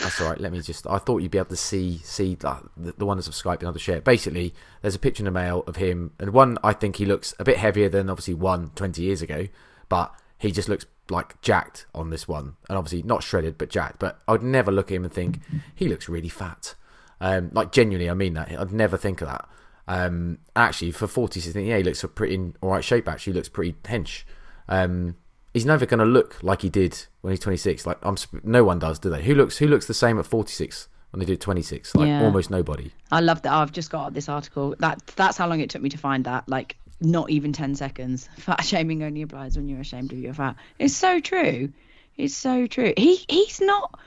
That's 0.00 0.20
all 0.20 0.28
right. 0.28 0.40
Let 0.40 0.52
me 0.52 0.60
just. 0.60 0.86
I 0.86 0.98
thought 0.98 1.18
you'd 1.18 1.30
be 1.30 1.38
able 1.38 1.48
to 1.48 1.56
see 1.56 1.98
see 2.04 2.34
the, 2.34 2.60
the 2.96 3.06
ones 3.06 3.26
of 3.26 3.34
Skype 3.34 3.58
and 3.58 3.68
other 3.68 3.78
share. 3.78 4.00
Basically, 4.00 4.54
there's 4.82 4.94
a 4.94 4.98
picture 4.98 5.22
in 5.22 5.24
the 5.26 5.30
mail 5.30 5.64
of 5.66 5.76
him, 5.76 6.12
and 6.18 6.32
one 6.32 6.58
I 6.62 6.72
think 6.72 6.96
he 6.96 7.04
looks 7.04 7.34
a 7.38 7.44
bit 7.44 7.56
heavier 7.56 7.88
than 7.88 8.08
obviously 8.10 8.34
one 8.34 8.70
20 8.74 9.02
years 9.02 9.22
ago, 9.22 9.48
but 9.88 10.14
he 10.38 10.52
just 10.52 10.68
looks 10.68 10.86
like 11.10 11.40
jacked 11.42 11.86
on 11.94 12.10
this 12.10 12.28
one, 12.28 12.56
and 12.68 12.78
obviously 12.78 13.02
not 13.02 13.22
shredded 13.22 13.58
but 13.58 13.70
jacked. 13.70 13.98
But 13.98 14.20
I'd 14.28 14.42
never 14.42 14.70
look 14.70 14.90
at 14.90 14.96
him 14.96 15.04
and 15.04 15.12
think 15.12 15.40
he 15.74 15.88
looks 15.88 16.08
really 16.08 16.28
fat. 16.28 16.74
Um, 17.20 17.50
like 17.52 17.72
genuinely, 17.72 18.10
I 18.10 18.14
mean 18.14 18.34
that. 18.34 18.52
I'd 18.52 18.72
never 18.72 18.96
think 18.96 19.20
of 19.20 19.28
that. 19.28 19.48
Um, 19.88 20.38
actually, 20.54 20.92
for 20.92 21.06
40, 21.06 21.40
I 21.40 21.42
think 21.42 21.68
yeah, 21.68 21.78
he 21.78 21.82
looks 21.82 22.04
a 22.04 22.08
pretty 22.08 22.34
in 22.34 22.54
all 22.60 22.70
right 22.70 22.84
shape. 22.84 23.08
Actually, 23.08 23.32
he 23.32 23.36
looks 23.38 23.48
pretty 23.48 23.72
hench. 23.84 24.24
Um, 24.68 25.16
he's 25.52 25.66
never 25.66 25.86
going 25.86 25.98
to 25.98 26.06
look 26.06 26.42
like 26.42 26.62
he 26.62 26.68
did 26.68 27.06
when 27.20 27.32
he's 27.32 27.40
26. 27.40 27.86
Like 27.86 27.98
I'm, 28.02 28.16
no 28.42 28.64
one 28.64 28.78
does, 28.78 28.98
do 28.98 29.10
they? 29.10 29.22
Who 29.22 29.34
looks 29.34 29.58
who 29.58 29.66
looks 29.66 29.86
the 29.86 29.94
same 29.94 30.18
at 30.18 30.26
46 30.26 30.88
when 31.10 31.20
they 31.20 31.26
do 31.26 31.36
26? 31.36 31.94
Like 31.94 32.08
yeah. 32.08 32.24
almost 32.24 32.50
nobody. 32.50 32.90
I 33.10 33.20
love 33.20 33.42
that. 33.42 33.52
I've 33.52 33.72
just 33.72 33.90
got 33.90 34.14
this 34.14 34.28
article. 34.28 34.74
That 34.78 35.06
that's 35.16 35.36
how 35.36 35.48
long 35.48 35.60
it 35.60 35.70
took 35.70 35.82
me 35.82 35.88
to 35.90 35.98
find 35.98 36.24
that. 36.24 36.48
Like 36.48 36.76
not 37.00 37.30
even 37.30 37.52
10 37.52 37.74
seconds. 37.74 38.28
Fat 38.38 38.64
shaming 38.64 39.02
only 39.02 39.22
applies 39.22 39.56
when 39.56 39.68
you're 39.68 39.80
ashamed 39.80 40.12
of 40.12 40.18
your 40.18 40.34
fat. 40.34 40.56
It's 40.78 40.96
so 40.96 41.20
true. 41.20 41.72
It's 42.16 42.34
so 42.34 42.66
true. 42.66 42.92
He 42.96 43.24
he's 43.28 43.60
not. 43.60 43.98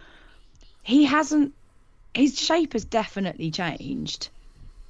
He 0.84 1.06
hasn't. 1.06 1.54
His 2.14 2.38
shape 2.38 2.74
has 2.74 2.84
definitely 2.84 3.52
changed. 3.52 4.30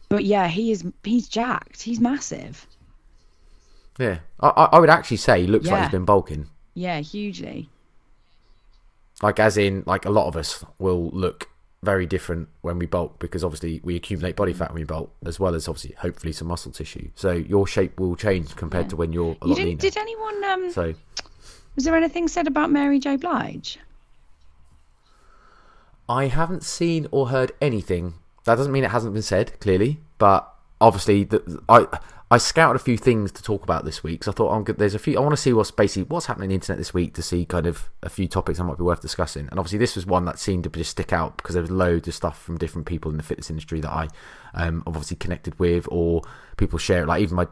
But 0.09 0.25
yeah, 0.25 0.47
he 0.47 0.71
is. 0.71 0.83
He's 1.03 1.27
jacked. 1.27 1.83
He's 1.83 1.99
massive. 1.99 2.65
Yeah, 3.97 4.19
I, 4.39 4.49
I 4.73 4.80
would 4.80 4.89
actually 4.89 5.17
say 5.17 5.41
he 5.41 5.47
looks 5.47 5.67
yeah. 5.67 5.73
like 5.73 5.82
he's 5.84 5.91
been 5.91 6.06
bulking. 6.06 6.47
Yeah, 6.73 6.99
hugely. 6.99 7.69
Like 9.21 9.39
as 9.39 9.58
in, 9.58 9.84
like 9.86 10.06
a 10.06 10.10
lot 10.10 10.27
of 10.27 10.36
us 10.36 10.65
will 10.80 11.10
look 11.12 11.49
very 11.84 12.06
different 12.06 12.47
when 12.62 12.77
we 12.77 12.86
bulk 12.86 13.19
because 13.19 13.43
obviously 13.43 13.82
we 13.84 13.95
accumulate 13.95 14.36
body 14.36 14.54
fat 14.54 14.69
when 14.69 14.82
we 14.82 14.86
bulk, 14.86 15.12
as 15.25 15.39
well 15.39 15.56
as 15.56 15.67
obviously 15.67 15.95
hopefully 15.97 16.34
some 16.34 16.47
muscle 16.47 16.71
tissue. 16.71 17.10
So 17.15 17.32
your 17.32 17.67
shape 17.67 17.99
will 17.99 18.15
change 18.15 18.56
compared 18.56 18.86
yeah. 18.86 18.89
to 18.89 18.95
when 18.95 19.13
you're 19.13 19.38
a 19.41 19.45
you 19.45 19.54
lot 19.54 19.58
leaner. 19.58 19.77
Did 19.77 19.97
anyone? 19.97 20.43
Um, 20.43 20.71
so 20.71 20.93
was 21.75 21.86
there 21.86 21.95
anything 21.95 22.27
said 22.27 22.47
about 22.47 22.71
Mary 22.71 22.99
J. 22.99 23.15
Blige? 23.15 23.80
I 26.08 26.27
haven't 26.27 26.63
seen 26.63 27.08
or 27.12 27.30
heard 27.30 27.51
anything. 27.62 28.15
That 28.43 28.56
doesn't 28.56 28.71
mean 28.71 28.84
it 28.84 28.91
hasn't 28.91 29.13
been 29.13 29.23
said 29.23 29.60
clearly, 29.60 29.99
but 30.17 30.54
obviously 30.80 31.23
the, 31.23 31.62
I 31.69 31.88
I 32.31 32.37
scouted 32.37 32.79
a 32.79 32.83
few 32.83 32.97
things 32.97 33.29
to 33.33 33.43
talk 33.43 33.61
about 33.61 33.83
this 33.83 34.05
week. 34.05 34.23
So 34.23 34.31
I 34.31 34.33
thought, 34.33 34.53
I'm 34.53 34.63
good. 34.63 34.77
there's 34.77 34.95
a 34.95 34.99
few. 34.99 35.17
I 35.17 35.19
want 35.19 35.33
to 35.33 35.41
see 35.41 35.51
what's 35.51 35.69
basically 35.69 36.03
what's 36.03 36.27
happening 36.27 36.45
on 36.45 36.49
the 36.49 36.55
internet 36.55 36.77
this 36.77 36.93
week 36.93 37.13
to 37.15 37.21
see 37.21 37.43
kind 37.43 37.67
of 37.67 37.89
a 38.03 38.09
few 38.09 38.25
topics 38.25 38.57
that 38.57 38.63
might 38.63 38.77
be 38.77 38.85
worth 38.85 39.01
discussing. 39.01 39.49
And 39.49 39.59
obviously, 39.59 39.79
this 39.79 39.97
was 39.97 40.05
one 40.05 40.23
that 40.25 40.39
seemed 40.39 40.63
to 40.63 40.69
just 40.69 40.91
stick 40.91 41.11
out 41.11 41.35
because 41.35 41.55
there 41.55 41.61
was 41.61 41.69
loads 41.69 42.07
of 42.07 42.13
stuff 42.13 42.41
from 42.41 42.57
different 42.57 42.87
people 42.87 43.11
in 43.11 43.17
the 43.17 43.23
fitness 43.23 43.49
industry 43.49 43.81
that 43.81 43.91
I 43.91 44.07
um, 44.53 44.81
obviously 44.87 45.17
connected 45.17 45.59
with, 45.59 45.89
or 45.91 46.21
people 46.55 46.79
share. 46.79 47.05
Like 47.05 47.21
even 47.21 47.35
my 47.35 47.47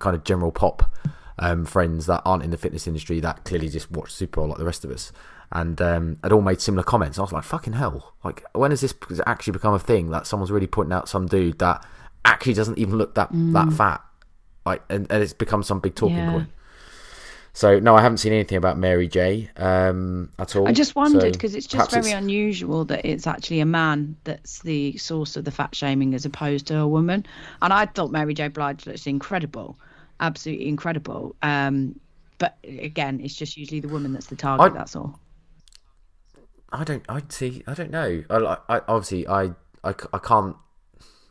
kind 0.00 0.16
of 0.16 0.24
general 0.24 0.50
pop 0.50 0.92
um, 1.38 1.64
friends 1.64 2.06
that 2.06 2.22
aren't 2.24 2.42
in 2.42 2.50
the 2.50 2.58
fitness 2.58 2.88
industry 2.88 3.20
that 3.20 3.44
clearly 3.44 3.68
just 3.68 3.92
watch 3.92 4.10
Super 4.10 4.40
Bowl 4.40 4.48
like 4.48 4.58
the 4.58 4.64
rest 4.64 4.84
of 4.84 4.90
us, 4.90 5.12
and 5.52 5.80
um, 5.80 6.18
had 6.24 6.32
all 6.32 6.42
made 6.42 6.60
similar 6.60 6.82
comments. 6.82 7.20
I 7.20 7.22
was 7.22 7.30
like, 7.30 7.44
fucking 7.44 7.74
hell! 7.74 8.14
Like 8.24 8.42
when 8.52 8.72
has 8.72 8.80
this 8.80 8.94
actually 9.28 9.52
become 9.52 9.74
a 9.74 9.78
thing 9.78 10.10
that 10.10 10.26
someone's 10.26 10.50
really 10.50 10.66
pointing 10.66 10.92
out 10.92 11.08
some 11.08 11.26
dude 11.26 11.60
that 11.60 11.86
actually 12.24 12.54
doesn't 12.54 12.78
even 12.78 12.96
look 12.96 13.14
that 13.14 13.30
mm. 13.32 13.52
that 13.52 13.72
fat 13.72 14.02
like 14.64 14.82
and, 14.88 15.06
and 15.10 15.22
it's 15.22 15.32
become 15.32 15.62
some 15.62 15.80
big 15.80 15.94
talking 15.94 16.16
yeah. 16.16 16.30
point 16.32 16.48
So 17.52 17.78
no, 17.78 17.94
I 17.94 18.02
haven't 18.02 18.18
seen 18.18 18.32
anything 18.32 18.58
about 18.58 18.78
Mary 18.78 19.06
J. 19.06 19.48
Um, 19.56 20.30
at 20.40 20.56
all. 20.56 20.66
I 20.66 20.72
just 20.72 20.96
wondered 20.96 21.22
So 21.22 21.30
because 21.30 21.54
it's 21.54 21.68
just 21.68 21.92
very 21.92 22.10
unusual 22.10 22.84
that 22.86 23.04
it's 23.04 23.28
actually 23.28 23.60
a 23.60 23.66
man 23.66 24.16
that's 24.24 24.60
the 24.62 24.96
source 24.96 25.36
of 25.36 25.44
the 25.44 25.52
fat 25.52 25.72
shaming 25.72 26.14
as 26.14 26.24
opposed 26.24 26.66
to 26.66 26.78
a 26.78 26.88
woman. 26.88 27.24
And 27.62 27.72
I 27.72 27.86
thought 27.86 28.10
Mary 28.10 28.34
J. 28.34 28.48
Blige 28.48 28.86
looks 28.86 29.06
incredible, 29.06 29.78
absolutely 30.18 30.66
incredible. 30.66 31.36
Um, 31.42 32.00
but 32.38 32.58
again, 32.64 33.20
it's 33.22 33.36
just 33.36 33.56
usually 33.56 33.80
the 33.80 33.88
woman 33.88 34.12
that's 34.12 34.26
the 34.26 34.36
target. 34.36 34.72
I- 34.72 34.76
that's 34.76 34.96
all. 34.96 35.20
I 36.72 36.82
don't. 36.82 37.04
I 37.08 37.22
see. 37.28 37.62
I 37.68 37.74
don't 37.74 37.92
know. 37.92 38.24
I, 38.28 38.56
I 38.68 38.80
obviously 38.88 39.28
I, 39.28 39.50
I, 39.84 39.94
I 40.12 40.18
can't. 40.18 40.56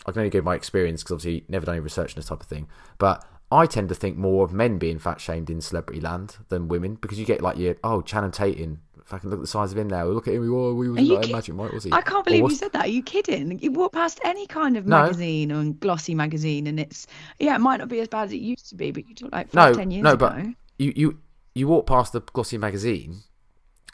I 0.06 0.12
can 0.12 0.20
only 0.20 0.30
go 0.30 0.42
by 0.42 0.56
experience 0.56 1.02
because 1.04 1.14
obviously 1.16 1.46
never 1.48 1.66
done 1.66 1.76
any 1.76 1.82
research 1.84 2.12
on 2.12 2.16
this 2.18 2.26
type 2.26 2.42
of 2.42 2.48
thing. 2.48 2.68
But 2.98 3.26
I 3.52 3.66
tend 3.66 3.90
to 3.90 3.96
think 3.96 4.18
more 4.18 4.44
of 4.44 4.52
men 4.52 4.78
being 4.78 5.00
fat 5.00 5.22
shamed 5.22 5.50
in 5.50 5.62
celebrity 5.62 6.02
land 6.02 6.38
than 6.50 6.68
women 6.68 6.96
because 6.96 7.20
you 7.20 7.26
get 7.26 7.42
like 7.42 7.58
your 7.58 7.76
oh 7.84 8.02
Channing 8.02 8.32
Tatum. 8.32 8.82
If 9.06 9.14
I 9.14 9.20
can 9.20 9.30
look 9.30 9.40
at 9.40 9.42
the 9.42 9.48
size 9.48 9.74
of 9.74 9.78
him 9.78 9.90
now. 9.90 10.06
Look 10.06 10.30
at 10.30 10.34
him. 10.34 10.44
Oh, 10.54 10.74
we 10.74 10.90
was 10.90 11.02
like, 11.02 11.28
imagine 11.28 11.58
what 11.58 11.74
was 11.74 11.84
he? 11.84 11.92
I 11.92 12.00
can't 12.02 12.24
believe 12.24 12.50
you 12.50 12.56
said 12.56 12.72
that. 12.72 12.86
Are 12.86 12.90
you 12.90 13.04
kidding? 13.04 13.60
You 13.60 13.72
walk 13.72 13.92
past 13.92 14.22
any 14.24 14.48
kind 14.48 14.78
of 14.78 14.86
No. 14.88 15.02
magazine 15.02 15.52
or 15.52 15.64
glossy 15.74 16.16
magazine, 16.16 16.68
and 16.68 16.80
it's 16.80 17.06
yeah, 17.38 17.56
it 17.56 17.60
might 17.60 17.78
not 17.78 17.90
be 17.90 18.00
as 18.00 18.08
bad 18.08 18.24
as 18.24 18.32
it 18.32 18.38
used 18.38 18.70
to 18.70 18.76
be, 18.76 18.92
but 18.92 19.08
you 19.08 19.14
talk 19.14 19.32
like 19.34 19.52
five, 19.52 19.72
No, 19.72 19.76
ten 19.78 19.92
years 19.92 20.04
no, 20.04 20.14
ago. 20.14 20.30
but 20.30 20.46
you 20.80 20.94
you 20.96 21.20
you 21.54 21.68
walk 21.68 21.86
past 21.86 22.14
the 22.14 22.22
glossy 22.22 22.58
magazine, 22.58 23.24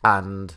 and 0.03 0.55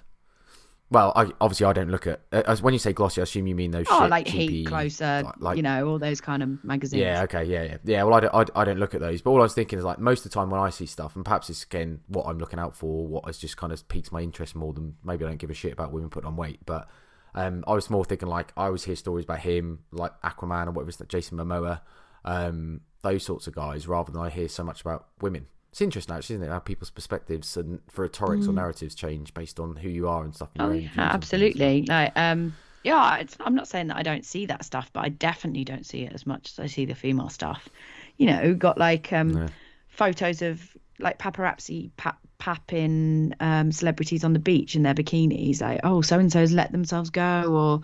well, 0.93 1.13
I 1.17 1.31
obviously 1.41 1.67
I 1.67 1.73
don't 1.73 1.91
look 1.91 2.07
at. 2.07 2.21
Uh, 2.31 2.43
as- 2.47 2.63
when 2.63 2.73
you 2.75 2.79
say 2.79 2.93
glossy, 2.93 3.21
I 3.21 3.25
assume 3.25 3.47
you 3.47 3.55
mean 3.55 3.71
those. 3.73 3.87
oh, 3.91 4.03
shit, 4.03 4.11
like 4.11 4.29
Heat, 4.29 4.67
Closer, 4.67 5.23
like- 5.25 5.35
like- 5.41 5.57
you 5.57 5.63
know, 5.63 5.89
all 5.89 5.99
those 5.99 6.21
kind 6.21 6.43
of 6.43 6.63
magazines. 6.65 7.01
Yeah, 7.03 7.23
okay, 7.23 7.45
yeah, 7.45 7.63
yeah, 7.65 7.77
yeah. 7.85 8.03
Well, 8.05 8.15
I 8.15 8.21
don't, 8.21 8.35
I, 8.57 8.61
I 8.61 8.65
don't 8.65 8.79
look 8.79 8.95
at 8.95 9.01
those, 9.01 9.23
but 9.23 9.31
all 9.31 9.39
I 9.41 9.43
was 9.43 9.55
thinking 9.55 9.79
is 9.79 9.85
like 9.85 9.99
most 9.99 10.25
of 10.25 10.31
the 10.31 10.35
time 10.35 10.51
when 10.51 10.61
I 10.61 10.71
see 10.71 10.87
stuff, 10.87 11.17
and 11.17 11.25
perhaps 11.25 11.51
it's 11.51 11.65
again 11.65 12.01
what 12.07 12.27
I'm 12.27 12.39
looking 12.39 12.59
out 12.61 12.77
for, 12.77 13.07
what 13.07 13.25
has 13.27 13.39
just 13.39 13.57
kind 13.57 13.73
of 13.73 13.89
piques 13.89 14.13
my 14.13 14.21
interest 14.21 14.55
more 14.55 14.73
than 14.73 14.95
maybe 15.03 15.25
I 15.25 15.29
don't 15.29 15.39
give 15.39 15.51
a 15.51 15.55
shit 15.55 15.73
about 15.73 15.93
women 15.93 16.11
putting 16.11 16.29
on 16.29 16.37
weight, 16.37 16.61
but 16.67 16.89
um, 17.35 17.65
I 17.67 17.73
was 17.73 17.89
more 17.91 18.05
thinking 18.05 18.29
like 18.29 18.53
I 18.57 18.67
always 18.67 18.85
hear 18.85 18.95
stories 18.97 19.25
about 19.25 19.41
him, 19.41 19.81
like 19.91 20.13
Aquaman 20.23 20.67
or 20.67 20.73
whatever, 20.73 20.91
it's 20.91 21.01
Jason 21.09 21.39
Momoa, 21.39 21.81
um, 22.25 22.83
those 23.03 23.25
sorts 23.25 23.47
of 23.47 23.55
guys, 23.55 23.89
rather 23.89 24.13
than 24.13 24.21
I 24.21 24.29
hear 24.29 24.49
so 24.49 24.63
much 24.63 24.83
about 24.83 25.07
women. 25.21 25.47
It's 25.73 25.81
interesting, 25.81 26.15
actually, 26.15 26.37
isn't 26.37 26.49
it? 26.49 26.51
How 26.51 26.59
people's 26.59 26.91
perspectives 26.91 27.57
and 27.57 27.81
for 27.91 28.03
rhetorics 28.03 28.47
or 28.47 28.53
narratives 28.53 28.95
change 28.95 29.33
based 29.33 29.59
on 29.59 29.75
who 29.77 29.89
you 29.89 30.07
are 30.07 30.23
and 30.23 30.35
stuff. 30.35 30.51
and 30.55 30.65
Mm. 30.65 30.69
Oh 30.69 30.75
yeah, 30.75 30.91
absolutely. 31.15 31.87
Like, 31.89 32.13
um, 32.15 32.55
yeah, 32.85 33.17
it's, 33.17 33.39
I'm 33.41 33.55
not 33.55 33.69
saying 33.69 33.87
that 33.87 33.97
I 33.97 34.03
don't 34.03 34.25
see 34.25 34.45
that 34.47 34.67
stuff, 34.67 34.91
but 34.93 35.01
I 35.01 35.09
definitely 35.09 35.65
don't 35.65 35.87
see 35.87 36.03
it 36.03 36.13
as 36.13 36.27
much 36.27 36.51
as 36.51 36.59
I 36.59 36.67
see 36.67 36.85
the 36.85 36.95
female 36.95 37.31
stuff. 37.31 37.71
You 38.19 38.27
know, 38.27 38.55
got 38.55 38.77
like 38.77 39.15
um, 39.15 39.49
photos 39.89 40.43
of 40.43 40.77
like 41.03 41.19
paparazzi 41.19 41.91
pap, 41.97 42.19
papping 42.39 43.35
um, 43.41 43.71
celebrities 43.71 44.25
on 44.25 44.33
the 44.33 44.39
beach 44.39 44.75
in 44.75 44.83
their 44.83 44.95
bikinis, 44.95 45.61
like 45.61 45.81
oh, 45.85 46.01
so 46.01 46.19
and 46.19 46.33
so's 46.33 46.53
let 46.53 46.73
themselves 46.73 47.11
go, 47.11 47.45
or 47.53 47.81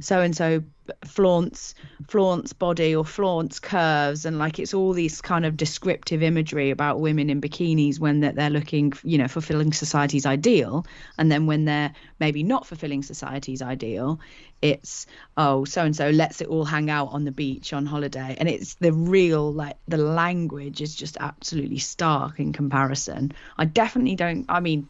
so 0.00 0.20
and 0.20 0.36
so 0.36 0.62
flaunts 1.04 1.74
flaunts 2.08 2.52
body 2.52 2.94
or 2.94 3.04
flaunts 3.04 3.60
curves, 3.60 4.24
and 4.24 4.38
like 4.38 4.58
it's 4.58 4.74
all 4.74 4.92
these 4.92 5.20
kind 5.20 5.46
of 5.46 5.56
descriptive 5.56 6.22
imagery 6.22 6.70
about 6.70 7.00
women 7.00 7.30
in 7.30 7.40
bikinis 7.40 8.00
when 8.00 8.20
that 8.20 8.34
they're 8.34 8.50
looking, 8.50 8.92
you 9.04 9.18
know, 9.18 9.28
fulfilling 9.28 9.72
society's 9.72 10.26
ideal, 10.26 10.84
and 11.18 11.30
then 11.30 11.46
when 11.46 11.64
they're 11.64 11.92
maybe 12.18 12.42
not 12.42 12.66
fulfilling 12.66 13.02
society's 13.02 13.62
ideal, 13.62 14.18
it's 14.62 15.06
oh 15.36 15.64
so 15.64 15.84
and 15.84 15.96
so 15.96 16.10
lets 16.10 16.40
it 16.40 16.48
all 16.48 16.64
hang 16.64 16.90
out 16.90 17.08
on 17.12 17.24
the 17.24 17.32
beach 17.32 17.72
on 17.72 17.86
holiday 17.86 18.36
and 18.38 18.48
it's 18.48 18.74
the 18.74 18.92
real 18.92 19.52
like 19.52 19.76
the 19.88 19.96
language 19.96 20.82
is 20.82 20.94
just 20.94 21.16
absolutely 21.18 21.78
stark 21.78 22.38
in 22.38 22.52
comparison 22.52 23.32
i 23.56 23.64
definitely 23.64 24.14
don't 24.14 24.44
i 24.48 24.60
mean 24.60 24.88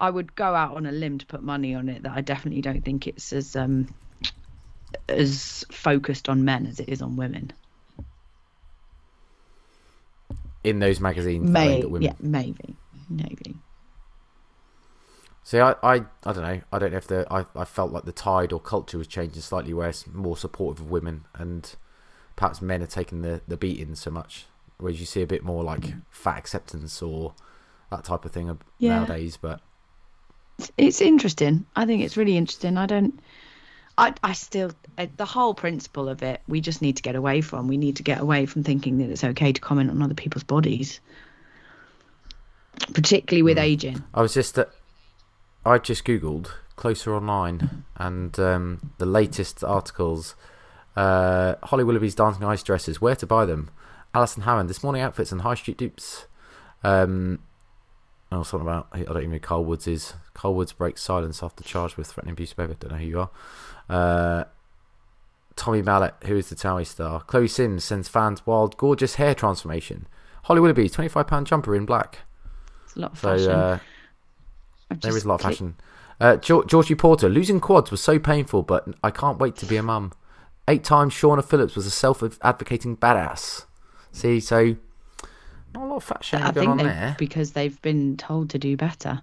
i 0.00 0.10
would 0.10 0.34
go 0.34 0.54
out 0.54 0.76
on 0.76 0.84
a 0.84 0.92
limb 0.92 1.18
to 1.18 1.26
put 1.26 1.42
money 1.42 1.74
on 1.74 1.88
it 1.88 2.02
that 2.02 2.12
i 2.12 2.20
definitely 2.20 2.60
don't 2.60 2.84
think 2.84 3.06
it's 3.06 3.32
as 3.32 3.56
um 3.56 3.88
as 5.08 5.64
focused 5.70 6.28
on 6.28 6.44
men 6.44 6.66
as 6.66 6.78
it 6.78 6.88
is 6.88 7.00
on 7.00 7.16
women 7.16 7.52
in 10.64 10.80
those 10.80 11.00
magazines. 11.00 11.50
women. 11.50 12.02
yeah 12.02 12.12
maybe 12.20 12.76
maybe 13.08 13.56
See, 15.48 15.60
I, 15.60 15.76
I, 15.82 16.02
I 16.26 16.32
don't 16.34 16.42
know. 16.42 16.60
I 16.70 16.78
don't 16.78 16.90
know 16.90 16.98
if 16.98 17.06
the 17.06 17.26
I, 17.30 17.46
I 17.56 17.64
felt 17.64 17.90
like 17.90 18.04
the 18.04 18.12
tide 18.12 18.52
or 18.52 18.60
culture 18.60 18.98
was 18.98 19.06
changing 19.06 19.40
slightly, 19.40 19.72
where 19.72 19.88
it's 19.88 20.06
more 20.06 20.36
supportive 20.36 20.84
of 20.84 20.90
women, 20.90 21.24
and 21.32 21.74
perhaps 22.36 22.60
men 22.60 22.82
are 22.82 22.86
taking 22.86 23.22
the 23.22 23.40
the 23.48 23.56
beating 23.56 23.94
so 23.94 24.10
much. 24.10 24.44
Whereas 24.76 25.00
you 25.00 25.06
see 25.06 25.22
a 25.22 25.26
bit 25.26 25.42
more 25.42 25.64
like 25.64 25.94
fat 26.10 26.36
acceptance 26.36 27.00
or 27.00 27.32
that 27.90 28.04
type 28.04 28.26
of 28.26 28.32
thing 28.32 28.58
Yeah. 28.78 28.98
nowadays. 28.98 29.38
But 29.38 29.62
it's 30.76 31.00
interesting. 31.00 31.64
I 31.74 31.86
think 31.86 32.02
it's 32.02 32.18
really 32.18 32.36
interesting. 32.36 32.76
I 32.76 32.84
don't. 32.84 33.18
I 33.96 34.12
I 34.22 34.34
still 34.34 34.72
uh, 34.98 35.06
the 35.16 35.24
whole 35.24 35.54
principle 35.54 36.10
of 36.10 36.22
it. 36.22 36.42
We 36.46 36.60
just 36.60 36.82
need 36.82 36.98
to 36.98 37.02
get 37.02 37.16
away 37.16 37.40
from. 37.40 37.68
We 37.68 37.78
need 37.78 37.96
to 37.96 38.02
get 38.02 38.20
away 38.20 38.44
from 38.44 38.64
thinking 38.64 38.98
that 38.98 39.08
it's 39.08 39.24
okay 39.24 39.54
to 39.54 39.60
comment 39.62 39.88
on 39.88 40.02
other 40.02 40.12
people's 40.12 40.44
bodies, 40.44 41.00
particularly 42.92 43.42
with 43.42 43.56
aging. 43.56 44.04
I 44.12 44.20
was 44.20 44.34
just 44.34 44.58
uh, 44.58 44.66
I 45.68 45.78
just 45.78 46.04
googled 46.04 46.50
closer 46.76 47.14
online 47.14 47.84
and 47.96 48.38
um, 48.38 48.92
the 48.98 49.06
latest 49.06 49.62
articles. 49.62 50.34
Uh, 50.96 51.56
Holly 51.62 51.84
Willoughby's 51.84 52.14
dancing 52.14 52.44
ice 52.44 52.62
dresses. 52.62 53.00
Where 53.00 53.16
to 53.16 53.26
buy 53.26 53.44
them? 53.44 53.70
Alison 54.14 54.44
Hammond. 54.44 54.70
This 54.70 54.82
morning 54.82 55.02
outfits 55.02 55.30
and 55.30 55.42
high 55.42 55.54
street 55.54 55.76
dupes. 55.76 56.26
Um, 56.82 57.40
oh, 58.32 58.42
something 58.42 58.66
about 58.66 58.88
I 58.92 59.02
don't 59.02 59.18
even 59.18 59.32
know 59.32 59.38
Carl 59.38 59.64
Woods 59.64 59.86
is. 59.86 60.14
Carl 60.34 60.54
Woods 60.54 60.72
breaks 60.72 61.02
silence 61.02 61.42
after 61.42 61.62
charged 61.62 61.96
with 61.96 62.06
threatening 62.06 62.32
abuse 62.32 62.52
of 62.52 62.56
baby. 62.56 62.74
Don't 62.80 62.92
know 62.92 62.98
who 62.98 63.06
you 63.06 63.20
are. 63.20 63.30
Uh, 63.88 64.44
Tommy 65.56 65.82
Mallet, 65.82 66.14
who 66.24 66.36
is 66.36 66.48
the 66.48 66.54
Towie 66.56 66.86
star. 66.86 67.20
Chloe 67.20 67.48
Sims 67.48 67.84
sends 67.84 68.08
fans 68.08 68.46
wild, 68.46 68.76
gorgeous 68.76 69.16
hair 69.16 69.34
transformation. 69.34 70.06
Holly 70.44 70.60
Willoughby, 70.60 70.88
twenty-five 70.88 71.26
pound 71.26 71.46
jumper 71.46 71.74
in 71.74 71.84
black. 71.84 72.20
It's 72.84 72.96
a 72.96 73.00
lot 73.00 73.12
of 73.12 73.18
So 73.18 73.36
fashion. 73.36 73.50
uh, 73.50 73.78
there 74.90 75.16
is 75.16 75.24
a 75.24 75.28
lot 75.28 75.36
of 75.36 75.40
fashion. 75.42 75.76
Uh, 76.20 76.36
Geor- 76.36 76.66
Georgie 76.66 76.94
Porter, 76.96 77.28
losing 77.28 77.60
quads 77.60 77.90
was 77.90 78.00
so 78.00 78.18
painful, 78.18 78.62
but 78.62 78.88
I 79.04 79.10
can't 79.10 79.38
wait 79.38 79.54
to 79.56 79.66
be 79.66 79.76
a 79.76 79.82
mum. 79.82 80.12
Eight 80.66 80.84
times 80.84 81.14
Shauna 81.14 81.44
Phillips 81.44 81.76
was 81.76 81.86
a 81.86 81.90
self 81.90 82.22
advocating 82.42 82.96
badass. 82.96 83.64
See, 84.12 84.40
so 84.40 84.76
not 85.74 85.84
a 85.84 85.86
lot 85.86 85.96
of 85.96 86.04
fat 86.04 86.24
shaming 86.24 86.46
I 86.46 86.52
going 86.52 86.68
on 86.70 86.76
there. 86.78 87.14
because 87.18 87.52
they've 87.52 87.80
been 87.82 88.16
told 88.16 88.50
to 88.50 88.58
do 88.58 88.76
better. 88.76 89.22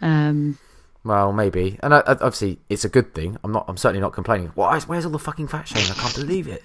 Um, 0.00 0.58
Well, 1.04 1.32
maybe, 1.32 1.78
and 1.82 1.94
I, 1.94 1.98
I- 2.00 2.12
obviously 2.12 2.58
it's 2.68 2.84
a 2.84 2.88
good 2.88 3.14
thing. 3.14 3.36
I'm 3.42 3.52
not. 3.52 3.64
I'm 3.68 3.76
certainly 3.76 4.00
not 4.00 4.12
complaining. 4.12 4.52
Why? 4.54 4.78
Where's 4.80 5.04
all 5.04 5.10
the 5.10 5.18
fucking 5.18 5.48
fat 5.48 5.66
shaming? 5.68 5.90
I 5.90 5.94
can't 5.94 6.14
believe 6.14 6.46
it. 6.48 6.62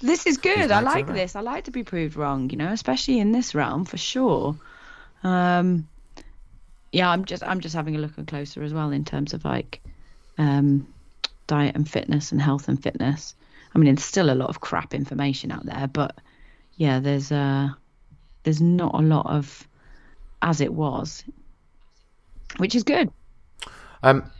this 0.00 0.26
is 0.26 0.38
good. 0.38 0.70
I 0.70 0.80
like 0.80 1.06
this. 1.08 1.36
I 1.36 1.40
like 1.40 1.64
to 1.64 1.70
be 1.70 1.82
proved 1.84 2.16
wrong. 2.16 2.48
You 2.50 2.56
know, 2.56 2.72
especially 2.72 3.18
in 3.18 3.32
this 3.32 3.54
realm 3.54 3.84
for 3.84 3.96
sure. 3.98 4.56
Um, 5.22 5.86
yeah, 6.92 7.10
I'm 7.10 7.24
just 7.24 7.42
I'm 7.42 7.60
just 7.60 7.74
having 7.74 7.96
a 7.96 7.98
look 7.98 8.16
and 8.18 8.26
closer 8.26 8.62
as 8.62 8.72
well 8.72 8.90
in 8.90 9.04
terms 9.04 9.32
of 9.34 9.44
like 9.44 9.80
um, 10.38 10.86
diet 11.46 11.74
and 11.74 11.88
fitness 11.88 12.32
and 12.32 12.40
health 12.40 12.68
and 12.68 12.80
fitness. 12.82 13.34
I 13.74 13.78
mean, 13.78 13.86
there's 13.94 14.04
still 14.04 14.30
a 14.30 14.34
lot 14.36 14.50
of 14.50 14.60
crap 14.60 14.94
information 14.94 15.50
out 15.50 15.64
there, 15.64 15.88
but 15.88 16.16
yeah, 16.76 17.00
there's 17.00 17.32
uh 17.32 17.70
there's 18.44 18.60
not 18.60 18.94
a 18.94 19.02
lot 19.02 19.26
of 19.26 19.66
as 20.42 20.60
it 20.60 20.72
was, 20.74 21.24
which 22.58 22.74
is 22.74 22.82
good. 22.82 23.10
Um, 24.02 24.30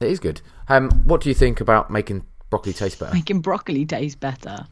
it 0.00 0.08
is 0.08 0.18
good. 0.18 0.40
Um, 0.68 0.90
what 1.04 1.20
do 1.20 1.28
you 1.28 1.34
think 1.34 1.60
about 1.60 1.90
making 1.90 2.24
broccoli 2.48 2.72
taste 2.72 2.98
better? 2.98 3.12
Making 3.14 3.40
broccoli 3.40 3.84
taste 3.84 4.18
better. 4.18 4.66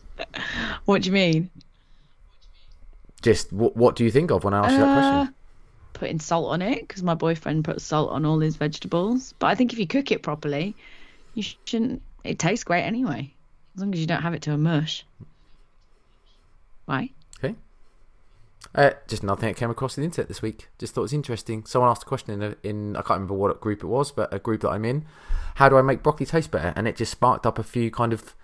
what 0.86 1.02
do 1.02 1.06
you 1.06 1.12
mean? 1.12 1.50
Just 3.22 3.52
what, 3.52 3.76
what 3.76 3.96
do 3.96 4.04
you 4.04 4.10
think 4.10 4.30
of 4.30 4.44
when 4.44 4.54
I 4.54 4.66
ask 4.66 4.72
you 4.72 4.78
that 4.84 4.90
Uh, 4.90 5.00
question? 5.00 5.34
Putting 5.92 6.20
salt 6.20 6.50
on 6.50 6.62
it 6.62 6.80
because 6.86 7.02
my 7.02 7.14
boyfriend 7.14 7.64
puts 7.64 7.84
salt 7.84 8.10
on 8.10 8.24
all 8.24 8.38
his 8.38 8.56
vegetables. 8.56 9.34
But 9.38 9.48
I 9.48 9.54
think 9.54 9.72
if 9.72 9.78
you 9.78 9.86
cook 9.86 10.10
it 10.12 10.22
properly, 10.22 10.74
you 11.34 11.42
shouldn't. 11.64 12.02
It 12.24 12.38
tastes 12.38 12.64
great 12.64 12.82
anyway, 12.82 13.32
as 13.74 13.80
long 13.80 13.92
as 13.94 14.00
you 14.00 14.06
don't 14.06 14.22
have 14.22 14.34
it 14.34 14.42
to 14.42 14.52
a 14.52 14.58
mush. 14.58 15.06
Why? 16.84 17.10
Okay. 17.42 17.54
Uh, 18.74 18.90
just 19.08 19.22
another 19.22 19.40
thing 19.40 19.50
that 19.50 19.56
came 19.56 19.70
across 19.70 19.94
the 19.94 20.02
internet 20.02 20.28
this 20.28 20.42
week. 20.42 20.68
Just 20.78 20.94
thought 20.94 21.02
it 21.02 21.04
was 21.04 21.12
interesting. 21.12 21.64
Someone 21.64 21.90
asked 21.90 22.02
a 22.02 22.06
question 22.06 22.34
in, 22.34 22.42
a, 22.42 22.56
in 22.62 22.96
I 22.96 23.00
can't 23.00 23.10
remember 23.20 23.34
what 23.34 23.60
group 23.60 23.82
it 23.82 23.86
was, 23.86 24.12
but 24.12 24.32
a 24.32 24.38
group 24.38 24.60
that 24.62 24.70
I'm 24.70 24.84
in. 24.84 25.06
How 25.56 25.68
do 25.68 25.76
I 25.76 25.82
make 25.82 26.02
broccoli 26.02 26.26
taste 26.26 26.50
better? 26.50 26.72
And 26.76 26.86
it 26.86 26.96
just 26.96 27.12
sparked 27.12 27.46
up 27.46 27.58
a 27.58 27.62
few 27.62 27.90
kind 27.90 28.12
of 28.12 28.34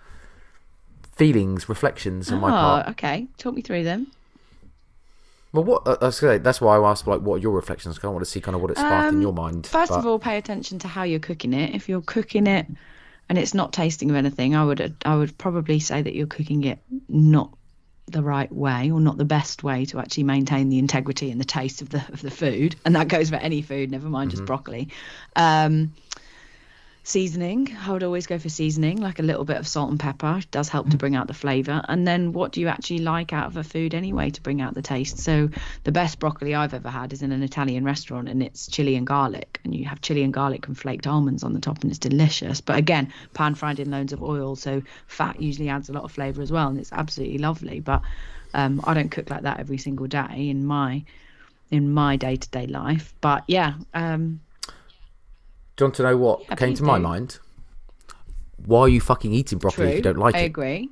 feelings, 1.15 1.67
reflections 1.67 2.31
on 2.31 2.39
my 2.39 2.49
part. 2.49 2.81
oh, 2.81 2.83
part. 2.83 2.89
okay. 2.89 3.27
Talk 3.37 3.55
me 3.55 3.61
through 3.61 3.83
them. 3.83 4.11
Well, 5.53 5.63
what 5.63 5.87
uh, 5.87 5.97
I 6.01 6.05
was 6.05 6.19
gonna 6.19 6.33
say, 6.33 6.37
that's 6.39 6.59
why 6.61 6.77
I 6.77 6.89
asked 6.89 7.07
like, 7.07 7.21
what 7.21 7.35
are 7.35 7.39
your 7.39 7.51
reflections? 7.53 7.97
'cause 7.97 8.05
I 8.07 8.11
want 8.11 8.23
to 8.25 8.29
see 8.29 8.41
kind 8.41 8.55
of 8.55 8.61
what 8.61 8.71
it 8.71 8.77
sparked 8.77 9.09
in 9.09 9.15
Um, 9.15 9.21
your 9.21 9.33
mind. 9.33 9.65
First 9.67 9.91
but- 9.91 9.99
of 9.99 10.05
all, 10.05 10.19
pay 10.19 10.37
attention 10.37 10.79
to 10.79 10.87
how 10.87 11.03
you're 11.03 11.19
cooking 11.19 11.53
it. 11.53 11.73
If 11.73 11.87
you're 11.89 12.01
cooking 12.01 12.47
it 12.47 12.67
and 13.29 13.37
it's 13.37 13.53
not 13.53 13.73
tasting 13.73 14.09
of 14.09 14.15
anything, 14.15 14.55
I 14.55 14.63
would 14.65 14.95
I 15.05 15.15
would 15.15 15.37
probably 15.37 15.79
say 15.79 16.01
that 16.01 16.13
you're 16.15 16.27
cooking 16.27 16.63
it 16.63 16.79
not 17.09 17.51
the 18.09 18.23
right 18.23 18.49
way 18.53 18.89
or 18.89 19.01
not 19.01 19.17
the 19.17 19.25
best 19.25 19.63
way 19.63 19.83
to 19.85 19.99
actually 19.99 20.23
maintain 20.23 20.69
the 20.69 20.79
integrity 20.79 21.29
and 21.29 21.41
the 21.41 21.45
taste 21.45 21.81
of 21.81 21.89
the 21.89 22.01
of 22.13 22.21
the 22.21 22.31
food 22.31 22.73
and 22.85 22.95
that 22.95 23.09
goes 23.09 23.29
for 23.29 23.35
any 23.35 23.61
food 23.61 23.91
never 23.91 24.07
mind 24.07 24.31
just 24.31 24.45
broccoli 24.45 24.87
um, 25.35 25.91
seasoning. 27.07 27.73
I 27.85 27.93
would 27.93 28.03
always 28.03 28.27
go 28.27 28.37
for 28.37 28.49
seasoning 28.49 28.99
like 28.99 29.19
a 29.19 29.23
little 29.23 29.45
bit 29.45 29.55
of 29.55 29.65
salt 29.65 29.89
and 29.89 29.99
pepper. 29.99 30.39
It 30.39 30.51
does 30.51 30.67
help 30.67 30.89
to 30.89 30.97
bring 30.97 31.15
out 31.15 31.27
the 31.27 31.33
flavor. 31.33 31.81
And 31.87 32.05
then 32.05 32.33
what 32.33 32.51
do 32.51 32.59
you 32.59 32.67
actually 32.67 32.99
like 32.99 33.31
out 33.31 33.47
of 33.47 33.55
a 33.55 33.63
food 33.63 33.93
anyway 33.93 34.29
to 34.29 34.41
bring 34.41 34.59
out 34.61 34.73
the 34.73 34.81
taste? 34.81 35.17
So 35.19 35.49
the 35.85 35.93
best 35.93 36.19
broccoli 36.19 36.53
i've 36.53 36.73
ever 36.73 36.89
had 36.89 37.13
is 37.13 37.21
in 37.21 37.31
an 37.31 37.43
italian 37.43 37.85
restaurant 37.85 38.27
and 38.27 38.43
it's 38.43 38.67
chili 38.67 38.95
and 38.95 39.07
garlic. 39.07 39.61
And 39.63 39.73
you 39.73 39.85
have 39.85 40.01
chili 40.01 40.21
and 40.21 40.33
garlic 40.33 40.67
and 40.67 40.77
flaked 40.77 41.07
almonds 41.07 41.43
on 41.43 41.53
the 41.53 41.61
top 41.61 41.81
and 41.81 41.89
it's 41.89 41.99
delicious. 41.99 42.59
But 42.59 42.77
again 42.77 43.13
pan 43.33 43.55
fried 43.55 43.79
in 43.79 43.89
loads 43.89 44.11
of 44.11 44.21
oil 44.21 44.57
so 44.57 44.81
fat 45.07 45.41
usually 45.41 45.69
adds 45.69 45.87
a 45.87 45.93
lot 45.93 46.03
of 46.03 46.11
flavor 46.11 46.41
as 46.41 46.51
well 46.51 46.67
and 46.67 46.77
it's 46.77 46.91
absolutely 46.91 47.37
lovely. 47.37 47.79
But 47.79 48.01
um, 48.53 48.81
i 48.85 48.93
don't 48.93 49.11
cook 49.11 49.29
like 49.29 49.43
that 49.43 49.59
every 49.61 49.77
single 49.77 50.07
day 50.07 50.49
in 50.49 50.65
my 50.65 51.05
in 51.71 51.89
my 51.89 52.17
day-to-day 52.17 52.67
life. 52.67 53.13
But 53.21 53.45
yeah 53.47 53.75
um, 53.93 54.41
Do 55.77 55.83
you 55.83 55.85
want 55.87 55.95
to 55.95 56.03
know 56.03 56.17
what 56.17 56.41
Yeah, 56.49 56.55
came 56.55 56.73
to 56.73 56.83
my 56.83 56.97
mind? 56.99 57.39
Why 58.65 58.81
are 58.81 58.89
you 58.89 58.99
fucking 58.99 59.31
eating 59.31 59.59
broccoli 59.59 59.85
true 59.85 59.89
if 59.91 59.95
you 59.97 60.01
don't 60.01 60.17
like 60.17 60.35
i 60.35 60.39
it? 60.39 60.41
I 60.41 60.45
agree 60.45 60.89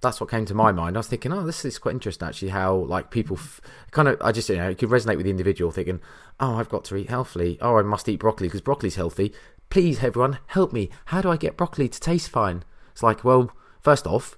That's 0.00 0.20
what 0.20 0.28
came 0.28 0.44
to 0.46 0.54
my 0.54 0.70
mind. 0.72 0.96
I 0.96 1.00
was 1.00 1.06
thinking, 1.06 1.32
oh, 1.32 1.44
this 1.46 1.64
is 1.64 1.78
quite 1.78 1.92
interesting 1.94 2.28
actually. 2.28 2.48
How 2.50 2.74
like 2.74 3.10
people 3.10 3.36
f- 3.36 3.60
kind 3.92 4.08
of, 4.08 4.18
I 4.20 4.32
just 4.32 4.48
you 4.48 4.56
know, 4.56 4.68
it 4.68 4.78
could 4.78 4.90
resonate 4.90 5.16
with 5.16 5.24
the 5.24 5.30
individual 5.30 5.70
thinking, 5.70 6.00
oh, 6.40 6.56
I've 6.56 6.68
got 6.68 6.84
to 6.86 6.96
eat 6.96 7.08
healthily. 7.08 7.56
Oh, 7.62 7.78
I 7.78 7.82
must 7.82 8.08
eat 8.08 8.18
broccoli 8.18 8.48
because 8.48 8.60
broccoli's 8.60 8.96
healthy. 8.96 9.32
Please, 9.70 10.02
everyone, 10.02 10.38
help 10.48 10.72
me. 10.72 10.90
How 11.06 11.22
do 11.22 11.30
I 11.30 11.36
get 11.36 11.56
broccoli 11.56 11.88
to 11.88 12.00
taste 12.00 12.28
fine? 12.28 12.64
It's 12.92 13.02
like, 13.02 13.24
well, 13.24 13.50
first 13.80 14.06
off, 14.06 14.36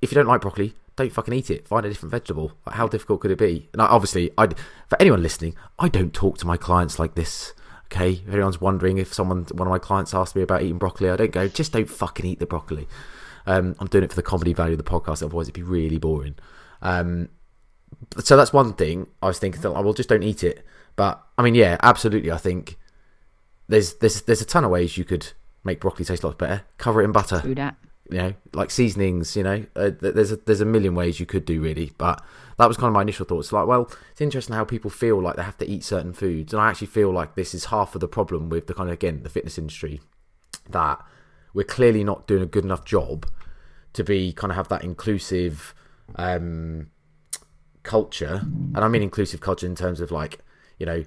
if 0.00 0.12
you 0.12 0.14
don't 0.14 0.28
like 0.28 0.42
broccoli, 0.42 0.74
don't 0.94 1.12
fucking 1.12 1.34
eat 1.34 1.50
it. 1.50 1.66
Find 1.66 1.84
a 1.84 1.88
different 1.88 2.12
vegetable. 2.12 2.52
Like, 2.66 2.76
how 2.76 2.86
difficult 2.86 3.20
could 3.22 3.30
it 3.30 3.38
be? 3.38 3.68
And 3.72 3.82
I, 3.82 3.86
obviously, 3.86 4.30
I 4.38 4.46
for 4.88 5.00
anyone 5.00 5.22
listening, 5.22 5.56
I 5.78 5.88
don't 5.88 6.12
talk 6.12 6.38
to 6.38 6.46
my 6.46 6.56
clients 6.58 6.98
like 6.98 7.14
this. 7.14 7.52
Okay, 7.92 8.12
if 8.12 8.28
anyone's 8.28 8.60
wondering 8.60 8.98
if 8.98 9.12
someone, 9.12 9.46
one 9.52 9.66
of 9.66 9.72
my 9.72 9.78
clients 9.78 10.14
asked 10.14 10.36
me 10.36 10.42
about 10.42 10.62
eating 10.62 10.78
broccoli, 10.78 11.10
I 11.10 11.16
don't 11.16 11.32
go, 11.32 11.48
just 11.48 11.72
don't 11.72 11.90
fucking 11.90 12.24
eat 12.24 12.38
the 12.38 12.46
broccoli. 12.46 12.86
Um, 13.46 13.74
I'm 13.80 13.88
doing 13.88 14.04
it 14.04 14.10
for 14.10 14.16
the 14.16 14.22
comedy 14.22 14.52
value 14.52 14.74
of 14.74 14.78
the 14.78 14.84
podcast. 14.84 15.24
Otherwise, 15.24 15.46
it'd 15.48 15.54
be 15.54 15.62
really 15.62 15.98
boring. 15.98 16.36
Um, 16.82 17.30
so 18.18 18.36
that's 18.36 18.52
one 18.52 18.74
thing. 18.74 19.08
I 19.22 19.26
was 19.26 19.38
thinking 19.40 19.60
that 19.62 19.70
I 19.70 19.80
will 19.80 19.92
just 19.94 20.08
don't 20.08 20.22
eat 20.22 20.44
it. 20.44 20.64
But 20.94 21.20
I 21.36 21.42
mean, 21.42 21.54
yeah, 21.54 21.78
absolutely. 21.82 22.30
I 22.30 22.36
think 22.36 22.78
there's 23.68 23.94
there's 23.94 24.22
there's 24.22 24.40
a 24.40 24.44
ton 24.44 24.64
of 24.64 24.70
ways 24.70 24.96
you 24.96 25.04
could 25.04 25.32
make 25.64 25.80
broccoli 25.80 26.04
taste 26.04 26.22
a 26.22 26.26
lot 26.26 26.38
better. 26.38 26.62
Cover 26.78 27.02
it 27.02 27.06
in 27.06 27.12
butter 27.12 27.40
True 27.40 27.54
that. 27.56 27.76
you 28.10 28.18
know, 28.18 28.34
like 28.52 28.70
seasonings, 28.70 29.36
you 29.36 29.42
know, 29.42 29.64
uh, 29.76 29.90
there's 30.00 30.32
a, 30.32 30.36
there's 30.36 30.60
a 30.60 30.66
million 30.66 30.94
ways 30.94 31.18
you 31.18 31.26
could 31.26 31.44
do 31.44 31.60
really, 31.60 31.92
but 31.98 32.22
that 32.60 32.68
was 32.68 32.76
kind 32.76 32.88
of 32.88 32.92
my 32.94 33.02
initial 33.02 33.24
thoughts. 33.24 33.52
Like, 33.52 33.66
well, 33.66 33.90
it's 34.12 34.20
interesting 34.20 34.54
how 34.54 34.64
people 34.64 34.90
feel 34.90 35.20
like 35.20 35.36
they 35.36 35.42
have 35.42 35.58
to 35.58 35.68
eat 35.68 35.82
certain 35.82 36.12
foods, 36.12 36.52
and 36.52 36.60
I 36.60 36.68
actually 36.68 36.88
feel 36.88 37.10
like 37.10 37.34
this 37.34 37.54
is 37.54 37.66
half 37.66 37.94
of 37.94 38.00
the 38.00 38.08
problem 38.08 38.48
with 38.50 38.66
the 38.66 38.74
kind 38.74 38.88
of 38.88 38.92
again 38.94 39.22
the 39.22 39.30
fitness 39.30 39.56
industry 39.58 40.00
that 40.68 41.02
we're 41.54 41.64
clearly 41.64 42.04
not 42.04 42.26
doing 42.26 42.42
a 42.42 42.46
good 42.46 42.64
enough 42.64 42.84
job 42.84 43.26
to 43.94 44.04
be 44.04 44.32
kind 44.32 44.52
of 44.52 44.56
have 44.56 44.68
that 44.68 44.84
inclusive 44.84 45.74
um, 46.16 46.88
culture, 47.82 48.42
and 48.74 48.84
I 48.84 48.88
mean 48.88 49.02
inclusive 49.02 49.40
culture 49.40 49.66
in 49.66 49.74
terms 49.74 50.00
of 50.00 50.10
like, 50.10 50.38
you 50.78 50.86
know, 50.86 51.04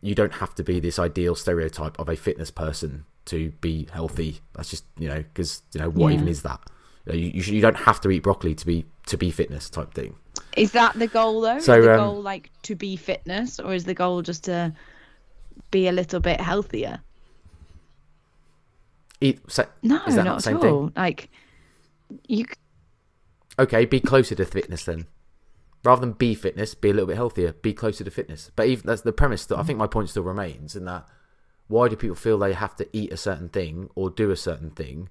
you 0.00 0.14
don't 0.14 0.34
have 0.34 0.54
to 0.56 0.62
be 0.64 0.80
this 0.80 0.98
ideal 0.98 1.34
stereotype 1.34 1.98
of 1.98 2.08
a 2.08 2.16
fitness 2.16 2.50
person 2.50 3.04
to 3.26 3.50
be 3.60 3.86
healthy. 3.92 4.40
That's 4.54 4.70
just 4.70 4.84
you 4.98 5.08
know 5.08 5.18
because 5.22 5.62
you 5.74 5.80
know 5.80 5.90
what 5.90 6.08
Yeah. 6.08 6.14
even 6.16 6.28
is 6.28 6.42
that? 6.42 6.60
You, 7.06 7.12
know, 7.12 7.18
you, 7.18 7.28
you, 7.34 7.42
you 7.54 7.60
don't 7.62 7.76
have 7.76 8.00
to 8.02 8.10
eat 8.10 8.22
broccoli 8.24 8.54
to 8.54 8.66
be 8.66 8.84
to 9.08 9.16
be 9.16 9.30
fitness 9.30 9.68
type 9.68 9.92
thing. 9.94 10.14
Is 10.56 10.72
that 10.72 10.98
the 10.98 11.06
goal 11.06 11.40
though? 11.40 11.58
So, 11.58 11.78
is 11.78 11.84
the 11.84 11.94
um, 11.94 11.98
goal 11.98 12.22
like 12.22 12.50
to 12.62 12.74
be 12.74 12.96
fitness, 12.96 13.58
or 13.58 13.74
is 13.74 13.84
the 13.84 13.94
goal 13.94 14.22
just 14.22 14.44
to 14.44 14.72
be 15.70 15.88
a 15.88 15.92
little 15.92 16.20
bit 16.20 16.40
healthier? 16.40 17.00
Eat. 19.20 19.40
So, 19.48 19.66
No, 19.82 20.00
is 20.06 20.14
that 20.14 20.24
not 20.24 20.42
same 20.42 20.56
at 20.56 20.62
thing? 20.62 20.72
all. 20.72 20.92
Like 20.96 21.30
you, 22.26 22.44
Okay, 23.58 23.84
be 23.84 24.00
closer 24.00 24.34
to 24.36 24.44
fitness 24.44 24.84
then. 24.84 25.06
Rather 25.84 26.00
than 26.00 26.12
be 26.12 26.34
fitness, 26.34 26.74
be 26.74 26.90
a 26.90 26.92
little 26.92 27.06
bit 27.08 27.16
healthier. 27.16 27.52
Be 27.52 27.72
closer 27.72 28.04
to 28.04 28.10
fitness. 28.10 28.50
But 28.54 28.68
even 28.68 28.86
that's 28.86 29.02
the 29.02 29.12
premise. 29.12 29.46
That 29.46 29.58
I 29.58 29.62
think 29.62 29.78
my 29.78 29.86
point 29.86 30.10
still 30.10 30.22
remains 30.22 30.76
in 30.76 30.84
that. 30.84 31.06
Why 31.66 31.88
do 31.88 31.96
people 31.96 32.16
feel 32.16 32.38
they 32.38 32.52
have 32.52 32.76
to 32.76 32.88
eat 32.92 33.12
a 33.12 33.16
certain 33.16 33.48
thing 33.48 33.90
or 33.94 34.10
do 34.10 34.30
a 34.30 34.36
certain 34.36 34.70
thing 34.70 35.08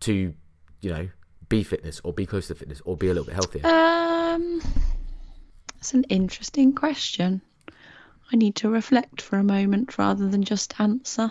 to, 0.00 0.34
you 0.80 0.90
know, 0.90 1.08
be 1.54 1.62
fitness 1.62 2.00
or 2.04 2.12
be 2.12 2.26
closer 2.26 2.54
to 2.54 2.58
fitness 2.58 2.82
or 2.84 2.96
be 2.96 3.08
a 3.08 3.14
little 3.14 3.24
bit 3.24 3.34
healthier? 3.34 3.66
um, 3.66 4.60
that's 5.74 5.94
an 5.94 6.04
interesting 6.04 6.74
question. 6.74 7.40
I 8.32 8.36
need 8.36 8.56
to 8.56 8.70
reflect 8.70 9.20
for 9.20 9.38
a 9.38 9.44
moment 9.44 9.96
rather 9.98 10.28
than 10.28 10.42
just 10.42 10.80
answer. 10.80 11.30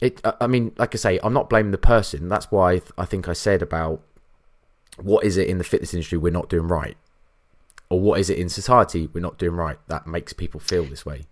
It. 0.00 0.20
I- 0.24 0.46
mean, 0.46 0.72
like 0.76 0.94
I 0.94 0.98
say, 0.98 1.20
I'm 1.22 1.32
not 1.32 1.48
blaming 1.48 1.72
the 1.72 1.78
person. 1.78 2.28
That's 2.28 2.50
why 2.50 2.82
I 2.98 3.04
think 3.04 3.28
I 3.28 3.32
said 3.32 3.62
about 3.62 4.02
what 4.96 5.24
is 5.24 5.36
it 5.36 5.48
in 5.48 5.58
the 5.58 5.64
fitness 5.64 5.94
industry 5.94 6.18
we're 6.18 6.32
not 6.32 6.48
doing 6.48 6.68
right, 6.68 6.96
or 7.88 8.00
what 8.00 8.20
is 8.20 8.28
it 8.28 8.38
in 8.38 8.48
society 8.48 9.08
we're 9.12 9.20
not 9.20 9.38
doing 9.38 9.54
right 9.54 9.78
that 9.88 10.06
makes 10.06 10.32
people 10.32 10.60
feel 10.60 10.84
this 10.84 11.06
way, 11.06 11.26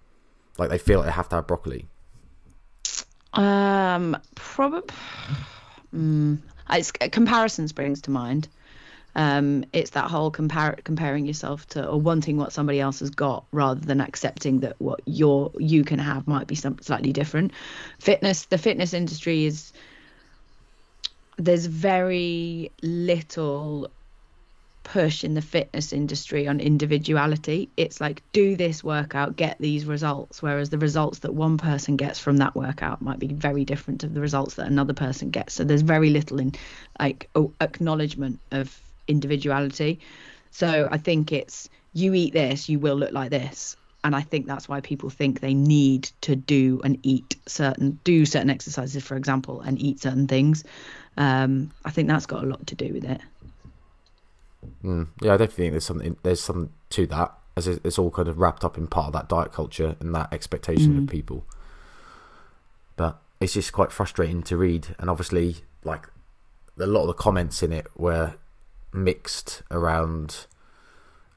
like 0.56 0.70
they 0.70 0.78
feel 0.78 1.00
like 1.00 1.06
they 1.06 1.12
have 1.12 1.28
to 1.30 1.36
have 1.36 1.46
broccoli. 1.46 1.88
Um, 3.34 4.16
probably. 4.34 4.94
Mm, 5.94 6.38
it's 6.70 6.92
comparison 6.92 7.68
springs 7.68 8.02
to 8.02 8.10
mind. 8.10 8.48
Um, 9.14 9.64
it's 9.72 9.90
that 9.90 10.10
whole 10.10 10.30
compar- 10.30 10.84
comparing 10.84 11.26
yourself 11.26 11.66
to 11.70 11.86
or 11.86 12.00
wanting 12.00 12.36
what 12.36 12.52
somebody 12.52 12.78
else 12.78 13.00
has 13.00 13.10
got 13.10 13.44
rather 13.52 13.80
than 13.80 14.00
accepting 14.00 14.60
that 14.60 14.76
what 14.78 15.00
you're 15.06 15.50
you 15.58 15.82
can 15.82 15.98
have 15.98 16.28
might 16.28 16.46
be 16.46 16.54
some, 16.54 16.78
slightly 16.80 17.12
different. 17.12 17.52
Fitness, 17.98 18.44
the 18.44 18.58
fitness 18.58 18.94
industry 18.94 19.44
is 19.46 19.72
there's 21.36 21.66
very 21.66 22.70
little 22.82 23.90
push 24.92 25.22
in 25.22 25.34
the 25.34 25.42
fitness 25.42 25.92
industry 25.92 26.48
on 26.48 26.60
individuality. 26.60 27.68
It's 27.76 28.00
like 28.00 28.22
do 28.32 28.56
this 28.56 28.82
workout, 28.82 29.36
get 29.36 29.58
these 29.60 29.84
results, 29.84 30.42
whereas 30.42 30.70
the 30.70 30.78
results 30.78 31.20
that 31.20 31.34
one 31.34 31.58
person 31.58 31.96
gets 31.96 32.18
from 32.18 32.38
that 32.38 32.56
workout 32.56 33.02
might 33.02 33.18
be 33.18 33.28
very 33.28 33.66
different 33.66 34.00
to 34.00 34.06
the 34.06 34.20
results 34.20 34.54
that 34.54 34.66
another 34.66 34.94
person 34.94 35.30
gets. 35.30 35.52
So 35.52 35.64
there's 35.64 35.82
very 35.82 36.08
little 36.08 36.40
in 36.40 36.54
like 36.98 37.28
oh, 37.34 37.52
acknowledgement 37.60 38.40
of 38.50 38.80
individuality. 39.06 40.00
So 40.52 40.88
I 40.90 40.96
think 40.96 41.32
it's 41.32 41.68
you 41.92 42.14
eat 42.14 42.32
this, 42.32 42.70
you 42.70 42.78
will 42.78 42.96
look 42.96 43.12
like 43.12 43.30
this. 43.30 43.76
And 44.04 44.16
I 44.16 44.22
think 44.22 44.46
that's 44.46 44.70
why 44.70 44.80
people 44.80 45.10
think 45.10 45.40
they 45.40 45.54
need 45.54 46.10
to 46.22 46.34
do 46.34 46.80
and 46.82 46.98
eat 47.02 47.36
certain 47.46 47.98
do 48.04 48.24
certain 48.24 48.48
exercises, 48.48 49.04
for 49.04 49.16
example, 49.16 49.60
and 49.60 49.78
eat 49.78 50.00
certain 50.00 50.28
things. 50.28 50.64
Um, 51.18 51.72
I 51.84 51.90
think 51.90 52.08
that's 52.08 52.24
got 52.24 52.42
a 52.42 52.46
lot 52.46 52.68
to 52.68 52.74
do 52.74 52.94
with 52.94 53.04
it. 53.04 53.20
Mm. 54.84 55.08
Yeah, 55.22 55.34
I 55.34 55.36
definitely 55.36 55.64
think 55.64 55.72
there's 55.72 55.84
something 55.84 56.16
there's 56.22 56.40
something 56.40 56.70
to 56.90 57.06
that, 57.06 57.34
as 57.56 57.66
it's 57.68 57.98
all 57.98 58.10
kind 58.10 58.28
of 58.28 58.38
wrapped 58.38 58.64
up 58.64 58.78
in 58.78 58.86
part 58.86 59.08
of 59.08 59.12
that 59.14 59.28
diet 59.28 59.52
culture 59.52 59.96
and 60.00 60.14
that 60.14 60.32
expectation 60.32 60.98
of 60.98 61.06
people. 61.08 61.44
But 62.96 63.20
it's 63.40 63.54
just 63.54 63.72
quite 63.72 63.92
frustrating 63.92 64.42
to 64.44 64.56
read, 64.56 64.94
and 64.98 65.08
obviously, 65.08 65.56
like 65.84 66.08
a 66.78 66.86
lot 66.86 67.02
of 67.02 67.08
the 67.08 67.14
comments 67.14 67.62
in 67.62 67.72
it 67.72 67.86
were 67.96 68.34
mixed 68.92 69.62
around. 69.70 70.46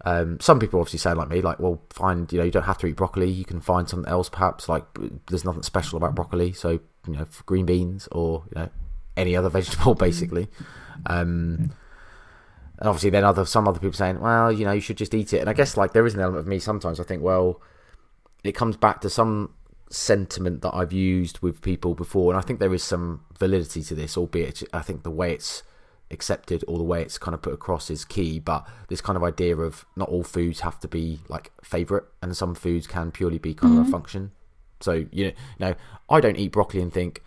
Um, 0.04 0.40
some 0.40 0.60
people 0.60 0.80
obviously 0.80 0.98
saying 0.98 1.18
like 1.18 1.30
me, 1.30 1.42
like, 1.42 1.60
well, 1.60 1.80
find 1.92 2.32
you 2.32 2.40
know 2.40 2.46
you 2.46 2.52
don't 2.52 2.64
have 2.64 2.80
to 2.80 2.88
eat 2.88 2.96
broccoli. 2.96 3.30
You 3.30 3.46
can 3.46 3.62
find 3.62 3.88
something 3.88 4.10
else, 4.10 4.30
perhaps. 4.30 4.68
Like, 4.68 4.86
there's 5.28 5.46
nothing 5.46 5.64
special 5.64 5.98
about 5.98 6.16
broccoli, 6.16 6.54
so 6.54 6.80
you 7.08 7.14
know, 7.14 7.26
for 7.26 7.44
green 7.44 7.66
beans 7.66 8.08
or 8.12 8.44
you 8.54 8.62
know 8.62 8.70
any 9.16 9.36
other 9.36 9.50
vegetable, 9.60 9.94
basically. 9.94 10.48
Um, 11.06 11.72
and 12.82 12.90
obviously, 12.90 13.12
then 13.12 13.24
other 13.24 13.46
some 13.46 13.68
other 13.68 13.80
people 13.80 13.94
saying, 13.94 14.20
well, 14.20 14.52
you 14.52 14.66
know, 14.66 14.72
you 14.72 14.82
should 14.82 14.98
just 14.98 15.14
eat 15.14 15.34
it. 15.34 15.38
And 15.38 15.48
I 15.48 15.54
guess 15.54 15.78
like 15.78 15.94
there 15.94 16.08
is 16.08 16.16
an 16.16 16.20
element 16.20 16.40
of 16.40 16.48
me 16.48 16.58
sometimes. 16.58 17.00
I 17.00 17.04
think, 17.04 17.22
well, 17.22 17.62
it 18.44 18.54
comes 18.54 18.76
back 18.76 19.02
to 19.02 19.10
some 19.10 19.54
sentiment 19.92 20.64
that 20.64 20.74
I've 20.74 20.92
used 20.92 21.42
with 21.44 21.62
people 21.62 21.94
before, 21.94 22.34
and 22.34 22.40
I 22.40 22.42
think 22.42 22.60
there 22.60 22.74
is 22.74 22.82
some 22.84 23.24
validity 23.38 23.84
to 23.84 23.94
this, 23.94 24.18
albeit 24.18 24.64
I 24.74 24.82
think 24.82 25.04
the 25.04 25.12
way 25.12 25.32
it's 25.32 25.62
accepted 26.10 26.66
or 26.68 26.80
the 26.80 26.84
way 26.84 27.04
it's 27.04 27.20
kind 27.20 27.36
of 27.36 27.44
put 27.44 27.54
across 27.54 27.92
is 27.92 28.04
key. 28.04 28.40
But 28.40 28.68
this 28.88 29.00
kind 29.00 29.16
of 29.16 29.24
idea 29.24 29.56
of 29.58 29.86
not 29.96 30.10
all 30.10 30.24
foods 30.24 30.62
have 30.62 30.80
to 30.80 30.88
be 30.88 31.20
like 31.30 31.52
favorite, 31.64 32.06
and 32.24 32.36
some 32.36 32.56
foods 32.56 32.88
can 32.88 33.12
purely 33.12 33.38
be 33.38 33.54
kind 33.54 33.74
of 33.74 33.80
a 33.80 33.82
mm-hmm. 33.84 33.92
function. 33.92 34.32
So 34.80 35.06
you 35.12 35.34
know, 35.60 35.76
I 36.10 36.20
don't 36.20 36.36
eat 36.36 36.52
broccoli 36.52 36.82
and 36.82 36.92
think, 36.92 37.22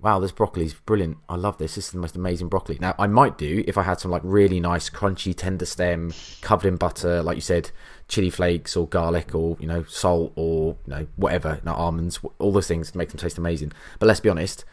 wow, 0.00 0.18
this 0.20 0.32
broccoli's 0.32 0.74
brilliant. 0.74 1.18
I 1.28 1.36
love 1.36 1.58
this. 1.58 1.74
This 1.74 1.86
is 1.86 1.90
the 1.92 1.98
most 1.98 2.16
amazing 2.16 2.48
broccoli. 2.48 2.78
Now, 2.80 2.94
I 2.98 3.06
might 3.06 3.36
do 3.36 3.64
if 3.66 3.76
I 3.76 3.82
had 3.82 4.00
some 4.00 4.10
like 4.10 4.22
really 4.24 4.60
nice, 4.60 4.88
crunchy, 4.88 5.34
tender 5.36 5.66
stem, 5.66 6.12
covered 6.40 6.68
in 6.68 6.76
butter, 6.76 7.22
like 7.22 7.36
you 7.36 7.40
said, 7.42 7.70
chili 8.06 8.30
flakes 8.30 8.76
or 8.76 8.86
garlic 8.86 9.34
or 9.34 9.56
you 9.60 9.66
know 9.66 9.84
salt 9.84 10.32
or 10.36 10.76
you 10.86 10.94
know 10.94 11.06
whatever, 11.16 11.60
know, 11.64 11.74
almonds, 11.74 12.20
all 12.38 12.52
those 12.52 12.68
things 12.68 12.94
make 12.94 13.08
them 13.10 13.18
taste 13.18 13.38
amazing. 13.38 13.72
But 13.98 14.06
let's 14.06 14.20
be 14.20 14.28
honest, 14.28 14.64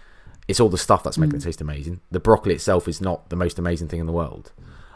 it's 0.48 0.60
all 0.60 0.70
the 0.70 0.78
stuff 0.78 1.04
that's 1.04 1.18
making 1.18 1.38
it 1.38 1.44
taste 1.44 1.62
amazing. 1.62 2.02
The 2.12 2.20
broccoli 2.20 2.54
itself 2.54 2.88
is 2.88 3.02
not 3.02 3.30
the 3.30 3.36
most 3.36 3.58
amazing 3.58 3.88
thing 3.88 4.00
in 4.00 4.06
the 4.06 4.14
world. 4.14 4.52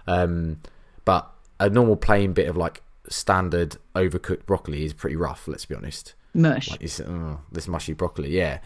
Um, 0.05 0.61
but 1.05 1.31
a 1.59 1.69
normal 1.69 1.95
plain 1.95 2.33
bit 2.33 2.47
of 2.47 2.55
like 2.55 2.83
standard 3.07 3.77
overcooked 3.95 4.45
broccoli 4.45 4.85
is 4.85 4.93
pretty 4.93 5.15
rough. 5.15 5.47
Let's 5.47 5.65
be 5.65 5.75
honest. 5.75 6.13
Mush. 6.35 6.69
Like 6.69 7.07
oh, 7.07 7.39
this 7.51 7.67
mushy 7.67 7.93
broccoli, 7.93 8.29
yeah. 8.29 8.59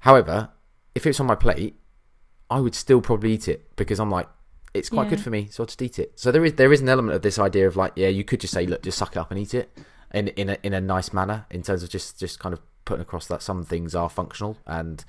However, 0.00 0.50
if 0.96 1.06
it's 1.06 1.20
on 1.20 1.26
my 1.26 1.34
plate, 1.36 1.76
I 2.50 2.58
would 2.60 2.74
still 2.74 3.00
probably 3.00 3.32
eat 3.32 3.46
it 3.48 3.76
because 3.76 4.00
I'm 4.00 4.10
like, 4.10 4.28
it's 4.74 4.88
quite 4.90 5.04
Yeah. 5.04 5.10
good 5.10 5.20
for 5.20 5.30
me, 5.30 5.48
so 5.50 5.62
I'll 5.62 5.66
just 5.66 5.80
eat 5.82 5.98
it. 5.98 6.18
So 6.18 6.32
there 6.32 6.44
is 6.44 6.54
there 6.54 6.72
is 6.72 6.80
an 6.80 6.88
element 6.88 7.14
of 7.14 7.22
this 7.22 7.38
idea 7.38 7.66
of 7.68 7.76
like, 7.76 7.92
yeah, 7.96 8.08
you 8.08 8.24
could 8.24 8.40
just 8.40 8.52
say, 8.54 8.66
look, 8.66 8.82
just 8.82 8.98
suck 8.98 9.12
it 9.16 9.18
up 9.18 9.30
and 9.30 9.38
eat 9.40 9.54
it, 9.54 9.70
in 10.12 10.28
in 10.28 10.48
a 10.50 10.56
in 10.62 10.72
a 10.74 10.80
nice 10.80 11.12
manner, 11.12 11.46
in 11.50 11.62
terms 11.62 11.82
of 11.82 11.88
just 11.90 12.18
just 12.18 12.38
kind 12.38 12.52
of 12.52 12.60
putting 12.84 13.02
across 13.02 13.26
that 13.28 13.42
some 13.42 13.64
things 13.64 13.94
are 13.94 14.08
functional, 14.08 14.56
and 14.66 15.04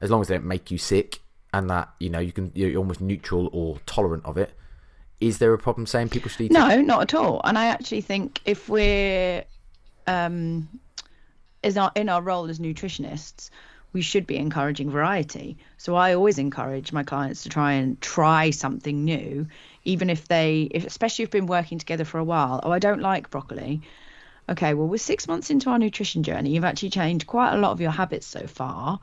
as 0.00 0.10
long 0.10 0.20
as 0.20 0.28
they 0.28 0.34
don't 0.36 0.46
make 0.46 0.70
you 0.70 0.78
sick, 0.78 1.20
and 1.52 1.68
that 1.70 1.88
you 2.00 2.10
know 2.10 2.18
you 2.18 2.32
can 2.32 2.50
you're 2.54 2.76
almost 2.78 3.00
neutral 3.00 3.48
or 3.52 3.78
tolerant 3.86 4.24
of 4.24 4.36
it. 4.38 4.50
Is 5.20 5.38
there 5.38 5.52
a 5.52 5.58
problem 5.58 5.84
saying 5.86 6.10
people 6.10 6.28
should 6.30 6.42
eat 6.42 6.50
it? 6.52 6.54
No, 6.54 6.80
not 6.80 7.02
at 7.02 7.12
all. 7.14 7.40
And 7.44 7.58
I 7.58 7.66
actually 7.66 8.02
think 8.02 8.40
if 8.44 8.68
we're 8.68 9.44
um, 10.06 10.68
is 11.62 11.76
our 11.76 11.90
in 11.96 12.08
our 12.08 12.22
role 12.22 12.48
as 12.48 12.58
nutritionists, 12.60 13.50
we 13.98 14.02
should 14.02 14.28
be 14.28 14.36
encouraging 14.36 14.88
variety. 14.88 15.56
So 15.76 15.96
I 15.96 16.14
always 16.14 16.38
encourage 16.38 16.92
my 16.92 17.02
clients 17.02 17.42
to 17.42 17.48
try 17.48 17.72
and 17.72 18.00
try 18.00 18.50
something 18.50 19.04
new, 19.04 19.48
even 19.84 20.08
if 20.08 20.28
they, 20.28 20.68
if, 20.70 20.86
especially 20.86 21.24
if 21.24 21.26
you've 21.26 21.40
been 21.40 21.46
working 21.46 21.80
together 21.80 22.04
for 22.04 22.18
a 22.18 22.24
while. 22.24 22.60
Oh, 22.62 22.70
I 22.70 22.78
don't 22.78 23.00
like 23.00 23.28
broccoli. 23.28 23.82
Okay, 24.48 24.72
well, 24.74 24.86
we're 24.86 24.98
six 24.98 25.26
months 25.26 25.50
into 25.50 25.68
our 25.70 25.80
nutrition 25.80 26.22
journey. 26.22 26.50
You've 26.50 26.64
actually 26.64 26.90
changed 26.90 27.26
quite 27.26 27.54
a 27.54 27.58
lot 27.58 27.72
of 27.72 27.80
your 27.80 27.90
habits 27.90 28.24
so 28.24 28.46
far. 28.46 29.00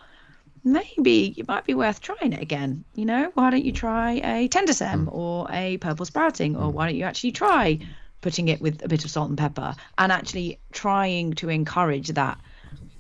Maybe 0.64 1.36
it 1.38 1.46
might 1.46 1.66
be 1.66 1.74
worth 1.74 2.00
trying 2.00 2.32
it 2.32 2.42
again. 2.42 2.86
You 2.96 3.04
know, 3.04 3.32
why 3.34 3.50
don't 3.50 3.66
you 3.66 3.74
try 3.74 4.22
a 4.24 4.48
tender 4.48 4.72
stem 4.72 5.08
mm. 5.08 5.14
or 5.14 5.48
a 5.52 5.76
purple 5.76 6.06
sprouting, 6.06 6.56
or 6.56 6.72
mm. 6.72 6.74
why 6.74 6.86
don't 6.86 6.96
you 6.96 7.04
actually 7.04 7.34
try 7.34 7.80
putting 8.22 8.48
it 8.48 8.62
with 8.62 8.82
a 8.82 8.88
bit 8.88 9.04
of 9.04 9.12
salt 9.12 9.28
and 9.28 9.38
pepper 9.38 9.76
and 9.98 10.10
actually 10.14 10.58
trying 10.72 11.34
to 11.34 11.50
encourage 11.50 12.08
that 12.14 12.40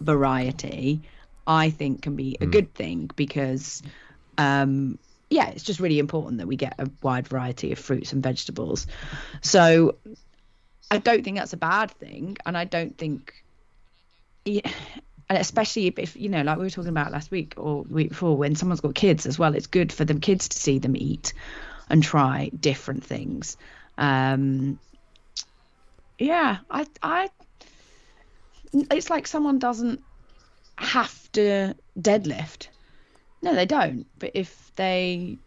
variety? 0.02 1.02
I 1.48 1.70
think 1.70 2.02
can 2.02 2.16
be 2.16 2.38
a 2.42 2.46
good 2.46 2.74
thing 2.74 3.10
because 3.16 3.84
um, 4.38 4.98
yeah, 5.30 5.50
it's 5.50 5.64
just 5.64 5.80
really 5.80 6.00
important 6.00 6.38
that 6.40 6.48
we 6.48 6.56
get 6.56 6.76
a 6.80 6.90
wide 7.02 7.28
variety 7.28 7.72
of 7.72 7.80
fruits 7.80 8.14
and 8.14 8.22
vegetables. 8.22 8.88
So 9.42 9.96
I 10.92 11.00
don't 11.00 11.24
think 11.24 11.38
that's 11.38 11.54
a 11.54 11.58
bad 11.58 11.92
thing, 11.92 12.38
and 12.46 12.58
I 12.58 12.66
don't 12.66 12.98
think, 12.98 13.34
yeah, 14.46 14.70
and 15.30 15.38
especially 15.38 15.88
if, 15.88 16.00
if 16.00 16.16
you 16.16 16.30
know, 16.30 16.42
like 16.44 16.58
we 16.58 16.64
were 16.64 16.70
talking 16.70 16.90
about 16.90 17.12
last 17.12 17.32
week 17.32 17.56
or 17.58 17.82
week 17.84 18.10
before, 18.10 18.38
when 18.38 18.56
someone's 18.56 18.82
got 18.82 18.94
kids 18.94 19.26
as 19.26 19.40
well, 19.40 19.56
it's 19.56 19.68
good 19.68 19.92
for 19.92 20.06
them 20.06 20.20
kids 20.20 20.50
to 20.50 20.58
see 20.58 20.80
them 20.80 20.96
eat 20.96 21.34
and 21.90 22.04
try 22.04 22.52
different 22.60 23.04
things. 23.04 23.58
Um, 23.98 24.80
yeah, 26.20 26.58
I, 26.70 26.86
I, 27.02 27.30
it's 28.74 29.10
like 29.10 29.28
someone 29.28 29.60
doesn't 29.60 30.02
have 30.78 31.32
to 31.34 31.76
deadlift. 32.00 32.68
No, 33.42 33.54
they 33.54 33.66
don't. 33.66 34.06
But 34.20 34.32
if 34.34 34.72
they 34.76 35.38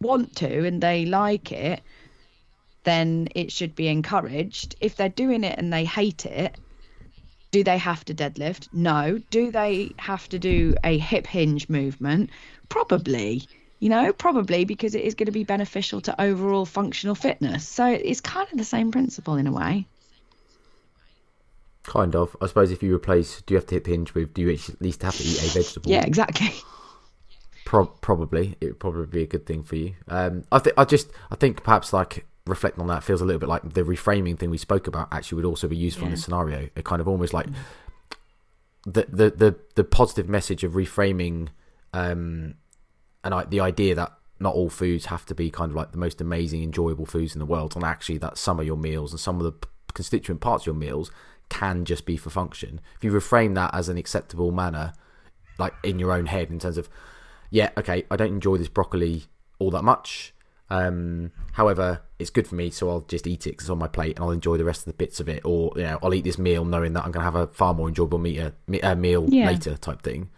want 0.00 0.36
to 0.36 0.66
and 0.66 0.82
they 0.82 1.06
like 1.06 1.52
it, 1.52 1.80
then 2.84 3.28
it 3.34 3.52
should 3.52 3.74
be 3.74 3.88
encouraged. 3.88 4.76
If 4.80 4.96
they're 4.96 5.08
doing 5.08 5.44
it 5.44 5.58
and 5.58 5.72
they 5.72 5.84
hate 5.84 6.26
it, 6.26 6.56
do 7.50 7.64
they 7.64 7.78
have 7.78 8.04
to 8.06 8.14
deadlift? 8.14 8.68
No. 8.72 9.18
Do 9.30 9.50
they 9.50 9.92
have 9.96 10.28
to 10.30 10.38
do 10.38 10.74
a 10.84 10.98
hip 10.98 11.26
hinge 11.26 11.68
movement? 11.68 12.30
Probably. 12.68 13.42
You 13.80 13.90
know, 13.90 14.12
probably 14.12 14.64
because 14.64 14.94
it 14.94 15.04
is 15.04 15.14
going 15.14 15.26
to 15.26 15.32
be 15.32 15.44
beneficial 15.44 16.00
to 16.02 16.20
overall 16.20 16.66
functional 16.66 17.14
fitness. 17.14 17.66
So 17.66 17.86
it's 17.86 18.20
kind 18.20 18.48
of 18.50 18.58
the 18.58 18.64
same 18.64 18.90
principle 18.90 19.36
in 19.36 19.46
a 19.46 19.52
way. 19.52 19.86
Kind 21.88 22.14
of. 22.14 22.36
I 22.42 22.46
suppose 22.46 22.70
if 22.70 22.82
you 22.82 22.94
replace, 22.94 23.40
do 23.40 23.54
you 23.54 23.56
have 23.56 23.66
to 23.68 23.76
hip 23.76 23.86
hinge 23.86 24.12
with? 24.12 24.34
Do 24.34 24.42
you 24.42 24.50
at 24.50 24.82
least 24.82 25.02
have 25.02 25.16
to 25.16 25.24
eat 25.24 25.38
a 25.38 25.46
vegetable? 25.54 25.90
Yeah, 25.90 26.04
exactly. 26.04 26.52
Pro- 27.64 27.86
probably 27.86 28.56
it 28.60 28.66
would 28.66 28.78
probably 28.78 29.06
be 29.06 29.22
a 29.22 29.26
good 29.26 29.46
thing 29.46 29.62
for 29.62 29.76
you. 29.76 29.94
Um, 30.06 30.44
I 30.52 30.58
think 30.58 30.74
I 30.76 30.84
just 30.84 31.08
I 31.30 31.36
think 31.36 31.64
perhaps 31.64 31.94
like 31.94 32.26
reflecting 32.46 32.82
on 32.82 32.88
that 32.88 33.04
feels 33.04 33.22
a 33.22 33.24
little 33.24 33.40
bit 33.40 33.48
like 33.48 33.72
the 33.72 33.84
reframing 33.84 34.38
thing 34.38 34.50
we 34.50 34.58
spoke 34.58 34.86
about 34.86 35.08
actually 35.12 35.36
would 35.36 35.44
also 35.46 35.66
be 35.66 35.78
useful 35.78 36.04
in 36.04 36.10
this 36.10 36.24
scenario. 36.24 36.68
It 36.76 36.84
kind 36.84 37.00
of 37.00 37.08
almost 37.08 37.32
like 37.32 37.46
the 38.84 39.06
the 39.08 39.30
the, 39.30 39.56
the 39.74 39.84
positive 39.84 40.28
message 40.28 40.64
of 40.64 40.72
reframing, 40.72 41.48
um, 41.94 42.56
and 43.24 43.32
I, 43.32 43.44
the 43.44 43.60
idea 43.60 43.94
that 43.94 44.12
not 44.38 44.54
all 44.54 44.68
foods 44.68 45.06
have 45.06 45.24
to 45.24 45.34
be 45.34 45.50
kind 45.50 45.70
of 45.70 45.76
like 45.76 45.92
the 45.92 45.98
most 45.98 46.20
amazing, 46.20 46.62
enjoyable 46.62 47.06
foods 47.06 47.34
in 47.34 47.38
the 47.38 47.46
world, 47.46 47.74
and 47.76 47.82
actually 47.82 48.18
that 48.18 48.36
some 48.36 48.60
of 48.60 48.66
your 48.66 48.76
meals 48.76 49.12
and 49.12 49.18
some 49.18 49.40
of 49.40 49.44
the 49.44 49.68
constituent 49.94 50.42
parts 50.42 50.64
of 50.64 50.66
your 50.66 50.74
meals 50.74 51.10
can 51.48 51.84
just 51.84 52.04
be 52.06 52.16
for 52.16 52.30
function. 52.30 52.80
If 52.96 53.04
you 53.04 53.10
reframe 53.12 53.54
that 53.54 53.74
as 53.74 53.88
an 53.88 53.96
acceptable 53.98 54.50
manner, 54.52 54.92
like 55.58 55.74
in 55.82 55.98
your 55.98 56.12
own 56.12 56.26
head, 56.26 56.50
in 56.50 56.58
terms 56.58 56.78
of 56.78 56.88
yeah, 57.50 57.70
okay, 57.78 58.04
I 58.10 58.16
don't 58.16 58.28
enjoy 58.34 58.58
this 58.58 58.68
broccoli 58.68 59.24
all 59.58 59.70
that 59.70 59.82
much. 59.84 60.34
Um, 60.70 61.32
however, 61.52 62.02
it's 62.18 62.28
good 62.28 62.46
for 62.46 62.54
me, 62.54 62.68
so 62.70 62.90
I'll 62.90 63.00
just 63.00 63.26
eat 63.26 63.46
it 63.46 63.56
'cause 63.56 63.64
it's 63.64 63.70
on 63.70 63.78
my 63.78 63.88
plate, 63.88 64.16
and 64.16 64.24
I'll 64.24 64.30
enjoy 64.32 64.58
the 64.58 64.64
rest 64.66 64.80
of 64.82 64.84
the 64.86 64.92
bits 64.92 65.18
of 65.18 65.28
it. 65.28 65.40
Or 65.44 65.72
you 65.76 65.82
know, 65.82 65.98
I'll 66.02 66.12
eat 66.12 66.24
this 66.24 66.38
meal 66.38 66.64
knowing 66.66 66.92
that 66.92 67.04
I'm 67.06 67.10
going 67.10 67.22
to 67.24 67.30
have 67.30 67.34
a 67.34 67.46
far 67.46 67.72
more 67.72 67.88
enjoyable 67.88 68.18
meal, 68.18 68.52
uh, 68.82 68.94
meal 68.94 69.26
Yeah. 69.30 69.46
later, 69.46 69.76
type 69.78 70.02
thing. 70.02 70.28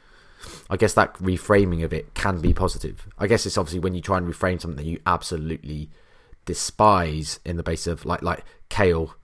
I 0.71 0.77
guess 0.77 0.95
that 0.95 1.15
reframing 1.15 1.85
of 1.85 1.93
it 1.93 2.15
can 2.15 2.41
be 2.41 2.55
positive. 2.55 3.09
I 3.19 3.27
guess 3.27 3.45
it's 3.45 3.59
obviously 3.59 3.81
when 3.81 3.95
you 3.95 4.01
try 4.01 4.17
and 4.19 4.27
reframe 4.27 4.61
something 4.61 4.77
that 4.83 4.89
you 4.89 5.01
absolutely 5.05 5.91
despise 6.47 7.41
in 7.45 7.57
the 7.57 7.63
base 7.63 7.87
of 7.87 8.05
like 8.07 8.23
like 8.23 8.45
kale. 8.69 9.15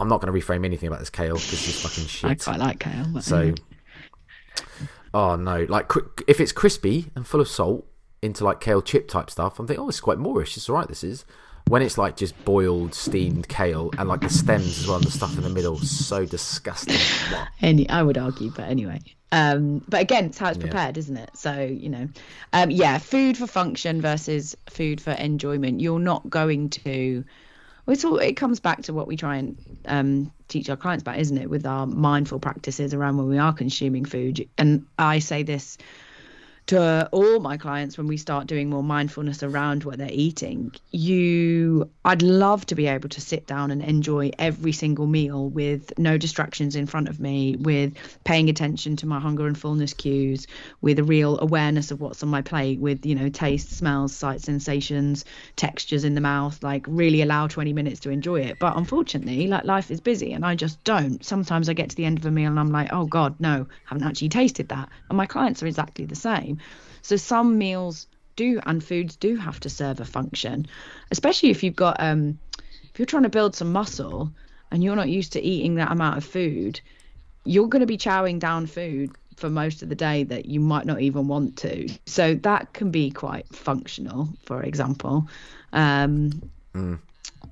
I'm 0.00 0.08
not 0.08 0.20
going 0.20 0.32
to 0.32 0.38
reframe 0.46 0.64
anything 0.64 0.86
about 0.88 0.98
this 0.98 1.10
kale 1.10 1.34
because 1.34 1.68
it's 1.68 1.82
fucking 1.82 2.06
shit. 2.06 2.30
I 2.30 2.34
quite 2.34 2.58
like 2.58 2.78
kale. 2.80 3.06
But 3.12 3.22
So, 3.22 3.36
anyway. 3.38 3.54
oh 5.14 5.36
no, 5.36 5.64
like 5.68 5.90
if 6.26 6.40
it's 6.40 6.52
crispy 6.52 7.10
and 7.14 7.26
full 7.26 7.40
of 7.40 7.48
salt 7.48 7.86
into 8.22 8.44
like 8.44 8.60
kale 8.60 8.82
chip 8.82 9.08
type 9.08 9.30
stuff, 9.30 9.58
I'm 9.58 9.66
thinking, 9.66 9.84
oh, 9.84 9.88
it's 9.88 10.00
quite 10.00 10.18
moreish. 10.18 10.56
It's 10.56 10.68
all 10.68 10.76
right. 10.76 10.88
This 10.88 11.04
is 11.04 11.24
when 11.68 11.82
it's 11.82 11.98
like 11.98 12.16
just 12.16 12.42
boiled, 12.44 12.94
steamed 12.94 13.48
kale 13.48 13.90
and 13.98 14.08
like 14.08 14.20
the 14.22 14.28
stems 14.30 14.78
as 14.80 14.86
well, 14.86 14.96
and 14.96 15.04
the 15.04 15.10
stuff 15.10 15.36
in 15.36 15.42
the 15.42 15.50
middle, 15.50 15.78
so 15.78 16.24
disgusting. 16.24 16.96
Any 17.60 17.88
I 17.88 18.02
would 18.02 18.18
argue, 18.18 18.50
but 18.50 18.68
anyway. 18.68 19.00
Um, 19.32 19.84
but 19.88 20.00
again, 20.00 20.24
it's 20.24 20.38
how 20.38 20.48
it's 20.48 20.58
Yeah. 20.58 20.62
prepared, 20.62 20.98
isn't 20.98 21.16
it? 21.16 21.30
So 21.36 21.60
you 21.60 21.88
know, 21.88 22.08
um, 22.52 22.70
yeah, 22.70 22.98
food 22.98 23.36
for 23.36 23.46
function 23.46 24.00
versus 24.00 24.56
food 24.68 25.00
for 25.00 25.12
enjoyment. 25.12 25.80
You're 25.80 26.00
not 26.00 26.28
going 26.30 26.70
to. 26.70 27.24
It's 27.90 28.04
all. 28.04 28.18
It 28.18 28.34
comes 28.34 28.60
back 28.60 28.82
to 28.82 28.92
what 28.92 29.06
we 29.06 29.16
try 29.16 29.36
and 29.36 29.56
um, 29.86 30.32
teach 30.48 30.68
our 30.70 30.76
clients 30.76 31.02
about, 31.02 31.18
isn't 31.18 31.38
it? 31.38 31.50
With 31.50 31.66
our 31.66 31.86
mindful 31.86 32.38
practices 32.40 32.94
around 32.94 33.16
when 33.16 33.28
we 33.28 33.38
are 33.38 33.52
consuming 33.52 34.04
food. 34.04 34.48
And 34.58 34.86
I 34.98 35.18
say 35.18 35.42
this 35.42 35.78
to 36.70 37.08
all 37.10 37.40
my 37.40 37.56
clients 37.56 37.98
when 37.98 38.06
we 38.06 38.16
start 38.16 38.46
doing 38.46 38.70
more 38.70 38.84
mindfulness 38.84 39.42
around 39.42 39.82
what 39.82 39.98
they're 39.98 40.08
eating 40.12 40.72
you 40.92 41.90
i'd 42.04 42.22
love 42.22 42.64
to 42.64 42.76
be 42.76 42.86
able 42.86 43.08
to 43.08 43.20
sit 43.20 43.44
down 43.44 43.72
and 43.72 43.82
enjoy 43.82 44.30
every 44.38 44.70
single 44.70 45.08
meal 45.08 45.48
with 45.48 45.92
no 45.98 46.16
distractions 46.16 46.76
in 46.76 46.86
front 46.86 47.08
of 47.08 47.18
me 47.18 47.56
with 47.56 47.94
paying 48.22 48.48
attention 48.48 48.94
to 48.94 49.04
my 49.04 49.18
hunger 49.18 49.48
and 49.48 49.58
fullness 49.58 49.94
cues 49.94 50.46
with 50.80 51.00
a 51.00 51.02
real 51.02 51.40
awareness 51.40 51.90
of 51.90 52.00
what's 52.00 52.22
on 52.22 52.28
my 52.28 52.40
plate 52.40 52.78
with 52.78 53.04
you 53.04 53.16
know 53.16 53.28
taste 53.28 53.72
smells 53.72 54.14
sight 54.14 54.40
sensations 54.40 55.24
textures 55.56 56.04
in 56.04 56.14
the 56.14 56.20
mouth 56.20 56.62
like 56.62 56.84
really 56.86 57.20
allow 57.20 57.48
20 57.48 57.72
minutes 57.72 57.98
to 57.98 58.10
enjoy 58.10 58.42
it. 58.42 58.60
But 58.60 58.76
unfortunately 58.76 59.48
like 59.48 59.64
life 59.64 59.90
is 59.90 60.00
busy 60.00 60.32
and 60.34 60.44
i 60.44 60.54
just 60.54 60.82
don't. 60.84 61.24
Sometimes 61.24 61.68
i 61.68 61.72
get 61.72 61.90
to 61.90 61.96
the 61.96 62.04
end 62.04 62.18
of 62.18 62.26
a 62.26 62.30
meal 62.30 62.50
and 62.50 62.60
i'm 62.60 62.70
like 62.70 62.92
oh 62.92 63.06
god 63.06 63.34
no 63.40 63.66
haven't 63.86 64.06
actually 64.06 64.28
tasted 64.28 64.68
that. 64.68 64.88
And 65.08 65.16
my 65.16 65.26
clients 65.26 65.64
are 65.64 65.66
exactly 65.66 66.04
the 66.04 66.14
same 66.14 66.59
so 67.02 67.16
some 67.16 67.58
meals 67.58 68.06
do 68.36 68.60
and 68.64 68.82
foods 68.82 69.16
do 69.16 69.36
have 69.36 69.60
to 69.60 69.70
serve 69.70 70.00
a 70.00 70.04
function, 70.04 70.66
especially 71.10 71.50
if 71.50 71.62
you've 71.62 71.76
got 71.76 71.96
um 72.00 72.38
if 72.92 72.98
you're 72.98 73.06
trying 73.06 73.22
to 73.24 73.28
build 73.28 73.54
some 73.54 73.72
muscle 73.72 74.30
and 74.70 74.82
you're 74.82 74.96
not 74.96 75.08
used 75.08 75.32
to 75.32 75.40
eating 75.40 75.76
that 75.76 75.90
amount 75.90 76.16
of 76.16 76.24
food, 76.24 76.80
you're 77.44 77.68
going 77.68 77.80
to 77.80 77.86
be 77.86 77.98
chowing 77.98 78.38
down 78.38 78.66
food 78.66 79.10
for 79.36 79.48
most 79.48 79.82
of 79.82 79.88
the 79.88 79.94
day 79.94 80.24
that 80.24 80.46
you 80.46 80.60
might 80.60 80.86
not 80.86 81.00
even 81.00 81.26
want 81.26 81.56
to. 81.58 81.88
So 82.06 82.34
that 82.34 82.72
can 82.72 82.90
be 82.90 83.10
quite 83.10 83.48
functional, 83.54 84.28
for 84.44 84.62
example. 84.62 85.28
Um, 85.72 86.42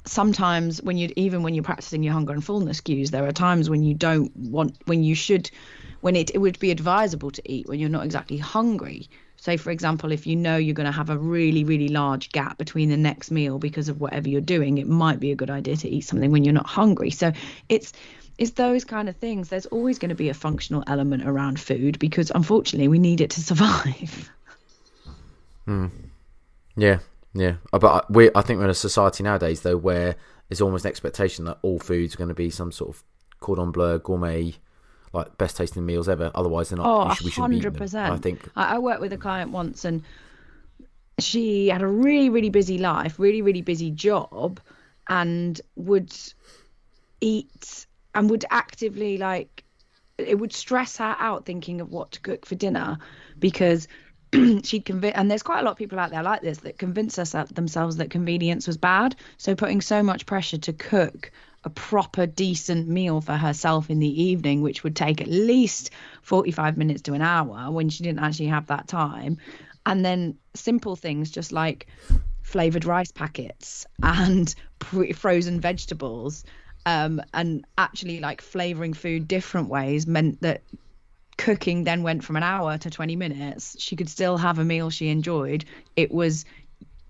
sometimes 0.05 0.83
when 0.83 0.97
you 0.97 1.13
even 1.17 1.43
when 1.43 1.55
you're 1.55 1.65
practicing 1.65 2.03
your 2.03 2.13
hunger 2.13 2.33
and 2.33 2.45
fullness 2.45 2.81
cues 2.81 3.11
there 3.11 3.27
are 3.27 3.33
times 3.33 3.69
when 3.69 3.83
you 3.83 3.95
don't 3.95 4.35
want 4.37 4.77
when 4.87 5.03
you 5.03 5.15
should 5.15 5.51
when 6.01 6.17
it, 6.17 6.31
it 6.35 6.39
would 6.39 6.59
be 6.59 6.71
advisable 6.71 7.31
to 7.31 7.43
eat 7.51 7.69
when 7.69 7.79
you're 7.79 7.89
not 7.89 8.05
exactly 8.05 8.39
hungry. 8.39 9.09
Say 9.37 9.57
for 9.57 9.71
example 9.71 10.11
if 10.11 10.27
you 10.27 10.35
know 10.35 10.57
you're 10.57 10.75
going 10.75 10.87
to 10.87 10.93
have 10.93 11.11
a 11.11 11.17
really 11.17 11.63
really 11.63 11.89
large 11.89 12.31
gap 12.31 12.59
between 12.59 12.89
the 12.89 12.97
next 12.97 13.31
meal 13.31 13.59
because 13.59 13.89
of 13.89 14.01
whatever 14.01 14.29
you're 14.29 14.41
doing 14.41 14.79
it 14.79 14.89
might 14.89 15.21
be 15.21 15.31
a 15.31 15.37
good 15.37 15.51
idea 15.51 15.77
to 15.77 15.89
eat 15.89 16.01
something 16.01 16.33
when 16.33 16.45
you're 16.45 16.53
not 16.55 16.67
hungry. 16.67 17.11
So 17.11 17.33
it's 17.69 17.93
it's 18.39 18.53
those 18.53 18.85
kind 18.85 19.09
of 19.09 19.17
things. 19.17 19.49
There's 19.49 19.67
always 19.67 19.99
going 19.99 20.11
to 20.11 20.15
be 20.15 20.29
a 20.29 20.35
functional 20.35 20.85
element 20.87 21.25
around 21.27 21.59
food 21.61 21.99
because 21.99 22.31
unfortunately 22.35 22.89
we 22.89 22.99
need 22.99 23.21
it 23.21 23.31
to 23.31 23.41
survive. 23.51 24.31
Yeah, 26.77 27.01
Yeah, 27.35 27.57
Uh, 27.73 27.79
but 27.79 28.11
we 28.11 28.31
I 28.35 28.43
think 28.43 28.59
we're 28.59 28.65
in 28.65 28.71
a 28.71 28.75
society 28.75 29.23
nowadays 29.23 29.61
though 29.63 29.77
where 29.77 30.17
there's 30.49 30.61
almost 30.61 30.85
an 30.85 30.89
expectation 30.89 31.45
that 31.45 31.59
all 31.63 31.79
foods 31.79 32.15
are 32.15 32.19
going 32.19 32.29
to 32.29 32.35
be 32.35 32.51
some 32.51 32.73
sort 32.73 32.91
of 32.91 33.05
cordon 33.41 33.71
bleu 33.71 33.99
gourmet, 33.99 34.55
like 35.13 35.39
best 35.39 35.57
tasting 35.57 35.87
meals 35.87 36.09
ever. 36.09 36.31
Otherwise, 36.35 36.71
they're 36.71 36.79
not. 36.79 36.87
Oh, 36.87 37.09
we 37.09 37.15
should, 37.15 37.25
we 37.25 37.31
shouldn't 37.31 37.51
be 37.51 37.61
them. 37.61 37.75
100%. 37.75 38.11
I 38.11 38.17
think 38.17 38.49
I, 38.57 38.77
I 38.77 38.79
worked 38.79 39.01
with 39.01 39.13
a 39.13 39.19
client 39.19 39.51
once 39.51 39.85
and 39.85 40.03
she 41.19 41.69
had 41.69 41.83
a 41.83 41.87
really, 41.87 42.31
really 42.31 42.51
busy 42.51 42.79
life, 42.79 43.19
really, 43.19 43.43
really 43.43 43.63
busy 43.63 43.91
job, 43.91 44.61
and 45.09 45.61
would 45.77 46.15
eat 47.21 47.87
and 48.15 48.31
would 48.31 48.45
actively 48.51 49.19
like 49.19 49.65
it 50.19 50.39
would 50.39 50.53
stress 50.53 50.97
her 50.97 51.17
out 51.19 51.47
thinking 51.47 51.81
of 51.81 51.91
what 51.91 52.13
to 52.13 52.21
cook 52.21 52.45
for 52.47 52.55
dinner 52.55 52.99
because 53.39 53.89
she'd 54.63 54.85
convince 54.85 55.17
and 55.17 55.31
there's 55.31 55.43
quite 55.43 55.61
a 55.61 55.63
lot 55.63 55.73
of 55.73 55.77
people 55.77 55.99
out 55.99 56.11
there 56.11 56.23
like 56.23 56.43
this 56.43 56.59
that 56.59 56.79
convince 56.79 57.19
us 57.19 57.33
themselves 57.55 57.97
that 57.97 58.11
convenience 58.11 58.67
was 58.67 58.77
bad 58.77 59.17
so 59.37 59.55
putting 59.55 59.81
so 59.81 60.03
much 60.03 60.27
pressure 60.27 60.59
to 60.59 60.73
cook 60.73 61.31
a 61.65 61.71
proper 61.71 62.27
decent 62.27 62.89
meal 62.89 63.21
for 63.21 63.35
herself 63.35 63.91
in 63.91 63.99
the 63.99 64.23
evening 64.23 64.63
which 64.63 64.85
would 64.85 64.95
take 64.95 65.21
at 65.21 65.29
least 65.29 65.91
45 66.23 66.77
minutes 66.77 67.03
to 67.03 67.15
an 67.15 67.23
hour 67.23 67.71
when 67.71 67.89
she 67.89 68.05
didn't 68.05 68.21
actually 68.21 68.47
have 68.47 68.67
that 68.67 68.87
time. 68.87 69.39
And 69.85 70.05
then 70.05 70.37
simple 70.55 70.97
things 70.97 71.31
just 71.31 71.53
like 71.53 71.89
flavored 72.43 72.85
rice 72.85 73.11
packets 73.11 73.87
and 74.03 74.55
pre- 74.79 75.13
frozen 75.13 75.61
vegetables 75.61 76.45
um, 76.87 77.21
and 77.35 77.65
actually 77.77 78.21
like 78.21 78.41
flavoring 78.41 78.95
food 78.95 79.29
different 79.29 79.69
ways 79.69 80.07
meant 80.07 80.41
that 80.43 80.63
cooking 81.37 81.85
then 81.85 82.03
went 82.03 82.25
from 82.25 82.37
an 82.37 82.43
hour 82.43 82.79
to 82.79 82.91
20 82.91 83.17
minutes. 83.17 83.77
She 83.79 83.97
could 83.97 84.09
still 84.09 84.37
have 84.37 84.59
a 84.59 84.65
meal 84.65 84.91
she 84.91 85.09
enjoyed. 85.09 85.65
It 85.97 86.13
was 86.13 86.45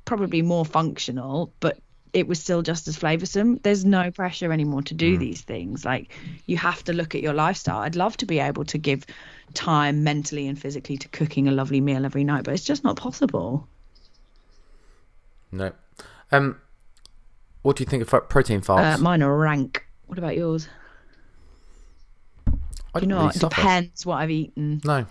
probably 0.05 0.41
more 0.41 0.65
functional 0.65 1.53
but 1.61 1.79
it 2.13 2.27
was 2.27 2.41
still 2.41 2.63
just 2.63 2.89
as 2.89 2.97
flavoursome 2.99 3.63
there's 3.63 3.85
no 3.85 4.11
pressure 4.11 4.53
anymore 4.53 4.83
to 4.83 4.95
do 4.95 5.19
these 5.19 5.41
things 5.43 5.85
like 5.85 6.11
you 6.47 6.57
have 6.57 6.83
to 6.85 6.93
look 6.93 7.15
at 7.15 7.23
your 7.23 7.33
lifestyle 7.35 7.81
i'd 7.81 7.97
love 7.97 8.17
to 8.17 8.27
be 8.27 8.39
able 8.39 8.65
to 8.65 8.79
give 8.79 9.05
time 9.55 10.05
mentally 10.05 10.47
and 10.47 10.59
physically 10.61 10.97
to 10.97 11.09
cooking 11.09 11.49
a 11.49 11.51
lovely 11.53 11.81
meal 11.81 12.05
every 12.05 12.25
night 12.25 12.45
but 12.45 12.55
it's 12.55 12.65
just 12.65 12.85
not 12.85 12.97
possible 12.97 13.67
no. 15.51 15.73
Um, 16.31 16.61
what 17.63 17.77
do 17.77 17.83
you 17.83 17.87
think 17.87 18.03
of 18.03 18.29
protein 18.29 18.61
farts? 18.61 18.95
uh, 18.95 18.99
mine 18.99 19.23
are 19.23 19.37
rank 19.37 19.87
what 20.07 20.19
about 20.19 20.37
yours 20.37 20.69
I 22.47 22.53
you 22.97 23.01
don't 23.01 23.09
know 23.09 23.17
really 23.17 23.27
what? 23.27 23.35
suffer. 23.35 23.49
depends 23.55 24.05
what 24.07 24.17
i've 24.17 24.31
eaten 24.31 24.81
No. 24.85 25.07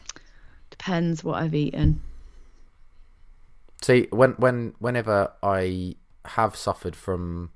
depends 0.70 1.24
what 1.24 1.42
i've 1.42 1.56
eaten 1.56 2.02
See, 3.84 4.08
when 4.10 4.32
when 4.34 4.74
whenever 4.80 5.32
I 5.44 5.96
have 6.30 6.56
suffered 6.56 6.96
from 6.96 7.52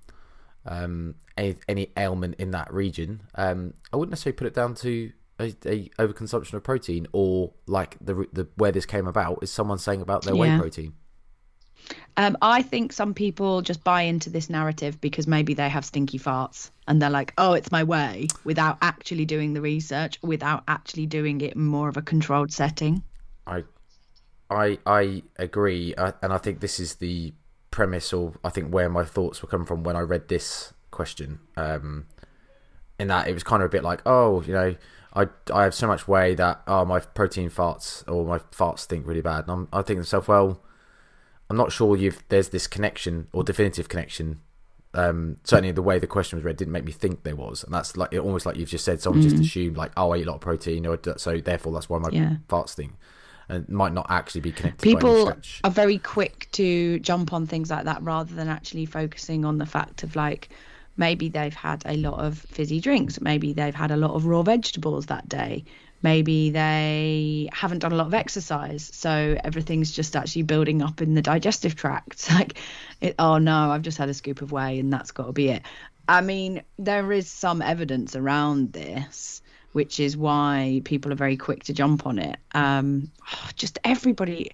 um, 0.65 1.15
any, 1.37 1.55
any 1.67 1.91
ailment 1.97 2.35
in 2.35 2.51
that 2.51 2.73
region, 2.73 3.21
um, 3.35 3.73
I 3.91 3.97
wouldn't 3.97 4.11
necessarily 4.11 4.37
put 4.37 4.47
it 4.47 4.53
down 4.53 4.75
to 4.75 5.11
a, 5.39 5.55
a 5.65 5.89
overconsumption 5.99 6.53
of 6.53 6.63
protein 6.63 7.07
or 7.13 7.53
like 7.65 7.97
the 7.99 8.27
the 8.31 8.47
where 8.55 8.71
this 8.71 8.85
came 8.85 9.07
about 9.07 9.39
is 9.41 9.51
someone 9.51 9.79
saying 9.79 10.01
about 10.01 10.23
their 10.23 10.35
whey 10.35 10.57
protein. 10.57 10.93
Um, 12.15 12.37
I 12.41 12.61
think 12.61 12.93
some 12.93 13.13
people 13.13 13.61
just 13.61 13.83
buy 13.83 14.03
into 14.03 14.29
this 14.29 14.49
narrative 14.49 15.01
because 15.01 15.25
maybe 15.27 15.55
they 15.55 15.69
have 15.69 15.83
stinky 15.83 16.19
farts 16.19 16.69
and 16.87 17.01
they're 17.01 17.09
like, 17.09 17.33
oh, 17.37 17.53
it's 17.53 17.71
my 17.71 17.83
whey, 17.83 18.27
without 18.43 18.77
actually 18.81 19.25
doing 19.25 19.53
the 19.53 19.61
research, 19.61 20.19
without 20.21 20.63
actually 20.67 21.07
doing 21.07 21.41
it 21.41 21.55
in 21.55 21.65
more 21.65 21.89
of 21.89 21.97
a 21.97 22.01
controlled 22.01 22.51
setting. 22.51 23.01
I 23.47 23.63
I 24.49 24.77
I 24.85 25.23
agree, 25.37 25.95
uh, 25.95 26.11
and 26.21 26.31
I 26.31 26.37
think 26.37 26.59
this 26.59 26.79
is 26.79 26.95
the 26.95 27.33
premise, 27.71 28.13
or 28.13 28.33
I 28.43 28.49
think 28.49 28.73
where 28.73 28.89
my 28.89 29.03
thoughts 29.03 29.41
were 29.41 29.47
coming 29.49 29.65
from 29.65 29.83
when 29.83 29.95
I 29.95 30.01
read 30.01 30.27
this 30.27 30.73
question. 30.91 31.39
Um, 31.57 32.05
in 32.99 33.07
that 33.07 33.27
it 33.27 33.33
was 33.33 33.41
kind 33.43 33.63
of 33.63 33.67
a 33.67 33.71
bit 33.71 33.83
like, 33.83 34.01
oh, 34.05 34.43
you 34.43 34.53
know, 34.53 34.75
I 35.15 35.27
I 35.51 35.63
have 35.63 35.73
so 35.73 35.87
much 35.87 36.07
whey 36.07 36.35
that 36.35 36.61
oh 36.67 36.85
my 36.85 36.99
protein 36.99 37.49
farts 37.49 38.07
or 38.07 38.25
my 38.25 38.37
farts 38.39 38.79
stink 38.79 39.07
really 39.07 39.21
bad. 39.21 39.45
And 39.47 39.51
I'm 39.51 39.67
I 39.73 39.81
think 39.81 39.97
to 39.97 40.01
myself, 40.01 40.27
well, 40.27 40.61
I'm 41.49 41.57
not 41.57 41.71
sure 41.71 41.95
you've 41.97 42.23
there's 42.29 42.49
this 42.49 42.67
connection 42.67 43.27
or 43.33 43.43
definitive 43.43 43.89
connection. 43.89 44.41
Um, 44.93 45.37
certainly 45.45 45.71
the 45.71 45.81
way 45.81 45.99
the 45.99 46.05
question 46.07 46.37
was 46.37 46.43
read 46.43 46.57
didn't 46.57 46.73
make 46.73 46.83
me 46.83 46.91
think 46.91 47.23
there 47.23 47.35
was, 47.35 47.63
and 47.63 47.73
that's 47.73 47.95
like 47.97 48.13
almost 48.13 48.45
like 48.45 48.57
you've 48.57 48.69
just 48.69 48.83
said. 48.85 49.01
Someone 49.01 49.21
just 49.21 49.37
assumed 49.39 49.77
like, 49.77 49.91
oh, 49.97 50.11
I 50.11 50.17
eat 50.17 50.27
a 50.27 50.29
lot 50.29 50.35
of 50.35 50.41
protein, 50.41 50.85
or 50.85 50.99
so 51.17 51.39
therefore 51.39 51.73
that's 51.73 51.89
why 51.89 51.97
my 51.97 52.09
Yeah. 52.11 52.35
farts 52.49 52.69
stink, 52.69 52.93
and 53.49 53.67
might 53.69 53.93
not 53.93 54.07
actually 54.09 54.41
be 54.41 54.51
connected. 54.51 54.81
People 54.81 55.33
are 55.63 55.71
very 55.71 55.97
quick 55.97 56.47
to 56.53 56.99
jump 56.99 57.33
on 57.33 57.47
things 57.47 57.69
like 57.69 57.85
that 57.85 58.01
rather 58.01 58.33
than 58.33 58.47
actually 58.47 58.85
focusing 58.85 59.45
on 59.45 59.57
the 59.57 59.65
fact 59.65 60.03
of 60.03 60.15
like 60.15 60.49
maybe 60.97 61.29
they've 61.29 61.53
had 61.53 61.83
a 61.85 61.97
lot 61.97 62.19
of 62.19 62.37
fizzy 62.37 62.79
drinks, 62.79 63.21
maybe 63.21 63.53
they've 63.53 63.75
had 63.75 63.91
a 63.91 63.97
lot 63.97 64.11
of 64.11 64.25
raw 64.25 64.43
vegetables 64.43 65.07
that 65.07 65.27
day, 65.27 65.63
maybe 66.01 66.49
they 66.49 67.49
haven't 67.53 67.79
done 67.79 67.91
a 67.91 67.95
lot 67.95 68.07
of 68.07 68.13
exercise, 68.13 68.89
so 68.93 69.37
everything's 69.43 69.91
just 69.91 70.15
actually 70.15 70.43
building 70.43 70.81
up 70.81 71.01
in 71.01 71.13
the 71.13 71.21
digestive 71.21 71.75
tract. 71.75 72.13
It's 72.13 72.31
like, 72.33 72.57
it, 72.99 73.15
oh 73.19 73.37
no, 73.37 73.71
I've 73.71 73.81
just 73.81 73.97
had 73.97 74.09
a 74.09 74.13
scoop 74.13 74.41
of 74.41 74.51
whey 74.51 74.79
and 74.79 74.91
that's 74.91 75.11
got 75.11 75.27
to 75.27 75.33
be 75.33 75.49
it. 75.49 75.63
I 76.07 76.21
mean, 76.21 76.63
there 76.77 77.11
is 77.11 77.29
some 77.29 77.61
evidence 77.61 78.15
around 78.15 78.73
this, 78.73 79.41
which 79.73 79.99
is 79.99 80.17
why 80.17 80.81
people 80.85 81.11
are 81.11 81.15
very 81.15 81.37
quick 81.37 81.63
to 81.65 81.73
jump 81.73 82.05
on 82.05 82.19
it. 82.19 82.37
Um, 82.53 83.11
just 83.55 83.79
everybody. 83.83 84.51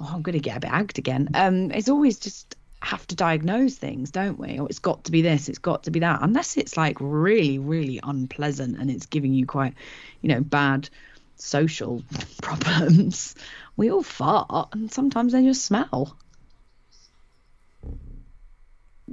Oh, 0.00 0.10
I'm 0.12 0.22
going 0.22 0.32
to 0.34 0.40
get 0.40 0.56
a 0.56 0.60
bit 0.60 0.72
agged 0.72 0.98
again. 0.98 1.28
Um, 1.34 1.70
it's 1.70 1.88
always 1.88 2.18
just 2.18 2.56
have 2.82 3.06
to 3.06 3.14
diagnose 3.14 3.76
things, 3.76 4.10
don't 4.10 4.38
we? 4.38 4.58
Or 4.58 4.68
it's 4.68 4.80
got 4.80 5.04
to 5.04 5.12
be 5.12 5.22
this, 5.22 5.48
it's 5.48 5.58
got 5.58 5.84
to 5.84 5.90
be 5.92 6.00
that, 6.00 6.18
unless 6.20 6.56
it's 6.56 6.76
like 6.76 6.96
really, 7.00 7.58
really 7.58 8.00
unpleasant 8.02 8.76
and 8.78 8.90
it's 8.90 9.06
giving 9.06 9.32
you 9.32 9.46
quite, 9.46 9.74
you 10.20 10.28
know, 10.28 10.40
bad 10.40 10.88
social 11.36 12.02
problems. 12.42 13.36
We 13.76 13.90
all 13.90 14.02
fart, 14.02 14.68
and 14.72 14.92
sometimes 14.92 15.32
they 15.32 15.42
just 15.44 15.64
smell. 15.64 16.16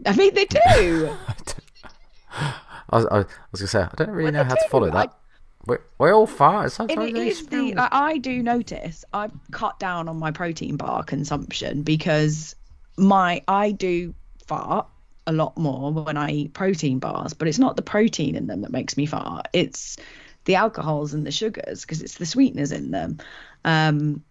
I 0.05 0.15
mean, 0.15 0.33
they 0.33 0.45
do. 0.45 1.15
I 2.31 2.53
was, 2.91 3.05
I 3.05 3.17
was 3.51 3.61
gonna 3.61 3.67
say 3.67 3.81
I 3.83 3.89
don't 3.95 4.09
really 4.09 4.31
Well, 4.31 4.43
know 4.43 4.49
how 4.49 4.55
to 4.55 4.69
follow 4.69 4.89
that. 4.89 5.09
I- 5.09 5.20
that. 5.67 5.69
We, 5.99 6.05
we 6.05 6.11
all 6.11 6.27
fart. 6.27 6.63
And 6.65 6.71
Sometimes 6.73 7.09
it 7.09 7.13
they 7.13 7.31
the 7.33 7.73
like, 7.75 7.89
I 7.91 8.17
do 8.17 8.41
notice 8.43 9.05
I've 9.13 9.31
cut 9.51 9.79
down 9.79 10.07
on 10.07 10.17
my 10.19 10.31
protein 10.31 10.77
bar 10.77 11.03
consumption 11.03 11.83
because 11.83 12.55
my 12.97 13.41
I 13.47 13.71
do 13.71 14.13
fart 14.47 14.87
a 15.27 15.31
lot 15.33 15.57
more 15.57 15.91
when 15.91 16.17
I 16.17 16.31
eat 16.31 16.53
protein 16.53 16.99
bars, 16.99 17.33
but 17.33 17.47
it's 17.47 17.59
not 17.59 17.75
the 17.75 17.81
protein 17.81 18.35
in 18.35 18.47
them 18.47 18.61
that 18.61 18.71
makes 18.71 18.97
me 18.97 19.05
fart. 19.05 19.47
It's 19.53 19.97
the 20.45 20.55
alcohols 20.55 21.13
and 21.13 21.25
the 21.25 21.31
sugars 21.31 21.81
because 21.81 22.01
it's 22.01 22.15
the 22.15 22.25
sweeteners 22.25 22.71
in 22.71 22.91
them. 22.91 23.19
Um, 23.63 24.23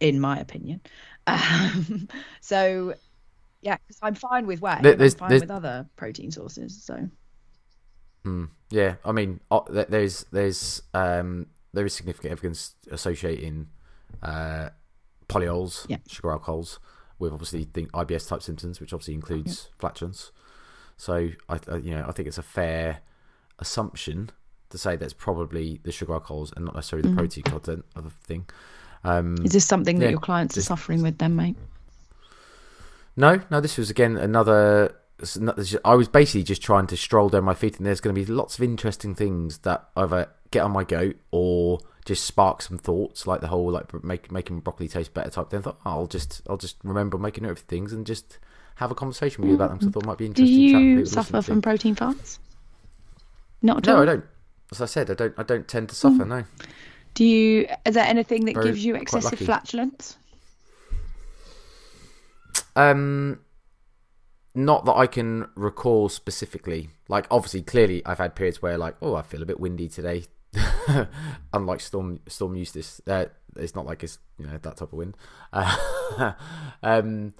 in 0.00 0.20
my 0.20 0.38
opinion. 0.38 0.80
Um, 1.28 2.08
so 2.40 2.94
yeah, 3.60 3.76
because 3.76 3.98
I'm 4.00 4.14
fine 4.14 4.46
with 4.46 4.62
whey. 4.62 4.78
There- 4.80 4.94
and 4.94 5.02
I'm 5.02 5.10
fine 5.10 5.28
there's- 5.28 5.42
with 5.42 5.50
other 5.50 5.86
protein 5.96 6.30
sources. 6.30 6.82
So 6.82 7.06
Yeah, 8.70 8.96
I 9.04 9.12
mean, 9.12 9.40
there's 9.70 10.24
there's 10.30 10.82
um, 10.94 11.46
there 11.72 11.86
is 11.86 11.94
significant 11.94 12.32
evidence 12.32 12.74
associating 12.90 13.68
uh, 14.22 14.70
polyols, 15.28 15.86
Yeah. 15.88 15.98
sugar 16.08 16.32
alcohols, 16.32 16.78
with 17.18 17.32
obviously 17.32 17.66
the 17.72 17.86
IBS 17.86 18.28
type 18.28 18.42
symptoms, 18.42 18.80
which 18.80 18.92
obviously 18.92 19.14
includes 19.14 19.70
flatulence. 19.78 20.32
So 20.96 21.30
I, 21.48 21.58
I, 21.70 21.76
you 21.76 21.92
know, 21.94 22.04
I 22.08 22.12
think 22.12 22.26
it's 22.28 22.38
a 22.38 22.42
fair 22.42 23.00
assumption 23.58 24.30
to 24.70 24.78
say 24.78 24.96
that's 24.96 25.12
probably 25.14 25.80
the 25.82 25.92
sugar 25.92 26.12
alcohols 26.14 26.52
and 26.54 26.64
not 26.66 26.74
necessarily 26.74 27.08
the 27.08 27.14
protein 27.16 27.44
content 27.44 27.84
of 27.96 28.04
the 28.04 28.10
thing. 28.10 28.46
Um, 29.04 29.36
is 29.44 29.52
this 29.52 29.64
something 29.64 29.98
that 30.00 30.10
your 30.10 30.20
clients 30.20 30.58
are 30.58 30.62
suffering 30.62 31.02
with 31.02 31.18
then, 31.18 31.36
mate? 31.36 31.56
No, 33.16 33.40
no, 33.50 33.60
this 33.60 33.78
was 33.78 33.90
again 33.90 34.16
another. 34.16 34.94
I 35.84 35.94
was 35.94 36.08
basically 36.08 36.44
just 36.44 36.62
trying 36.62 36.86
to 36.88 36.96
stroll 36.96 37.28
down 37.28 37.44
my 37.44 37.54
feet, 37.54 37.76
and 37.78 37.86
there's 37.86 38.00
going 38.00 38.14
to 38.14 38.20
be 38.20 38.30
lots 38.30 38.56
of 38.56 38.62
interesting 38.62 39.14
things 39.14 39.58
that 39.58 39.88
either 39.96 40.28
get 40.50 40.62
on 40.62 40.70
my 40.70 40.84
goat 40.84 41.16
or 41.30 41.80
just 42.04 42.24
spark 42.24 42.62
some 42.62 42.78
thoughts, 42.78 43.26
like 43.26 43.40
the 43.40 43.48
whole 43.48 43.70
like 43.70 43.92
make, 44.04 44.30
making 44.30 44.60
broccoli 44.60 44.88
taste 44.88 45.14
better 45.14 45.30
type 45.30 45.50
thing. 45.50 45.58
I 45.58 45.62
thought 45.62 45.80
oh, 45.84 45.90
I'll 45.90 46.06
just 46.06 46.42
I'll 46.48 46.56
just 46.56 46.76
remember 46.84 47.18
making 47.18 47.44
note 47.44 47.52
of 47.52 47.58
things 47.60 47.92
and 47.92 48.06
just 48.06 48.38
have 48.76 48.90
a 48.90 48.94
conversation 48.94 49.42
with 49.42 49.50
you 49.50 49.56
about 49.56 49.70
them. 49.70 49.78
Because 49.78 49.88
I 49.88 49.92
thought 49.92 50.04
it 50.04 50.06
might 50.06 50.18
be 50.18 50.26
interesting. 50.26 50.72
for 50.72 50.78
you 50.80 51.06
suffer 51.06 51.42
from 51.42 51.62
protein 51.62 51.96
farts? 51.96 52.38
Not 53.60 53.78
at 53.78 53.88
all. 53.88 53.96
No, 53.96 54.02
I 54.02 54.06
don't. 54.06 54.24
As 54.70 54.80
I 54.80 54.86
said, 54.86 55.10
I 55.10 55.14
don't. 55.14 55.34
I 55.36 55.42
don't 55.42 55.66
tend 55.66 55.88
to 55.88 55.94
suffer. 55.96 56.24
No. 56.24 56.44
Do 57.14 57.24
you? 57.24 57.66
Is 57.84 57.94
there 57.94 58.06
anything 58.06 58.44
that 58.44 58.54
Very- 58.54 58.66
gives 58.66 58.84
you 58.84 58.94
excessive 58.94 59.38
flatulence? 59.40 60.16
Um, 62.76 63.40
not 64.54 64.84
that 64.86 64.96
I 64.96 65.06
can 65.06 65.48
recall 65.54 66.08
specifically. 66.08 66.90
Like, 67.08 67.26
obviously, 67.30 67.62
clearly, 67.62 68.04
I've 68.04 68.18
had 68.18 68.34
periods 68.34 68.60
where, 68.60 68.76
like, 68.78 68.96
oh, 69.00 69.14
I 69.14 69.22
feel 69.22 69.42
a 69.42 69.46
bit 69.46 69.60
windy 69.60 69.88
today. 69.88 70.24
Unlike 71.52 71.80
Storm 71.80 72.20
Storm 72.26 72.54
Eunice, 72.54 73.00
uh, 73.06 73.26
it's 73.56 73.74
not 73.74 73.84
like 73.84 74.02
it's 74.02 74.18
you 74.38 74.46
know 74.46 74.52
that 74.52 74.76
type 74.76 74.80
of 74.80 74.92
wind. 74.92 75.16
Uh, 75.52 76.32
um, 76.82 77.34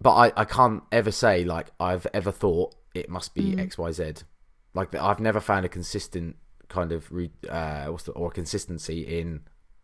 but 0.00 0.14
I, 0.14 0.32
I 0.40 0.44
can't 0.44 0.82
ever 0.90 1.10
say 1.10 1.44
like 1.44 1.68
I've 1.78 2.06
ever 2.14 2.32
thought 2.32 2.74
it 2.94 3.08
must 3.10 3.34
be 3.34 3.54
Mm. 3.54 3.60
X 3.60 3.78
Y 3.78 3.92
Z. 3.92 4.14
Like 4.74 4.94
I've 4.94 5.20
never 5.20 5.40
found 5.40 5.66
a 5.66 5.68
consistent 5.68 6.36
kind 6.68 6.92
of 6.92 7.10
re, 7.12 7.30
uh, 7.48 7.86
what's 7.86 8.04
the, 8.04 8.12
or 8.12 8.30
consistency 8.30 9.02
in 9.20 9.42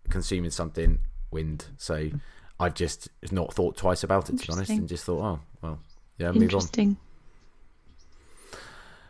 consuming 0.08 0.50
something 0.50 0.98
wind. 1.30 1.66
So 1.76 2.10
I've 2.60 2.74
just 2.74 3.08
not 3.30 3.52
thought 3.52 3.76
twice 3.76 4.04
about 4.04 4.28
it 4.30 4.38
to 4.38 4.46
be 4.46 4.52
honest, 4.52 4.70
and 4.70 4.88
just 4.88 5.04
thought, 5.04 5.22
oh 5.22 5.40
well, 5.60 5.78
yeah, 6.18 6.28
move 6.28 6.36
on. 6.36 6.42
Interesting. 6.42 6.96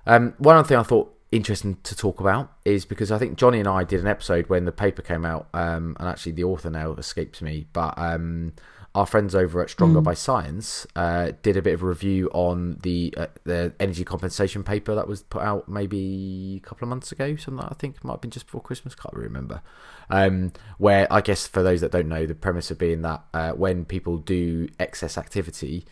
Um, 0.06 0.34
one 0.38 0.56
other 0.56 0.66
thing 0.66 0.78
I 0.78 0.82
thought 0.82 1.14
interesting 1.30 1.78
to 1.82 1.96
talk 1.96 2.20
about 2.20 2.52
is 2.64 2.84
because 2.84 3.10
I 3.10 3.18
think 3.18 3.38
Johnny 3.38 3.58
and 3.58 3.68
I 3.68 3.84
did 3.84 4.00
an 4.00 4.06
episode 4.06 4.48
when 4.48 4.64
the 4.64 4.72
paper 4.72 5.02
came 5.02 5.24
out, 5.24 5.48
um, 5.54 5.96
and 5.98 6.08
actually 6.08 6.32
the 6.32 6.44
author 6.44 6.70
now 6.70 6.92
escapes 6.92 7.40
me, 7.40 7.66
but 7.72 7.94
um, 7.96 8.52
our 8.94 9.06
friends 9.06 9.34
over 9.34 9.62
at 9.62 9.70
Stronger 9.70 10.02
by 10.02 10.12
Science 10.12 10.86
uh, 10.96 11.32
did 11.42 11.56
a 11.56 11.62
bit 11.62 11.72
of 11.72 11.82
a 11.82 11.86
review 11.86 12.28
on 12.34 12.78
the 12.82 13.14
uh, 13.16 13.26
the 13.44 13.72
energy 13.80 14.04
compensation 14.04 14.62
paper 14.62 14.94
that 14.94 15.08
was 15.08 15.22
put 15.22 15.42
out 15.42 15.66
maybe 15.68 16.60
a 16.62 16.66
couple 16.66 16.84
of 16.84 16.90
months 16.90 17.10
ago, 17.10 17.34
something 17.36 17.62
like, 17.62 17.72
I 17.72 17.74
think 17.74 18.04
might 18.04 18.14
have 18.14 18.20
been 18.20 18.30
just 18.30 18.46
before 18.46 18.60
Christmas, 18.60 18.94
can't 18.94 19.14
really 19.14 19.28
remember. 19.28 19.62
Um, 20.10 20.52
where 20.76 21.10
I 21.10 21.22
guess 21.22 21.46
for 21.46 21.62
those 21.62 21.80
that 21.80 21.90
don't 21.90 22.08
know, 22.08 22.26
the 22.26 22.34
premise 22.34 22.70
of 22.70 22.78
being 22.78 23.00
that 23.02 23.24
uh, 23.32 23.52
when 23.52 23.86
people 23.86 24.18
do 24.18 24.68
excess 24.78 25.16
activity, 25.16 25.86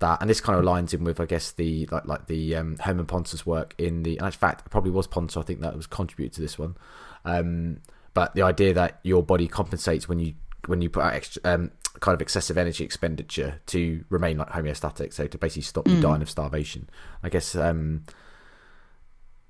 that 0.00 0.20
and 0.20 0.28
this 0.28 0.42
kind 0.42 0.58
of 0.58 0.64
aligns 0.64 0.92
in 0.92 1.04
with 1.04 1.20
I 1.20 1.24
guess 1.24 1.52
the 1.52 1.88
like 1.90 2.06
like 2.06 2.26
the 2.26 2.54
um, 2.56 2.76
Herman 2.78 3.06
Pontzer 3.06 3.46
work 3.46 3.74
in 3.78 4.02
the 4.02 4.18
and 4.18 4.26
in 4.26 4.32
fact 4.32 4.66
it 4.66 4.70
probably 4.70 4.90
was 4.90 5.08
Pontzer 5.08 5.38
I 5.38 5.42
think 5.42 5.60
that 5.60 5.74
was 5.74 5.86
contributed 5.86 6.34
to 6.34 6.42
this 6.42 6.58
one 6.58 6.76
um, 7.24 7.78
but 8.12 8.34
the 8.34 8.42
idea 8.42 8.74
that 8.74 8.98
your 9.04 9.22
body 9.22 9.48
compensates 9.48 10.08
when 10.08 10.18
you 10.18 10.34
when 10.66 10.80
you 10.82 10.90
put 10.90 11.02
out 11.02 11.14
extra, 11.14 11.42
um, 11.44 11.70
kind 12.00 12.14
of 12.14 12.22
excessive 12.22 12.56
energy 12.56 12.84
expenditure 12.84 13.60
to 13.66 14.04
remain 14.08 14.38
like 14.38 14.50
homeostatic 14.50 15.12
so 15.12 15.26
to 15.26 15.38
basically 15.38 15.62
stop 15.62 15.86
you 15.88 16.00
dying 16.00 16.22
of 16.22 16.30
starvation 16.30 16.88
I 17.22 17.28
guess 17.28 17.54
um, 17.54 18.04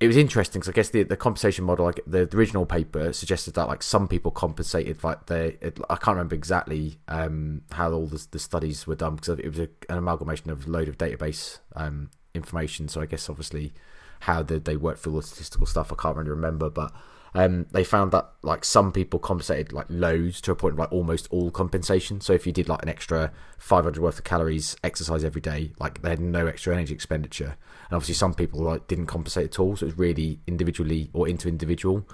it 0.03 0.09
was 0.09 0.17
interesting 0.17 0.59
because 0.59 0.69
I 0.69 0.73
guess 0.73 0.91
the 0.91 1.05
the 1.05 1.17
compensation 1.17 1.65
model, 1.65 1.85
like 1.85 2.01
the, 2.05 2.27
the 2.27 2.37
original 2.37 2.67
paper, 2.67 3.13
suggested 3.13 3.55
that 3.55 3.69
like 3.69 3.85
some 3.85 4.09
people 4.09 4.33
compensated 4.33 5.05
like 5.05 5.27
they. 5.27 5.59
It, 5.61 5.79
I 5.89 5.95
can't 5.95 6.17
remember 6.17 6.35
exactly 6.35 6.99
um, 7.07 7.63
how 7.71 7.93
all 7.93 8.07
the, 8.07 8.27
the 8.33 8.41
studies 8.41 8.85
were 8.85 8.97
done 8.97 9.15
because 9.15 9.39
it 9.39 9.49
was 9.49 9.61
a, 9.61 9.69
an 9.89 9.99
amalgamation 9.99 10.51
of 10.51 10.67
a 10.67 10.71
load 10.71 10.89
of 10.89 10.99
database 10.99 11.61
um, 11.77 12.11
information. 12.35 12.89
So 12.89 13.01
I 13.01 13.07
guess 13.07 13.31
obviously 13.31 13.75
how 14.21 14.43
the, 14.43 14.59
they 14.59 14.77
worked 14.77 15.05
through 15.05 15.15
all 15.15 15.21
the 15.21 15.27
statistical 15.27 15.67
stuff, 15.67 15.93
I 15.93 16.03
can't 16.03 16.17
really 16.17 16.31
remember, 16.31 16.69
but 16.69 16.93
um, 17.35 17.67
they 17.71 17.85
found 17.85 18.13
that 18.13 18.31
like 18.43 18.65
some 18.65 18.93
people 18.93 19.19
compensated 19.19 19.73
like 19.73 19.87
loads 19.89 20.41
to 20.43 20.53
a 20.53 20.57
point 20.57 20.75
of 20.75 20.79
like 20.79 20.93
almost 20.93 21.29
all 21.31 21.51
compensation. 21.51 22.21
So 22.21 22.35
if 22.35 22.47
you 22.47 22.53
did 22.53 22.69
like 22.69 22.83
an 22.83 22.89
extra 22.89 23.33
500 23.59 24.03
worth 24.03 24.19
of 24.19 24.25
calories 24.25 24.77
exercise 24.85 25.25
every 25.25 25.41
day, 25.41 25.73
like 25.79 26.03
they 26.03 26.11
had 26.11 26.21
no 26.21 26.47
extra 26.47 26.75
energy 26.75 26.93
expenditure. 26.93 27.57
And 27.89 27.97
obviously 27.97 28.15
some 28.15 28.35
people 28.35 28.61
like 28.61 28.87
didn't 28.87 29.07
compensate 29.07 29.47
at 29.47 29.59
all. 29.59 29.77
So 29.77 29.87
it 29.87 29.91
was 29.91 29.99
really 29.99 30.41
individually 30.47 31.09
or 31.15 31.27
into 31.27 31.49
individual. 31.49 32.07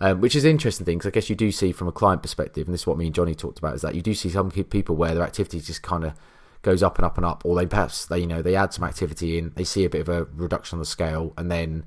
Um, 0.00 0.20
which 0.20 0.34
is 0.34 0.44
an 0.44 0.50
interesting 0.50 0.84
thing 0.84 0.98
because 0.98 1.08
I 1.08 1.12
guess 1.12 1.30
you 1.30 1.36
do 1.36 1.52
see 1.52 1.70
from 1.70 1.86
a 1.86 1.92
client 1.92 2.22
perspective, 2.22 2.66
and 2.66 2.74
this 2.74 2.80
is 2.80 2.86
what 2.88 2.98
me 2.98 3.06
and 3.06 3.14
Johnny 3.14 3.36
talked 3.36 3.60
about, 3.60 3.76
is 3.76 3.82
that 3.82 3.94
you 3.94 4.02
do 4.02 4.14
see 4.14 4.30
some 4.30 4.50
people 4.50 4.96
where 4.96 5.14
their 5.14 5.22
activity 5.22 5.60
just 5.60 5.82
kind 5.82 6.02
of 6.02 6.14
goes 6.62 6.82
up 6.82 6.98
and 6.98 7.04
up 7.04 7.16
and 7.16 7.24
up, 7.24 7.44
or 7.44 7.54
they 7.54 7.66
perhaps 7.66 8.06
they 8.06 8.18
you 8.18 8.26
know 8.26 8.42
they 8.42 8.56
add 8.56 8.72
some 8.72 8.82
activity 8.82 9.38
in, 9.38 9.52
they 9.54 9.62
see 9.62 9.84
a 9.84 9.88
bit 9.88 10.00
of 10.00 10.08
a 10.08 10.24
reduction 10.34 10.76
on 10.76 10.80
the 10.80 10.86
scale, 10.86 11.32
and 11.38 11.52
then 11.52 11.84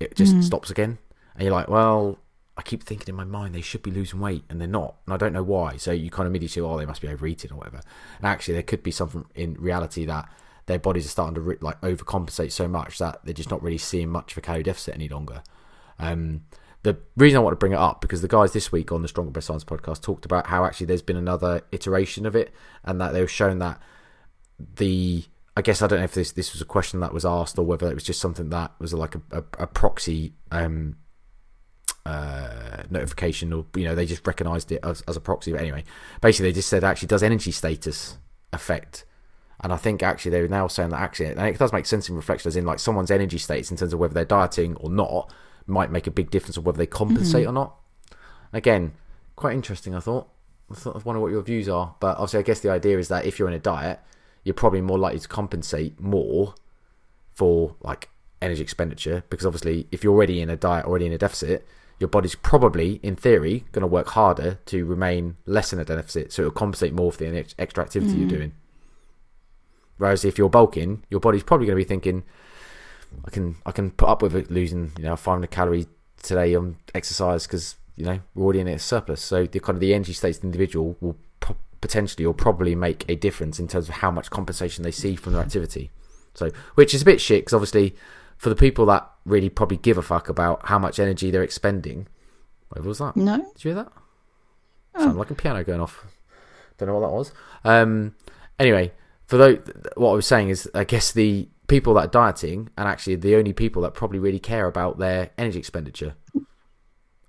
it 0.00 0.16
just 0.16 0.42
stops 0.42 0.68
again, 0.68 0.98
and 1.34 1.44
you're 1.44 1.52
like, 1.52 1.68
well, 1.68 2.18
I 2.56 2.62
keep 2.62 2.82
thinking 2.82 3.08
in 3.08 3.16
my 3.16 3.24
mind 3.24 3.54
they 3.54 3.60
should 3.60 3.82
be 3.82 3.90
losing 3.90 4.20
weight, 4.20 4.44
and 4.48 4.60
they're 4.60 4.68
not, 4.68 4.96
and 5.06 5.14
I 5.14 5.16
don't 5.16 5.32
know 5.32 5.42
why. 5.42 5.76
So 5.76 5.92
you 5.92 6.10
kind 6.10 6.26
of 6.26 6.30
immediately 6.30 6.52
say, 6.52 6.60
oh, 6.60 6.78
they 6.78 6.86
must 6.86 7.00
be 7.00 7.08
overeating 7.08 7.52
or 7.52 7.56
whatever, 7.56 7.80
and 8.18 8.26
actually 8.26 8.54
there 8.54 8.62
could 8.62 8.82
be 8.82 8.90
something 8.90 9.24
in 9.34 9.54
reality 9.54 10.04
that 10.06 10.28
their 10.66 10.78
bodies 10.78 11.04
are 11.06 11.10
starting 11.10 11.34
to 11.34 11.58
like 11.60 11.80
overcompensate 11.82 12.52
so 12.52 12.68
much 12.68 12.98
that 12.98 13.20
they're 13.24 13.34
just 13.34 13.50
not 13.50 13.62
really 13.62 13.78
seeing 13.78 14.08
much 14.08 14.32
of 14.32 14.38
a 14.38 14.40
calorie 14.40 14.62
deficit 14.62 14.94
any 14.94 15.08
longer. 15.08 15.42
Um, 15.98 16.42
the 16.84 16.98
reason 17.16 17.38
I 17.38 17.40
want 17.40 17.52
to 17.52 17.58
bring 17.58 17.72
it 17.72 17.78
up 17.78 18.00
because 18.00 18.22
the 18.22 18.28
guys 18.28 18.52
this 18.52 18.70
week 18.70 18.92
on 18.92 19.02
the 19.02 19.08
Stronger 19.08 19.30
by 19.30 19.40
Science 19.40 19.64
podcast 19.64 20.02
talked 20.02 20.24
about 20.24 20.46
how 20.46 20.64
actually 20.64 20.86
there's 20.86 21.02
been 21.02 21.16
another 21.16 21.62
iteration 21.72 22.26
of 22.26 22.36
it, 22.36 22.52
and 22.84 23.00
that 23.00 23.12
they 23.12 23.20
were 23.20 23.26
showing 23.26 23.58
that 23.58 23.80
the 24.58 25.24
I 25.56 25.62
guess 25.62 25.82
I 25.82 25.86
don't 25.86 25.98
know 25.98 26.04
if 26.04 26.14
this 26.14 26.32
this 26.32 26.52
was 26.52 26.60
a 26.60 26.66
question 26.66 27.00
that 27.00 27.14
was 27.14 27.24
asked 27.24 27.58
or 27.58 27.64
whether 27.64 27.88
it 27.90 27.94
was 27.94 28.04
just 28.04 28.20
something 28.20 28.50
that 28.50 28.72
was 28.78 28.92
like 28.92 29.14
a, 29.14 29.22
a, 29.32 29.44
a 29.60 29.66
proxy 29.66 30.34
um, 30.50 30.96
uh, 32.06 32.82
notification 32.90 33.52
or 33.52 33.64
you 33.74 33.84
know 33.84 33.94
they 33.94 34.06
just 34.06 34.26
recognised 34.26 34.70
it 34.72 34.80
as, 34.82 35.02
as 35.02 35.16
a 35.16 35.20
proxy. 35.20 35.52
But 35.52 35.60
anyway, 35.60 35.84
basically 36.20 36.50
they 36.50 36.54
just 36.54 36.68
said 36.68 36.84
actually 36.84 37.08
does 37.08 37.22
energy 37.22 37.50
status 37.50 38.18
affect 38.52 39.04
and 39.64 39.72
I 39.72 39.76
think 39.76 40.02
actually 40.02 40.32
they're 40.32 40.46
now 40.46 40.66
saying 40.66 40.90
that 40.90 41.00
actually, 41.00 41.26
and 41.26 41.40
it 41.40 41.58
does 41.58 41.72
make 41.72 41.86
sense 41.86 42.08
in 42.10 42.16
reflection, 42.16 42.48
as 42.48 42.56
in 42.56 42.66
like 42.66 42.78
someone's 42.78 43.10
energy 43.10 43.38
states 43.38 43.70
in 43.70 43.78
terms 43.78 43.94
of 43.94 43.98
whether 43.98 44.12
they're 44.12 44.24
dieting 44.24 44.76
or 44.76 44.90
not 44.90 45.32
might 45.66 45.90
make 45.90 46.06
a 46.06 46.10
big 46.10 46.30
difference 46.30 46.58
of 46.58 46.66
whether 46.66 46.76
they 46.76 46.86
compensate 46.86 47.46
or 47.46 47.52
not. 47.52 47.74
Again, 48.52 48.92
quite 49.36 49.54
interesting. 49.54 49.94
I 49.94 50.00
thought. 50.00 50.28
I 50.70 50.74
thought 50.74 50.96
I 50.96 50.98
wonder 51.00 51.20
what 51.20 51.30
your 51.30 51.42
views 51.42 51.68
are, 51.68 51.94
but 52.00 52.16
obviously, 52.16 52.40
I 52.40 52.42
guess 52.42 52.60
the 52.60 52.70
idea 52.70 52.98
is 52.98 53.08
that 53.08 53.26
if 53.26 53.38
you're 53.38 53.48
in 53.48 53.54
a 53.54 53.58
diet, 53.58 54.00
you're 54.44 54.54
probably 54.54 54.80
more 54.80 54.98
likely 54.98 55.20
to 55.20 55.28
compensate 55.28 56.00
more 56.00 56.54
for 57.32 57.76
like 57.80 58.08
energy 58.40 58.62
expenditure 58.62 59.24
because 59.30 59.46
obviously, 59.46 59.86
if 59.92 60.02
you're 60.02 60.12
already 60.12 60.40
in 60.40 60.50
a 60.50 60.56
diet, 60.56 60.84
already 60.84 61.06
in 61.06 61.12
a 61.12 61.18
deficit, 61.18 61.66
your 61.98 62.08
body's 62.08 62.34
probably, 62.34 63.00
in 63.02 63.16
theory, 63.16 63.64
going 63.72 63.82
to 63.82 63.86
work 63.86 64.08
harder 64.08 64.58
to 64.66 64.84
remain 64.84 65.36
less 65.46 65.72
in 65.72 65.78
a 65.78 65.84
deficit, 65.84 66.32
so 66.32 66.42
it'll 66.42 66.52
compensate 66.52 66.92
more 66.92 67.12
for 67.12 67.18
the 67.18 67.54
extra 67.58 67.84
activity 67.84 68.12
you're 68.12 68.28
mm-hmm. 68.28 68.36
doing. 68.36 68.52
Whereas 69.96 70.24
if 70.24 70.38
you're 70.38 70.48
bulking, 70.48 71.04
your 71.08 71.20
body's 71.20 71.44
probably 71.44 71.66
going 71.66 71.78
to 71.78 71.84
be 71.84 71.88
thinking, 71.88 72.24
I 73.24 73.30
can 73.30 73.56
I 73.64 73.70
can 73.70 73.92
put 73.92 74.08
up 74.08 74.22
with 74.22 74.34
it 74.34 74.50
losing 74.50 74.92
you 74.98 75.04
know 75.04 75.14
500 75.16 75.50
calories 75.50 75.86
today 76.20 76.54
on 76.54 76.76
exercise 76.94 77.46
because 77.46 77.76
you 77.96 78.04
know 78.04 78.20
we're 78.34 78.44
already 78.44 78.60
in 78.60 78.68
a 78.68 78.78
surplus. 78.78 79.22
So 79.22 79.46
the 79.46 79.60
kind 79.60 79.76
of 79.76 79.80
the 79.80 79.94
energy 79.94 80.12
states 80.12 80.38
of 80.38 80.42
the 80.42 80.48
individual 80.48 80.96
will 81.00 81.16
po- 81.40 81.56
potentially 81.80 82.24
or 82.24 82.34
probably 82.34 82.74
make 82.74 83.04
a 83.08 83.14
difference 83.14 83.60
in 83.60 83.68
terms 83.68 83.88
of 83.88 83.96
how 83.96 84.10
much 84.10 84.30
compensation 84.30 84.82
they 84.82 84.90
see 84.90 85.14
from 85.14 85.34
their 85.34 85.42
activity. 85.42 85.90
So 86.34 86.50
which 86.74 86.92
is 86.92 87.02
a 87.02 87.04
bit 87.04 87.20
shit 87.20 87.42
because 87.42 87.54
obviously 87.54 87.94
for 88.44 88.50
the 88.50 88.56
people 88.56 88.84
that 88.84 89.10
really 89.24 89.48
probably 89.48 89.78
give 89.78 89.96
a 89.96 90.02
fuck 90.02 90.28
about 90.28 90.68
how 90.68 90.78
much 90.78 90.98
energy 90.98 91.30
they're 91.30 91.42
expending. 91.42 92.06
What 92.68 92.84
was 92.84 92.98
that? 92.98 93.16
No. 93.16 93.38
Did 93.38 93.64
you 93.64 93.70
hear 93.70 93.84
that? 93.84 93.92
Sounded 95.00 95.16
like 95.16 95.30
a 95.30 95.34
piano 95.34 95.64
going 95.64 95.80
off. 95.80 96.04
Don't 96.76 96.88
know 96.88 96.98
what 96.98 97.08
that 97.08 97.14
was. 97.14 97.32
Um, 97.64 98.14
anyway, 98.60 98.92
for 99.24 99.38
those, 99.38 99.60
what 99.96 100.10
I 100.10 100.12
was 100.12 100.26
saying 100.26 100.50
is, 100.50 100.70
I 100.74 100.84
guess 100.84 101.10
the 101.10 101.48
people 101.68 101.94
that 101.94 102.04
are 102.04 102.08
dieting 102.08 102.68
and 102.76 102.86
actually 102.86 103.14
the 103.16 103.34
only 103.34 103.54
people 103.54 103.80
that 103.80 103.94
probably 103.94 104.18
really 104.18 104.38
care 104.38 104.66
about 104.66 104.98
their 104.98 105.30
energy 105.38 105.58
expenditure, 105.58 106.14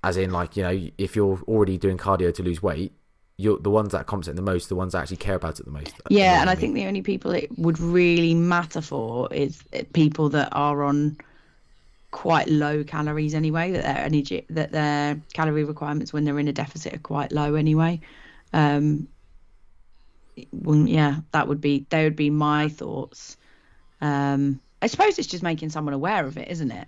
as 0.04 0.18
in 0.18 0.32
like 0.32 0.58
you 0.58 0.64
know, 0.64 0.90
if 0.98 1.16
you're 1.16 1.40
already 1.48 1.78
doing 1.78 1.98
cardio 1.98 2.34
to 2.34 2.44
lose 2.44 2.62
weight, 2.62 2.92
you're 3.38 3.60
the 3.60 3.70
ones 3.70 3.92
that 3.92 4.06
compensate 4.06 4.36
the 4.36 4.42
most, 4.42 4.70
the 4.70 4.76
ones 4.76 4.94
that 4.94 5.00
actually 5.00 5.18
care 5.18 5.36
about 5.36 5.60
it 5.60 5.66
the 5.66 5.72
most. 5.72 5.94
You 5.98 6.04
know 6.06 6.16
Yeah, 6.16 6.42
and 6.42 6.50
I 6.50 6.54
mean? 6.54 6.62
think 6.62 6.76
the 6.76 6.86
only 6.86 7.02
people 7.02 7.32
it 7.32 7.50
would 7.58 7.80
really 7.80 8.34
matter 8.34 8.82
for 8.82 9.34
is 9.34 9.62
people 9.94 10.30
that 10.30 10.50
are 10.52 10.84
on 10.84 11.18
quite 12.12 12.48
low 12.48 12.84
calories 12.84 13.34
anyway. 13.34 13.72
That 13.72 13.84
their 13.84 13.98
energy, 13.98 14.46
that 14.50 14.72
their 14.72 15.20
calorie 15.34 15.66
requirements 15.66 16.14
when 16.14 16.24
they're 16.24 16.40
in 16.40 16.48
a 16.48 16.54
deficit 16.54 16.94
are 16.94 17.00
quite 17.00 17.32
low 17.32 17.56
anyway. 17.56 18.00
Um, 18.54 19.10
well, 20.52 20.88
yeah, 20.88 21.18
that 21.32 21.48
would 21.48 21.62
be 21.62 21.86
they 21.90 22.04
would 22.04 22.16
be 22.16 22.30
my 22.30 22.70
thoughts. 22.70 23.38
Um, 24.02 24.62
I 24.82 24.88
suppose 24.88 25.18
it's 25.18 25.28
just 25.28 25.44
making 25.44 25.70
someone 25.70 25.94
aware 25.94 26.26
of 26.26 26.38
it, 26.38 26.50
isn't 26.50 26.72
it? 26.72 26.88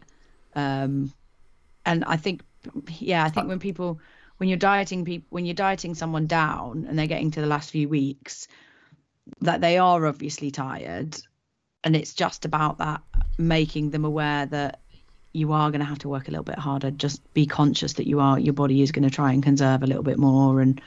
Um, 0.56 1.14
and 1.86 2.04
I 2.06 2.18
think, 2.18 2.44
yeah, 3.00 3.24
I 3.24 3.30
think 3.30 3.48
when 3.48 3.60
people 3.60 4.00
when 4.38 4.50
you're 4.50 4.58
dieting 4.58 5.06
people 5.06 5.28
when 5.30 5.46
you're 5.46 5.54
dieting 5.54 5.96
someone 5.96 6.28
down 6.28 6.86
and 6.88 6.98
they're 6.98 7.08
getting 7.08 7.32
to 7.32 7.42
the 7.42 7.48
last 7.48 7.72
few 7.72 7.90
weeks 7.90 8.48
that 9.42 9.62
they 9.62 9.78
are 9.78 10.06
obviously 10.06 10.52
tired 10.52 11.18
and 11.84 11.96
it's 11.96 12.14
just 12.14 12.46
about 12.46 12.78
that 12.80 13.02
making 13.38 13.92
them 13.92 14.06
aware 14.06 14.46
that 14.46 14.80
you 15.34 15.54
are 15.54 15.70
going 15.70 15.80
to 15.80 15.86
have 15.86 16.00
to 16.00 16.10
work 16.10 16.28
a 16.28 16.32
little 16.32 16.44
bit 16.44 16.58
harder. 16.58 16.90
Just 16.90 17.34
be 17.34 17.46
conscious 17.46 17.94
that 17.94 18.08
you 18.08 18.20
are 18.20 18.40
your 18.40 18.54
body 18.54 18.82
is 18.82 18.92
going 18.92 19.08
to 19.08 19.16
try 19.16 19.32
and 19.32 19.44
conserve 19.44 19.84
a 19.84 19.88
little 19.88 20.04
bit 20.04 20.18
more 20.18 20.62
and 20.62 20.82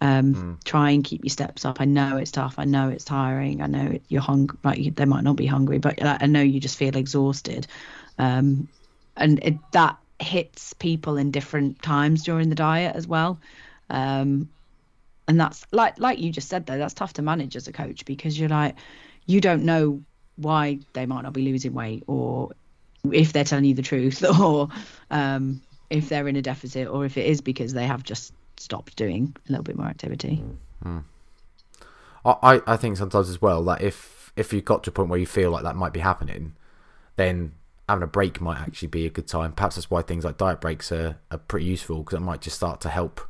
um, 0.00 0.58
try 0.64 0.90
and 0.90 1.04
keep 1.04 1.24
your 1.24 1.30
steps 1.30 1.64
up. 1.64 1.80
I 1.80 1.84
know 1.84 2.16
it's 2.16 2.32
tough. 2.32 2.56
I 2.58 2.64
know 2.64 2.88
it's 2.88 3.04
tiring. 3.04 3.62
I 3.62 3.66
know 3.66 3.98
you're 4.08 4.20
hungry 4.20 4.58
like 4.64 4.78
you, 4.78 4.90
they 4.90 5.04
might 5.04 5.24
not 5.24 5.36
be 5.36 5.46
hungry 5.46 5.78
but 5.78 6.02
i 6.04 6.26
know 6.26 6.42
you 6.42 6.60
just 6.60 6.76
feel 6.76 6.96
exhausted. 6.96 7.66
Um, 8.18 8.68
and 9.16 9.42
it, 9.44 9.54
that 9.72 9.96
hits 10.20 10.72
people 10.72 11.16
in 11.16 11.30
different 11.30 11.82
times 11.82 12.24
during 12.24 12.48
the 12.48 12.54
diet 12.54 12.94
as 12.96 13.06
well. 13.06 13.40
Um, 13.90 14.48
and 15.26 15.40
that's 15.40 15.66
like 15.72 15.98
like 15.98 16.18
you 16.18 16.30
just 16.30 16.48
said 16.48 16.66
though 16.66 16.78
that's 16.78 16.94
tough 16.94 17.14
to 17.14 17.22
manage 17.22 17.56
as 17.56 17.66
a 17.66 17.72
coach 17.72 18.04
because 18.04 18.38
you're 18.38 18.48
like 18.48 18.76
you 19.26 19.40
don't 19.40 19.64
know 19.64 20.02
why 20.36 20.78
they 20.92 21.06
might 21.06 21.22
not 21.22 21.32
be 21.32 21.42
losing 21.42 21.72
weight 21.72 22.02
or 22.06 22.50
if 23.10 23.32
they're 23.32 23.44
telling 23.44 23.64
you 23.64 23.74
the 23.74 23.82
truth 23.82 24.24
or 24.40 24.68
um, 25.10 25.60
if 25.90 26.08
they're 26.08 26.28
in 26.28 26.36
a 26.36 26.42
deficit 26.42 26.88
or 26.88 27.04
if 27.04 27.16
it 27.16 27.26
is 27.26 27.40
because 27.40 27.72
they 27.72 27.86
have 27.86 28.02
just 28.02 28.32
stopped 28.56 28.96
doing 28.96 29.34
a 29.48 29.52
little 29.52 29.64
bit 29.64 29.76
more 29.76 29.86
activity. 29.86 30.42
I, 32.42 32.62
I 32.66 32.76
think 32.76 32.96
sometimes 32.96 33.28
as 33.28 33.40
well 33.40 33.62
that 33.64 33.82
if 33.82 34.32
if 34.36 34.52
you 34.52 34.60
got 34.60 34.82
to 34.84 34.90
a 34.90 34.92
point 34.92 35.08
where 35.08 35.18
you 35.18 35.26
feel 35.26 35.50
like 35.50 35.62
that 35.62 35.76
might 35.76 35.92
be 35.92 36.00
happening, 36.00 36.54
then 37.16 37.52
having 37.88 38.02
a 38.02 38.06
break 38.06 38.40
might 38.40 38.58
actually 38.58 38.88
be 38.88 39.06
a 39.06 39.10
good 39.10 39.26
time. 39.26 39.52
Perhaps 39.52 39.76
that's 39.76 39.90
why 39.90 40.02
things 40.02 40.24
like 40.24 40.38
diet 40.38 40.60
breaks 40.60 40.90
are, 40.92 41.18
are 41.30 41.38
pretty 41.38 41.66
useful 41.66 41.98
because 42.02 42.16
it 42.16 42.22
might 42.22 42.40
just 42.40 42.56
start 42.56 42.80
to 42.82 42.88
help 42.88 43.20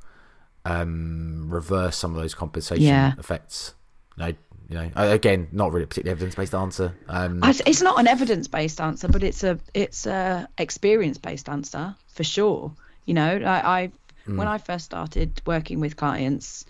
um, 0.65 1.47
reverse 1.49 1.97
some 1.97 2.15
of 2.15 2.21
those 2.21 2.35
compensation 2.35 2.85
Yeah. 2.85 3.13
effects. 3.19 3.75
You 4.17 4.25
know, 4.27 4.33
you 4.69 4.77
know, 4.77 4.91
again, 4.97 5.49
not 5.53 5.73
really 5.73 5.85
a 5.85 5.87
particularly 5.87 6.13
evidence 6.17 6.35
based 6.37 6.55
answer. 6.55 6.95
Um, 7.09 7.41
I- 7.43 7.51
It's 7.67 7.83
not 7.83 7.99
an 8.01 8.07
evidence-based 8.07 8.81
answer, 8.81 9.09
but 9.09 9.23
it's 9.23 9.45
a 9.45 9.59
it's 9.75 10.07
a 10.07 10.49
experience-based 10.57 11.49
answer 11.49 11.95
for 12.09 12.25
sure. 12.25 12.73
You 13.05 13.15
know, 13.15 13.37
I, 13.45 13.81
I 13.83 13.91
when 14.27 14.49
I 14.49 14.57
first 14.57 14.87
started 14.87 15.43
working 15.45 15.81
with 15.81 15.97
clients, 15.97 16.65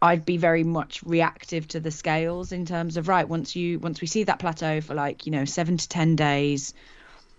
I'd 0.00 0.24
be 0.24 0.36
very 0.36 0.64
much 0.64 1.02
reactive 1.02 1.66
to 1.68 1.80
the 1.80 1.90
scales 1.90 2.52
in 2.52 2.66
terms 2.66 2.96
of 2.96 3.08
right 3.08 3.28
once 3.28 3.56
you 3.56 3.78
once 3.80 4.00
we 4.00 4.06
see 4.06 4.24
that 4.24 4.38
plateau 4.38 4.80
for 4.80 4.94
like 4.94 5.26
you 5.26 5.32
know 5.32 5.44
seven 5.44 5.76
to 5.76 5.88
ten 5.88 6.16
days, 6.16 6.74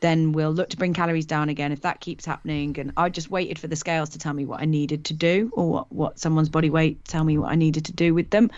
then 0.01 0.34
we'll 0.34 0.51
look 0.51 0.70
to 0.70 0.78
bring 0.78 0.93
calories 0.93 1.26
down 1.26 1.49
again 1.49 1.72
if 1.72 1.82
that 1.82 2.01
keeps 2.01 2.26
happening. 2.26 2.78
And 2.80 2.91
I 2.97 3.10
just 3.10 3.32
waited 3.32 3.60
for 3.60 3.68
the 3.68 3.76
scales 3.76 4.10
to 4.10 4.20
tell 4.20 4.34
me 4.34 4.45
what 4.45 4.62
I 4.62 4.66
needed 4.66 5.05
to 5.05 5.14
do 5.14 5.51
or 5.53 5.70
what 5.70 5.91
what 5.91 6.20
someone's 6.20 6.49
body 6.49 6.70
weight 6.70 7.05
tell 7.05 7.24
me 7.24 7.38
what 7.38 7.51
I 7.51 7.55
needed 7.55 7.86
to 7.86 7.93
do 7.93 8.14
with 8.14 8.30
them 8.30 8.51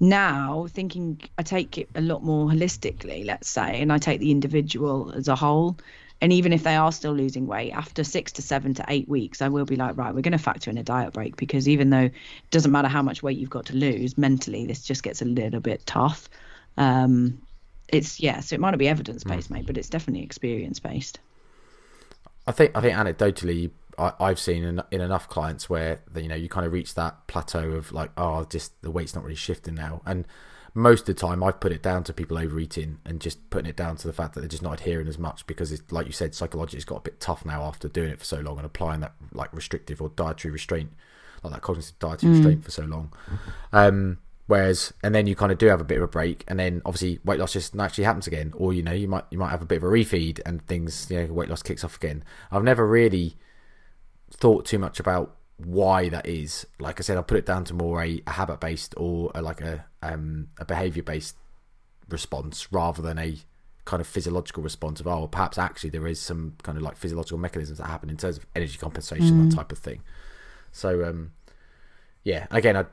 now 0.00 0.66
thinking 0.70 1.20
I 1.36 1.42
take 1.42 1.78
it 1.78 1.88
a 1.94 2.00
lot 2.00 2.22
more 2.22 2.48
holistically, 2.48 3.24
let's 3.24 3.48
say, 3.48 3.80
and 3.80 3.92
I 3.92 3.98
take 3.98 4.20
the 4.20 4.30
individual 4.30 5.12
as 5.12 5.28
a 5.28 5.36
whole. 5.36 5.76
And 6.20 6.32
even 6.32 6.52
if 6.52 6.64
they 6.64 6.74
are 6.74 6.90
still 6.90 7.12
losing 7.12 7.46
weight 7.46 7.72
after 7.72 8.02
six 8.02 8.32
to 8.32 8.42
seven 8.42 8.74
to 8.74 8.84
eight 8.88 9.08
weeks, 9.08 9.40
I 9.40 9.48
will 9.48 9.64
be 9.64 9.76
like, 9.76 9.96
right, 9.96 10.12
we're 10.12 10.22
going 10.22 10.32
to 10.32 10.38
factor 10.38 10.68
in 10.68 10.78
a 10.78 10.82
diet 10.82 11.12
break 11.12 11.36
because 11.36 11.68
even 11.68 11.90
though 11.90 12.06
it 12.06 12.50
doesn't 12.50 12.72
matter 12.72 12.88
how 12.88 13.02
much 13.02 13.22
weight 13.22 13.38
you've 13.38 13.50
got 13.50 13.66
to 13.66 13.76
lose, 13.76 14.18
mentally 14.18 14.66
this 14.66 14.82
just 14.82 15.02
gets 15.02 15.22
a 15.22 15.24
little 15.24 15.60
bit 15.60 15.86
tough. 15.86 16.28
Um, 16.76 17.40
it's 17.88 18.20
yeah, 18.20 18.40
so 18.40 18.54
it 18.54 18.60
might 18.60 18.70
not 18.70 18.78
be 18.78 18.88
evidence 18.88 19.24
based, 19.24 19.50
mate, 19.50 19.66
but 19.66 19.78
it's 19.78 19.88
definitely 19.88 20.22
experience 20.22 20.78
based. 20.78 21.20
I 22.46 22.52
think 22.52 22.76
I 22.76 22.80
think 22.80 22.94
anecdotally, 22.94 23.70
I, 23.98 24.12
I've 24.20 24.38
seen 24.38 24.64
in, 24.64 24.82
in 24.90 25.00
enough 25.00 25.28
clients 25.28 25.70
where 25.70 26.00
the, 26.10 26.22
you 26.22 26.28
know 26.28 26.34
you 26.34 26.48
kind 26.48 26.66
of 26.66 26.72
reach 26.72 26.94
that 26.94 27.26
plateau 27.28 27.70
of 27.70 27.92
like, 27.92 28.10
oh, 28.16 28.44
just 28.44 28.80
the 28.82 28.90
weight's 28.90 29.14
not 29.14 29.24
really 29.24 29.36
shifting 29.36 29.74
now, 29.74 30.02
and 30.04 30.26
most 30.74 31.08
of 31.08 31.14
the 31.14 31.14
time 31.14 31.42
I've 31.42 31.60
put 31.60 31.72
it 31.72 31.82
down 31.82 32.04
to 32.04 32.12
people 32.12 32.38
overeating 32.38 32.98
and 33.04 33.20
just 33.20 33.50
putting 33.50 33.68
it 33.68 33.76
down 33.76 33.96
to 33.96 34.06
the 34.06 34.12
fact 34.12 34.34
that 34.34 34.40
they're 34.40 34.48
just 34.48 34.62
not 34.62 34.80
adhering 34.80 35.08
as 35.08 35.18
much 35.18 35.46
because 35.46 35.72
it's 35.72 35.90
like 35.90 36.06
you 36.06 36.12
said, 36.12 36.34
psychologically 36.34 36.78
it's 36.78 36.84
got 36.84 36.96
a 36.96 37.00
bit 37.00 37.20
tough 37.20 37.44
now 37.44 37.62
after 37.62 37.88
doing 37.88 38.10
it 38.10 38.18
for 38.18 38.24
so 38.24 38.40
long 38.40 38.56
and 38.58 38.66
applying 38.66 39.00
that 39.00 39.14
like 39.32 39.52
restrictive 39.52 40.00
or 40.00 40.10
dietary 40.10 40.52
restraint, 40.52 40.92
like 41.42 41.52
that 41.52 41.62
cognitive 41.62 41.98
dietary 41.98 42.32
restraint 42.32 42.64
for 42.64 42.70
so 42.70 42.84
long. 42.84 43.12
Um, 43.72 44.18
Whereas, 44.48 44.94
and 45.02 45.14
then 45.14 45.26
you 45.26 45.36
kind 45.36 45.52
of 45.52 45.58
do 45.58 45.66
have 45.66 45.82
a 45.82 45.84
bit 45.84 45.98
of 45.98 46.04
a 46.04 46.08
break, 46.08 46.42
and 46.48 46.58
then 46.58 46.80
obviously 46.86 47.20
weight 47.22 47.38
loss 47.38 47.52
just 47.52 47.74
naturally 47.74 48.06
happens 48.06 48.26
again, 48.26 48.54
or 48.56 48.72
you 48.72 48.82
know 48.82 48.92
you 48.92 49.06
might 49.06 49.24
you 49.30 49.36
might 49.36 49.50
have 49.50 49.60
a 49.60 49.66
bit 49.66 49.76
of 49.76 49.82
a 49.82 49.86
refeed, 49.86 50.40
and 50.46 50.66
things 50.66 51.06
you 51.10 51.18
know 51.18 51.32
weight 51.34 51.50
loss 51.50 51.62
kicks 51.62 51.84
off 51.84 51.96
again. 51.96 52.24
I've 52.50 52.64
never 52.64 52.86
really 52.86 53.36
thought 54.30 54.64
too 54.64 54.78
much 54.78 54.98
about 54.98 55.36
why 55.58 56.08
that 56.08 56.26
is. 56.26 56.66
Like 56.78 57.00
I 57.00 57.02
said, 57.02 57.18
I 57.18 57.22
put 57.22 57.38
it 57.38 57.46
down 57.46 57.64
to 57.64 57.74
more 57.74 58.02
a, 58.02 58.22
a 58.26 58.30
habit 58.30 58.60
based 58.60 58.94
or 58.96 59.30
a, 59.34 59.42
like 59.42 59.60
a 59.60 59.84
um, 60.02 60.48
a 60.58 60.64
behavior 60.64 61.02
based 61.02 61.36
response 62.08 62.72
rather 62.72 63.02
than 63.02 63.18
a 63.18 63.36
kind 63.84 64.00
of 64.00 64.06
physiological 64.06 64.62
response 64.62 65.00
of 65.00 65.06
oh 65.06 65.26
perhaps 65.26 65.56
actually 65.56 65.88
there 65.88 66.06
is 66.06 66.20
some 66.20 66.54
kind 66.62 66.76
of 66.76 66.84
like 66.84 66.94
physiological 66.94 67.38
mechanisms 67.38 67.78
that 67.78 67.86
happen 67.86 68.10
in 68.10 68.18
terms 68.18 68.36
of 68.36 68.46
energy 68.54 68.76
compensation 68.76 69.48
that 69.48 69.54
type 69.54 69.72
of 69.72 69.78
thing. 69.78 70.02
So 70.72 71.04
um, 71.04 71.32
yeah, 72.22 72.46
again, 72.50 72.76
I 72.76 72.84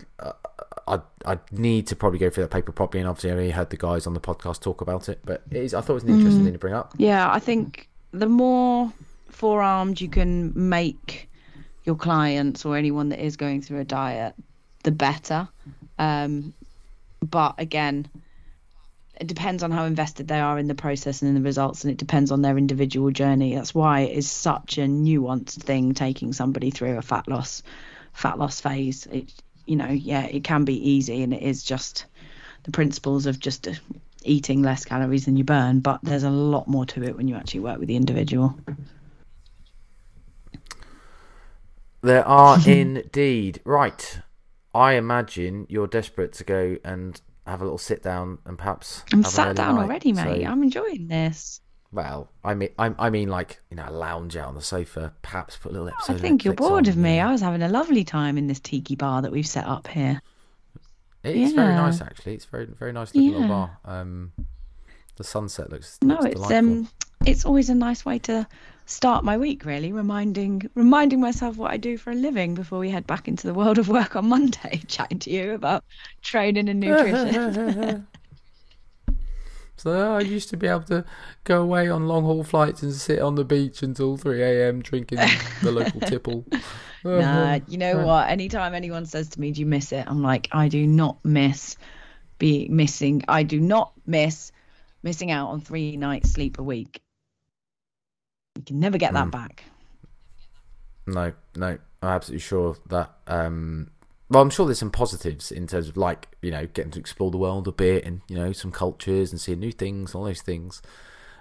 I 0.88 0.99
I 1.26 1.39
need 1.51 1.88
to 1.88 1.95
probably 1.95 2.20
go 2.20 2.30
through 2.30 2.45
that 2.45 2.51
paper 2.51 2.72
properly, 2.72 3.01
and 3.01 3.09
obviously 3.09 3.32
I 3.32 3.34
only 3.34 3.51
heard 3.51 3.70
the 3.70 3.78
guys 3.78 4.07
on 4.07 4.13
the 4.13 4.22
podcast 4.22 4.61
talk 4.61 4.82
about 4.82 5.09
it, 5.09 5.20
but 5.26 5.43
it 5.51 5.57
is 5.57 5.74
I 5.74 5.82
thought 5.82 5.93
it 5.93 5.95
was 5.95 6.03
an 6.03 6.09
interesting 6.09 6.43
thing 6.43 6.53
to 6.53 6.59
bring 6.59 6.74
up. 6.74 6.93
Yeah, 6.97 7.32
I 7.32 7.39
think 7.39 7.89
the 8.11 8.28
more 8.28 8.91
forearmed 9.30 9.99
you 9.99 10.07
can 10.07 10.53
make 10.55 11.30
your 11.86 11.96
clients 11.96 12.66
or 12.66 12.76
anyone 12.76 13.10
that 13.10 13.24
is 13.24 13.38
going 13.38 13.62
through 13.62 13.80
a 13.80 13.86
diet, 13.86 14.34
the 14.84 14.92
better. 14.92 15.48
Um, 15.98 16.54
but 17.22 17.56
again, 17.58 18.08
it 19.20 19.28
depends 19.28 19.64
on 19.64 19.72
how 19.72 19.86
invested 19.86 20.28
they 20.28 20.40
are 20.40 20.60
in 20.60 20.68
the 20.68 20.76
process 20.76 21.22
and 21.22 21.30
in 21.30 21.36
the 21.36 21.48
results, 21.48 21.84
and 21.84 21.92
it 21.92 21.98
depends 21.98 22.32
on 22.32 22.42
their 22.42 22.58
individual 22.58 23.12
journey. 23.12 23.56
That's 23.56 23.74
why 23.74 24.02
it 24.02 24.18
is 24.18 24.30
such 24.30 24.78
a 24.78 24.82
nuanced 24.82 25.64
thing 25.64 25.94
taking 25.94 26.34
somebody 26.34 26.72
through 26.72 26.98
a 26.98 27.02
fat 27.02 27.28
loss 27.28 27.64
fat 28.14 28.38
loss 28.38 28.60
phase. 28.60 29.06
It, 29.08 29.32
you 29.66 29.76
know, 29.76 29.88
yeah, 29.88 30.26
it 30.26 30.44
can 30.44 30.66
be 30.66 30.90
easy, 30.92 31.24
and 31.24 31.34
it 31.34 31.42
is 31.42 31.64
just 31.64 32.06
the 32.64 32.72
principles 32.72 33.26
of 33.26 33.40
just 33.40 33.68
uh, 33.68 33.74
eating 34.24 34.62
less 34.62 34.86
calories 34.86 35.26
than 35.26 35.38
you 35.38 35.44
burn. 35.44 35.80
But 35.80 36.02
there's 36.04 36.24
a 36.24 36.30
lot 36.30 36.68
more 36.68 36.86
to 36.88 37.04
it 37.04 37.16
when 37.16 37.28
you 37.28 37.36
actually 37.36 37.62
work 37.62 37.80
with 37.80 37.88
the 37.88 37.96
individual. 37.96 38.60
There 42.06 42.28
are 42.28 42.58
indeed. 42.68 43.62
Right. 43.66 44.20
I 44.74 44.93
imagine 44.93 45.66
you're 45.70 45.88
desperate 45.88 46.34
to 46.34 46.43
go 46.43 46.78
and 46.84 47.20
have 47.47 47.62
a 47.62 47.64
little 47.64 47.78
sit 47.78 48.03
down 48.03 48.38
and 48.45 48.58
perhaps. 48.58 49.03
I'm 49.14 49.24
sat 49.24 49.56
down 49.56 49.76
night. 49.76 49.84
already, 49.84 50.14
mate. 50.14 50.43
So- 50.43 50.51
I'm 50.51 50.62
enjoying 50.64 51.08
this. 51.08 51.62
well, 51.91 52.30
I 52.43 52.53
mean, 52.53 52.70
I, 52.78 52.93
I 52.99 53.10
mean, 53.10 53.30
like 53.30 53.62
you 53.70 53.78
know, 53.78 53.86
a 53.88 53.91
lounge 53.91 54.36
out 54.38 54.49
on 54.49 54.56
the 54.56 54.62
sofa, 54.62 55.14
perhaps 55.22 55.58
put 55.58 55.72
a 55.72 55.74
little 55.74 55.89
episode. 55.89 56.16
I 56.18 56.20
think 56.20 56.43
you're 56.45 56.53
bored 56.53 56.88
on, 56.88 56.91
of 56.91 56.97
me. 56.97 57.16
yeah. 57.16 57.30
I 57.30 57.32
was 57.32 57.41
having 57.41 57.62
a 57.62 57.70
lovely 57.70 58.03
time 58.03 58.38
in 58.38 58.47
this 58.47 58.60
tiki 58.60 58.95
bar 58.95 59.22
that 59.22 59.32
we've 59.32 59.47
set 59.47 59.66
up 59.66 59.88
here. 59.88 60.22
It's 61.24 61.53
very 61.53 61.74
nice, 61.74 62.01
actually. 62.01 62.36
It's 62.36 62.45
very, 62.45 62.66
very 62.66 62.91
nice 62.91 63.16
looking 63.16 63.32
little 63.32 63.47
bar. 63.47 63.80
Um, 63.84 64.32
the 65.16 65.24
sunset 65.24 65.72
looks. 65.72 65.97
No, 66.03 66.16
looks 66.16 66.26
it's 66.26 66.36
delightful. 66.36 66.58
um, 66.58 66.89
it's 67.26 67.45
always 67.45 67.70
a 67.70 67.76
nice 67.76 68.06
way 68.06 68.20
to 68.20 68.45
start 68.86 69.24
my 69.24 69.38
week. 69.38 69.66
Really, 69.66 69.92
reminding 69.92 70.70
reminding 70.76 71.20
myself 71.20 71.58
what 71.58 71.72
I 71.72 71.78
do 71.78 71.98
for 71.98 72.12
a 72.12 72.16
living 72.16 72.56
before 72.56 72.80
we 72.80 72.90
head 72.90 73.08
back 73.08 73.28
into 73.28 73.48
the 73.48 73.54
world 73.54 73.78
of 73.78 73.88
work 73.88 74.16
on 74.16 74.28
Monday. 74.28 74.82
Chatting 74.88 75.20
to 75.20 75.30
you 75.30 75.52
about 75.54 75.84
training 76.22 76.70
and 76.70 76.80
nutrition. 76.80 78.08
So 79.78 80.16
I 80.16 80.22
used 80.22 80.50
to 80.50 80.58
be 80.58 80.68
able 80.68 80.84
to 80.84 81.06
go 81.44 81.62
away 81.62 81.90
on 81.90 82.08
long 82.08 82.24
haul 82.24 82.44
flights 82.44 82.82
and 82.82 82.94
sit 82.94 83.20
on 83.20 83.36
the 83.36 83.44
beach 83.44 83.84
until 83.84 84.18
3 84.18 84.42
a.m. 84.42 84.82
drinking 84.82 85.20
the 85.62 85.72
local 85.72 86.00
tipple. 86.08 86.46
Nah, 87.04 87.20
uh-huh. 87.20 87.60
you 87.68 87.78
know 87.78 88.04
what? 88.04 88.30
Anytime 88.30 88.74
anyone 88.74 89.06
says 89.06 89.30
to 89.30 89.40
me, 89.40 89.52
"Do 89.52 89.60
you 89.60 89.68
miss 89.68 89.92
it?" 89.92 90.06
I'm 90.08 90.24
like, 90.24 90.48
I 90.52 90.70
do 90.70 90.88
not 90.88 91.24
miss 91.24 91.78
be 92.38 92.68
missing. 92.70 93.24
I 93.28 93.44
do 93.44 93.60
not 93.60 93.92
miss 94.06 94.52
missing 95.04 95.30
out 95.32 95.50
on 95.50 95.62
three 95.62 95.98
nights 95.98 96.32
sleep 96.32 96.58
a 96.58 96.64
week. 96.64 97.02
You 98.56 98.64
can 98.64 98.80
never 98.80 98.97
get 98.97 99.14
that 99.14 99.32
back. 99.32 99.64
No, 101.08 101.34
no, 101.56 101.78
I'm 102.01 102.10
absolutely 102.10 102.39
sure 102.41 102.78
that. 102.88 103.12
Um, 103.28 103.91
well, 104.30 104.41
I'm 104.41 104.49
sure 104.49 104.66
there's 104.66 104.80
some 104.80 104.91
positives 104.91 105.51
in 105.51 105.68
terms 105.68 105.88
of 105.88 105.97
like 105.97 106.30
you 106.41 106.51
know 106.51 106.66
getting 106.68 106.91
to 106.91 106.99
explore 106.99 107.30
the 107.32 107.38
world 107.38 107.68
a 107.68 107.72
bit 107.72 108.06
and 108.06 108.22
you 108.28 108.36
know 108.36 108.51
some 108.53 108.72
cultures 108.72 109.32
and 109.32 109.39
seeing 109.39 109.60
new 109.60 109.72
things, 109.72 110.16
all 110.16 110.24
those 110.24 110.41
things. 110.41 110.82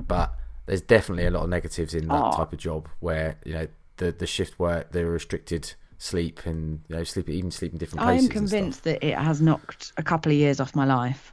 But 0.06 0.34
there's 0.66 0.82
definitely 0.82 1.26
a 1.26 1.30
lot 1.30 1.44
of 1.44 1.48
negatives 1.48 1.94
in 1.94 2.08
that 2.08 2.14
Aw. 2.14 2.36
type 2.36 2.52
of 2.52 2.58
job 2.58 2.88
where 3.00 3.38
you 3.44 3.54
know 3.54 3.68
the 3.96 4.12
the 4.12 4.26
shift 4.26 4.58
work, 4.58 4.92
the 4.92 5.06
restricted 5.06 5.72
sleep, 5.98 6.44
and 6.44 6.80
you 6.88 6.96
know 6.96 7.04
sleep 7.04 7.30
even 7.30 7.50
sleep 7.50 7.72
in 7.72 7.78
different 7.78 8.02
places. 8.02 8.26
I 8.28 8.28
places. 8.28 8.34
am 8.34 8.42
and 8.42 8.48
stuff. 8.48 8.58
convinced 8.58 8.84
that 8.84 9.06
it 9.06 9.16
has 9.16 9.40
knocked 9.40 9.92
a 9.96 10.02
couple 10.02 10.30
of 10.32 10.36
years 10.36 10.60
off 10.60 10.74
my 10.74 10.84
life, 10.84 11.32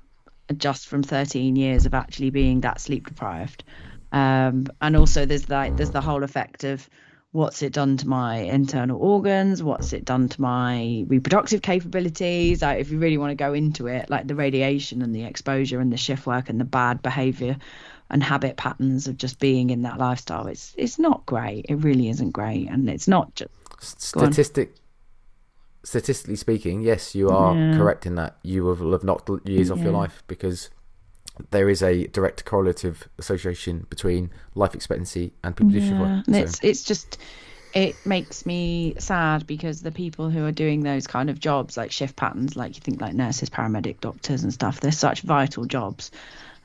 just 0.56 0.88
from 0.88 1.04
13 1.04 1.58
years 1.58 1.86
of 1.86 1.94
actually 1.94 2.30
being 2.30 2.62
that 2.62 2.80
sleep 2.80 3.08
deprived. 3.08 3.66
Um, 4.12 4.68
and 4.82 4.96
also, 4.96 5.26
there's 5.26 5.50
like 5.50 5.78
there's 5.78 5.92
the 5.92 6.02
whole 6.02 6.24
effect 6.24 6.64
of 6.64 6.90
what's 7.32 7.62
it 7.62 7.72
done 7.72 7.96
to 7.98 8.08
my 8.08 8.38
internal 8.38 9.02
organs, 9.02 9.64
what's 9.64 9.94
it 9.94 10.04
done 10.04 10.28
to 10.28 10.42
my 10.42 11.06
reproductive 11.08 11.62
capabilities. 11.62 12.62
Like, 12.62 12.80
if 12.80 12.92
you 12.92 13.00
really 13.00 13.18
want 13.18 13.32
to 13.32 13.36
go 13.36 13.54
into 13.54 13.88
it, 13.88 14.10
like 14.10 14.28
the 14.28 14.36
radiation 14.36 15.02
and 15.02 15.16
the 15.16 15.24
exposure 15.24 15.80
and 15.80 15.94
the 15.94 15.98
shift 15.98 16.26
work 16.28 16.50
and 16.50 16.60
the 16.60 16.66
bad 16.66 17.02
behavior 17.02 17.58
and 18.10 18.22
habit 18.22 18.58
patterns 18.58 19.08
of 19.08 19.16
just 19.18 19.40
being 19.40 19.70
in 19.70 19.84
that 19.84 19.98
lifestyle, 19.98 20.48
it's 20.48 20.76
it's 20.78 21.00
not 21.00 21.26
great. 21.26 21.68
It 21.70 21.76
really 21.76 22.10
isn't 22.10 22.32
great, 22.32 22.68
and 22.70 22.90
it's 22.90 23.08
not 23.08 23.34
just 23.36 23.52
statistic 23.80 24.76
statistically 25.84 26.36
speaking 26.36 26.82
yes 26.82 27.16
you 27.16 27.30
are 27.30 27.56
Yeah. 27.56 27.78
correct 27.78 28.06
in 28.06 28.16
that 28.16 28.38
you 28.44 28.64
will 28.64 28.92
have 28.92 29.04
knocked 29.04 29.30
years 29.48 29.72
off 29.72 29.84
your 29.84 29.94
life 29.94 30.22
because 30.28 30.70
there 31.52 31.70
is 31.70 31.82
a 31.82 32.08
direct 32.08 32.46
correlative 32.46 33.08
association 33.18 33.86
between 33.90 34.30
life 34.56 34.76
expectancy 34.76 35.34
and 35.44 35.56
people 35.56 35.72
Yeah, 35.78 36.22
So- 36.26 36.34
it's 36.38 36.60
it's 36.64 36.84
just 36.84 37.18
it 37.74 37.96
makes 38.06 38.46
me 38.46 38.96
sad 39.00 39.48
because 39.48 39.82
the 39.82 39.92
people 39.92 40.30
who 40.30 40.46
are 40.46 40.52
doing 40.52 40.84
those 40.84 41.08
kind 41.08 41.30
of 41.30 41.40
jobs 41.40 41.78
like 41.78 41.92
shift 41.92 42.16
patterns 42.18 42.56
like 42.58 42.76
you 42.76 42.82
think 42.82 43.00
like 43.02 43.14
nurses 43.14 43.50
paramedic 43.50 44.02
doctors 44.02 44.44
and 44.44 44.54
stuff 44.54 44.80
they're 44.82 44.92
such 44.92 45.22
vital 45.22 45.66
jobs. 45.66 46.12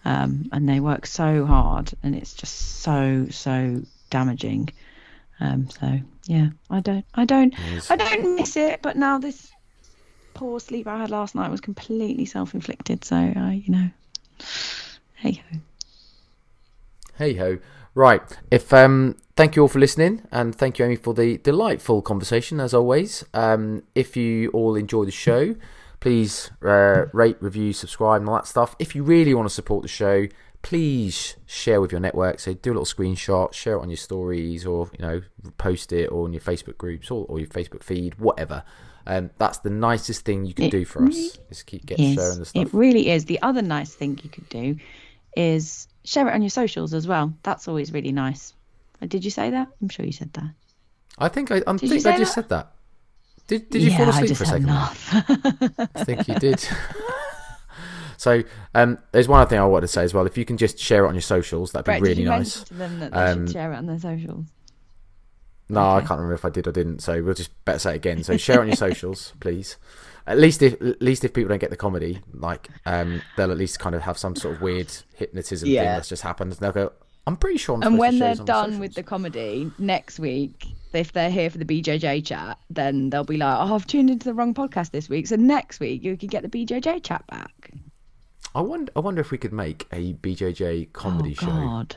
Um, 0.04 0.48
and 0.52 0.68
they 0.68 0.78
work 0.78 1.04
so 1.06 1.44
hard 1.46 1.90
and 2.02 2.14
it's 2.14 2.32
just 2.34 2.80
so 2.80 3.26
so 3.30 3.82
damaging. 4.10 4.68
Um, 5.40 5.68
so 5.70 5.98
yeah 6.24 6.48
i 6.70 6.80
don't 6.80 7.04
i 7.14 7.24
don't 7.24 7.52
Yes. 7.72 7.90
i 7.90 7.96
don't 7.96 8.34
miss 8.36 8.56
it 8.56 8.80
but 8.82 8.96
now 8.96 9.18
this 9.18 9.52
poor 10.34 10.58
sleep 10.60 10.86
i 10.86 10.98
had 10.98 11.10
last 11.10 11.34
night 11.34 11.50
was 11.50 11.60
completely 11.60 12.24
self-inflicted. 12.24 13.04
So 13.04 13.16
i 13.16 13.62
you 13.64 13.70
know 13.72 13.88
Hey 15.14 15.42
ho. 15.50 15.58
Hey 17.16 17.34
ho. 17.34 17.58
Right. 17.94 18.22
If 18.50 18.72
um, 18.74 19.16
thank 19.36 19.56
you 19.56 19.62
all 19.62 19.68
for 19.68 19.78
listening, 19.78 20.22
and 20.30 20.54
thank 20.54 20.78
you 20.78 20.84
Amy 20.84 20.96
for 20.96 21.14
the 21.14 21.38
delightful 21.38 22.02
conversation 22.02 22.60
as 22.60 22.74
always. 22.74 23.24
Um, 23.32 23.84
if 23.94 24.16
you 24.16 24.50
all 24.50 24.76
enjoy 24.76 25.06
the 25.06 25.10
show, 25.10 25.56
please 26.00 26.50
uh, 26.62 27.06
rate, 27.12 27.38
review, 27.40 27.72
subscribe, 27.72 28.20
and 28.20 28.28
all 28.28 28.36
that 28.36 28.46
stuff. 28.46 28.76
If 28.78 28.94
you 28.94 29.02
really 29.02 29.32
want 29.32 29.48
to 29.48 29.54
support 29.54 29.82
the 29.82 29.88
show, 29.88 30.26
please 30.60 31.36
share 31.46 31.80
with 31.80 31.90
your 31.90 32.00
network. 32.00 32.40
So 32.40 32.52
do 32.52 32.70
a 32.70 32.74
little 32.74 32.84
screenshot, 32.84 33.54
share 33.54 33.76
it 33.76 33.80
on 33.80 33.88
your 33.88 33.96
stories, 33.96 34.66
or 34.66 34.90
you 34.98 35.06
know, 35.06 35.22
post 35.56 35.92
it, 35.92 36.06
or 36.08 36.24
on 36.24 36.32
your 36.32 36.42
Facebook 36.42 36.76
groups, 36.76 37.10
or, 37.10 37.24
or 37.28 37.38
your 37.38 37.48
Facebook 37.48 37.82
feed, 37.82 38.16
whatever. 38.18 38.62
Um, 39.06 39.30
that's 39.38 39.58
the 39.58 39.70
nicest 39.70 40.24
thing 40.24 40.44
you 40.44 40.54
can 40.54 40.66
It 40.66 40.70
do 40.70 40.84
for 40.84 41.04
us. 41.06 41.38
Is 41.50 41.62
keep 41.62 41.86
getting 41.86 42.14
sharing 42.14 42.38
the 42.40 42.44
stuff. 42.44 42.62
it 42.66 42.74
really 42.74 43.08
is. 43.10 43.24
The 43.26 43.40
other 43.42 43.62
nice 43.62 43.94
thing 43.94 44.18
you 44.22 44.28
could 44.30 44.48
do 44.48 44.76
is 45.36 45.86
share 46.04 46.28
it 46.28 46.34
on 46.34 46.42
your 46.42 46.50
socials 46.50 46.92
as 46.94 47.06
well. 47.06 47.32
That's 47.42 47.68
always 47.68 47.92
really 47.92 48.12
nice. 48.12 48.52
Uh, 49.00 49.06
Did 49.06 49.24
you 49.24 49.30
say 49.30 49.50
that? 49.50 49.68
I'm 49.80 49.88
sure 49.88 50.04
you 50.06 50.12
said 50.12 50.32
that. 50.34 50.50
I 51.18 51.28
think 51.28 51.50
I, 51.52 51.62
I 51.66 51.76
think 51.76 51.92
I 51.92 51.98
say 51.98 52.16
just 52.18 52.34
that? 52.34 52.42
said 52.42 52.48
that. 52.50 52.72
Did 53.46 53.70
Did 53.70 53.82
you 53.82 53.90
yeah, 53.90 53.96
fall 53.98 54.08
asleep 54.08 54.36
for 54.36 54.42
a 54.42 54.46
second? 54.46 54.68
I 55.94 56.04
think 56.04 56.26
you 56.26 56.34
did. 56.34 56.66
so, 58.16 58.42
um, 58.74 58.98
there's 59.12 59.28
one 59.28 59.40
other 59.40 59.48
thing 59.48 59.58
I 59.60 59.66
wanted 59.66 59.82
to 59.82 59.88
say 59.92 60.02
as 60.02 60.12
well. 60.14 60.26
If 60.26 60.36
you 60.36 60.44
can 60.44 60.56
just 60.56 60.78
share 60.78 61.04
it 61.04 61.08
on 61.08 61.14
your 61.14 61.22
socials, 61.22 61.70
that'd 61.72 61.86
be 61.86 62.00
really 62.00 62.24
nice. 62.24 62.64
them 62.64 62.98
that 63.00 63.12
they 63.12 63.18
Um, 63.18 63.46
should 63.46 63.52
share 63.52 63.72
it 63.72 63.76
on 63.76 63.86
their 63.86 63.98
socials? 64.00 64.46
No, 65.68 65.80
I 65.80 66.00
can't 66.00 66.12
remember 66.12 66.34
if 66.34 66.44
I 66.44 66.50
did 66.50 66.66
or 66.66 66.72
didn't. 66.72 67.00
So 67.00 67.22
we'll 67.22 67.34
just 67.34 67.64
better 67.64 67.78
say 67.78 67.92
it 67.92 67.96
again. 67.96 68.22
So 68.22 68.36
share 68.36 68.60
on 68.60 68.68
your 68.68 68.76
socials, 68.86 69.32
please. 69.40 69.76
At 70.26 70.38
least 70.38 70.62
if 70.62 70.80
at 70.80 71.00
least 71.02 71.24
if 71.24 71.32
people 71.32 71.48
don't 71.48 71.60
get 71.60 71.70
the 71.70 71.76
comedy, 71.76 72.20
like 72.32 72.68
um, 72.84 73.22
they'll 73.36 73.50
at 73.50 73.56
least 73.56 73.78
kind 73.78 73.94
of 73.94 74.02
have 74.02 74.18
some 74.18 74.34
sort 74.34 74.56
of 74.56 74.60
weird 74.60 74.92
hypnotism 75.14 75.68
thing 75.68 75.76
that's 75.76 76.08
just 76.08 76.22
happened. 76.22 76.52
And 76.52 76.60
they'll 76.60 76.72
go, 76.72 76.92
"I'm 77.26 77.36
pretty 77.36 77.58
sure." 77.58 77.76
I'm 77.76 77.82
And 77.82 77.98
when 77.98 78.18
they're 78.18 78.30
this 78.30 78.40
on 78.40 78.46
my 78.46 78.52
done 78.52 78.78
with 78.80 78.94
the 78.94 79.04
comedy 79.04 79.70
next 79.78 80.18
week, 80.18 80.66
if 80.92 81.12
they're 81.12 81.30
here 81.30 81.48
for 81.48 81.58
the 81.58 81.64
BJJ 81.64 82.24
chat, 82.24 82.58
then 82.70 83.10
they'll 83.10 83.24
be 83.24 83.36
like, 83.36 83.56
"Oh, 83.56 83.74
I've 83.74 83.86
tuned 83.86 84.10
into 84.10 84.24
the 84.24 84.34
wrong 84.34 84.52
podcast 84.52 84.90
this 84.90 85.08
week." 85.08 85.28
So 85.28 85.36
next 85.36 85.78
week 85.78 86.02
you 86.02 86.16
can 86.16 86.28
get 86.28 86.42
the 86.42 86.48
BJJ 86.48 87.04
chat 87.04 87.24
back. 87.28 87.70
I 88.52 88.62
wonder, 88.62 88.90
I 88.96 89.00
wonder 89.00 89.20
if 89.20 89.30
we 89.30 89.38
could 89.38 89.52
make 89.52 89.86
a 89.92 90.14
BJJ 90.14 90.92
comedy 90.92 91.36
oh 91.40 91.44
show. 91.44 91.52
God. 91.52 91.96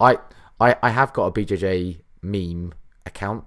I, 0.00 0.16
I 0.60 0.76
I 0.82 0.90
have 0.90 1.12
got 1.12 1.26
a 1.26 1.30
BJJ 1.30 2.00
meme 2.22 2.72
account 3.06 3.44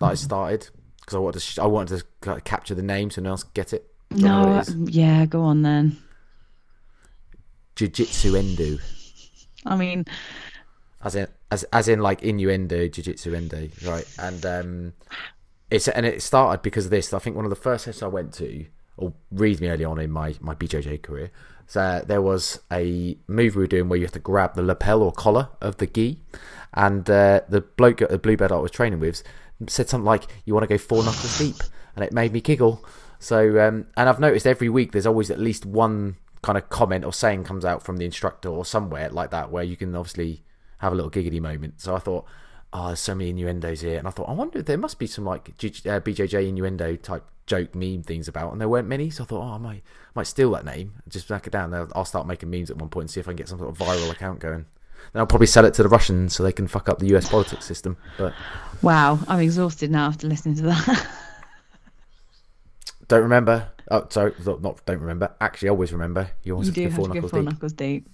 that 0.00 0.06
I 0.06 0.14
started 0.14 0.68
because 1.00 1.14
I 1.14 1.18
wanted 1.18 1.40
to 1.40 1.44
sh- 1.46 1.58
I 1.58 1.66
wanted 1.66 1.98
to 1.98 2.04
kind 2.20 2.36
of 2.38 2.44
capture 2.44 2.74
the 2.74 2.82
name 2.82 3.10
so 3.10 3.20
no 3.22 3.28
one 3.28 3.32
else 3.32 3.42
could 3.44 3.54
get 3.54 3.72
it. 3.72 3.86
Do 4.10 4.24
No, 4.24 4.40
what 4.46 4.68
it 4.68 4.68
is? 4.68 4.94
yeah, 4.96 5.26
go 5.26 5.42
on 5.42 5.62
then. 5.62 5.96
Jiu-Jitsu 7.76 8.34
endo, 8.36 8.78
I 9.66 9.76
mean, 9.76 10.06
as 11.04 11.14
in 11.14 11.28
as 11.50 11.64
as 11.64 11.88
in 11.88 12.00
like 12.00 12.22
innuendo, 12.22 12.88
jiu-jitsu 12.88 13.34
endo, 13.34 13.68
right? 13.84 14.06
And 14.18 14.46
um, 14.46 14.92
it's 15.70 15.86
and 15.88 16.06
it 16.06 16.22
started 16.22 16.62
because 16.62 16.86
of 16.86 16.90
this. 16.90 17.12
I 17.12 17.18
think 17.18 17.36
one 17.36 17.44
of 17.44 17.50
the 17.50 17.56
first 17.56 17.84
sessions 17.84 18.02
I 18.02 18.06
went 18.06 18.32
to, 18.34 18.64
or 18.96 19.12
reasonably 19.30 19.68
early 19.68 19.84
on 19.84 19.98
in 19.98 20.10
my 20.10 20.34
my 20.40 20.54
BJJ 20.54 21.02
career, 21.02 21.30
so 21.66 22.02
there 22.06 22.22
was 22.22 22.60
a 22.72 23.18
move 23.26 23.56
we 23.56 23.62
were 23.62 23.66
doing 23.66 23.88
where 23.88 23.98
you 23.98 24.04
have 24.04 24.12
to 24.12 24.18
grab 24.18 24.54
the 24.54 24.62
lapel 24.62 25.02
or 25.02 25.12
collar 25.12 25.48
of 25.60 25.78
the 25.78 25.86
gi, 25.86 26.20
and 26.74 27.08
uh, 27.10 27.40
the 27.48 27.60
bloke 27.60 27.98
the 27.98 28.18
blue 28.18 28.36
belt 28.36 28.52
I 28.52 28.56
was 28.56 28.70
training 28.70 29.00
with 29.00 29.22
said 29.66 29.88
something 29.88 30.04
like, 30.04 30.24
"You 30.44 30.54
want 30.54 30.64
to 30.64 30.68
go 30.68 30.78
four 30.78 31.02
knuckles 31.02 31.38
deep," 31.38 31.56
and 31.94 32.04
it 32.04 32.12
made 32.12 32.32
me 32.32 32.40
giggle. 32.40 32.84
So, 33.18 33.66
um, 33.66 33.86
and 33.96 34.08
I've 34.08 34.20
noticed 34.20 34.46
every 34.46 34.68
week 34.68 34.92
there's 34.92 35.06
always 35.06 35.30
at 35.30 35.40
least 35.40 35.64
one 35.64 36.16
kind 36.42 36.58
of 36.58 36.68
comment 36.68 37.04
or 37.04 37.12
saying 37.12 37.44
comes 37.44 37.64
out 37.64 37.82
from 37.82 37.96
the 37.96 38.04
instructor 38.04 38.48
or 38.48 38.64
somewhere 38.64 39.08
like 39.10 39.30
that 39.30 39.50
where 39.50 39.64
you 39.64 39.76
can 39.76 39.96
obviously 39.96 40.44
have 40.78 40.92
a 40.92 40.94
little 40.94 41.10
giggity 41.10 41.40
moment. 41.40 41.80
So 41.80 41.96
I 41.96 41.98
thought, 41.98 42.26
oh, 42.76 42.86
there's 42.88 43.00
so 43.00 43.14
many 43.14 43.30
innuendos 43.30 43.80
here, 43.80 43.98
and 43.98 44.06
I 44.06 44.10
thought, 44.10 44.28
I 44.28 44.32
wonder 44.32 44.58
if 44.58 44.66
there 44.66 44.76
must 44.76 44.98
be 44.98 45.06
some 45.06 45.24
like 45.24 45.56
G- 45.56 45.68
uh, 45.88 46.00
BJJ 46.00 46.48
innuendo 46.48 46.96
type 46.96 47.24
joke 47.46 47.74
meme 47.74 48.02
things 48.02 48.28
about, 48.28 48.52
and 48.52 48.60
there 48.60 48.68
weren't 48.68 48.88
many. 48.88 49.08
So 49.08 49.22
I 49.22 49.26
thought, 49.26 49.42
oh, 49.42 49.54
I 49.54 49.58
might 49.58 49.82
might 50.14 50.26
steal 50.26 50.50
that 50.52 50.64
name, 50.64 50.92
and 51.02 51.12
just 51.12 51.28
back 51.28 51.46
it 51.46 51.50
down. 51.50 51.72
I'll 51.94 52.04
start 52.04 52.26
making 52.26 52.50
memes 52.50 52.70
at 52.70 52.76
one 52.76 52.90
point 52.90 53.04
and 53.04 53.10
see 53.10 53.20
if 53.20 53.28
I 53.28 53.30
can 53.30 53.36
get 53.36 53.48
some 53.48 53.58
sort 53.58 53.70
of 53.70 53.78
viral 53.78 54.10
account 54.10 54.40
going. 54.40 54.66
Then 55.12 55.20
I'll 55.20 55.26
probably 55.26 55.46
sell 55.46 55.64
it 55.64 55.74
to 55.74 55.82
the 55.82 55.88
Russians 55.88 56.34
so 56.34 56.42
they 56.42 56.52
can 56.52 56.66
fuck 56.66 56.88
up 56.88 56.98
the 56.98 57.16
US 57.16 57.28
politics 57.28 57.64
system. 57.64 57.96
But 58.18 58.34
wow, 58.82 59.18
I'm 59.26 59.40
exhausted 59.40 59.90
now 59.90 60.08
after 60.08 60.26
listening 60.26 60.56
to 60.56 60.62
that. 60.62 61.08
don't 63.08 63.22
remember. 63.22 63.70
Oh, 63.90 64.06
sorry, 64.10 64.34
not 64.44 64.84
don't 64.84 65.00
remember. 65.00 65.34
Actually, 65.40 65.70
always 65.70 65.92
remember. 65.92 66.30
You 66.42 66.54
always 66.54 66.76
you 66.76 66.82
have 66.82 66.82
do 66.82 66.82
to 66.82 66.90
have 66.90 66.96
go 66.96 67.02
to 67.02 67.08
go 67.08 67.14
knuckles 67.14 67.30
four 67.30 67.40
deep. 67.40 67.50
knuckles 67.50 67.72
deep. 67.72 68.08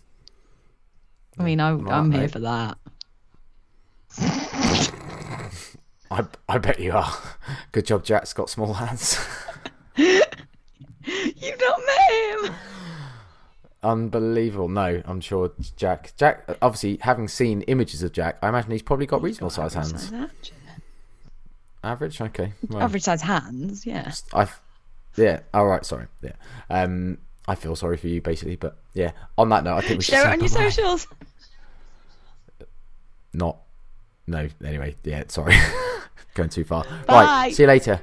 I 1.39 1.45
mean, 1.45 1.61
I, 1.61 1.73
right, 1.73 2.13
here 2.13 2.21
mate. 2.21 2.31
for 2.31 2.41
that. 2.41 2.77
I 6.13 6.25
I 6.49 6.59
bet 6.59 6.79
you 6.79 6.93
are. 6.93 7.13
Good 7.73 7.87
job, 7.87 8.05
Jack's 8.05 8.33
got 8.33 8.51
small 8.51 8.75
hands. 8.75 9.19
You've 9.97 11.61
not 11.61 11.81
met 11.87 12.45
him. 12.51 12.55
Unbelievable. 13.83 14.69
No, 14.69 15.03
I'm 15.07 15.21
sure 15.21 15.53
Jack. 15.77 16.13
Jack, 16.17 16.47
obviously, 16.61 16.99
having 17.01 17.27
seen 17.29 17.63
images 17.63 18.03
of 18.03 18.13
Jack, 18.13 18.39
I 18.43 18.49
imagine 18.49 18.71
he's 18.71 18.83
probably 18.83 19.07
got 19.07 19.23
reasonable 19.23 19.51
size 19.51 19.75
Average 19.75 20.11
hands. 20.11 20.11
size 20.11 20.53
Average, 21.83 22.21
okay. 22.21 22.53
Well, 22.69 22.83
Average 22.83 23.03
size 23.03 23.23
hands, 23.23 23.85
yeah. 23.85 24.13
I, 24.33 24.47
yeah. 25.17 25.41
All 25.53 25.67
right. 25.67 25.85
Sorry. 25.85 26.07
Yeah. 26.23 26.33
Um, 26.71 27.19
I 27.49 27.57
feel 27.57 27.75
sorry 27.75 27.97
for 27.97 28.07
you, 28.07 28.21
basically, 28.21 28.57
but 28.57 28.77
yeah. 28.95 29.13
On 29.37 29.49
that 29.49 29.65
note, 29.65 29.77
I 29.79 29.81
think 29.81 29.99
we 29.99 30.05
should 30.05 30.15
Share 30.15 30.29
it 30.29 30.33
on 30.33 30.41
your 30.41 30.49
socials. 30.49 31.09
Not. 33.33 33.59
No. 34.29 34.49
Anyway. 34.65 34.95
Yeah. 35.03 35.25
Sorry. 35.27 35.57
Going 36.35 36.49
too 36.49 36.64
far. 36.64 36.85
Bye. 37.07 37.24
Right. 37.24 37.55
See 37.55 37.62
you 37.62 37.66
later. 37.66 38.01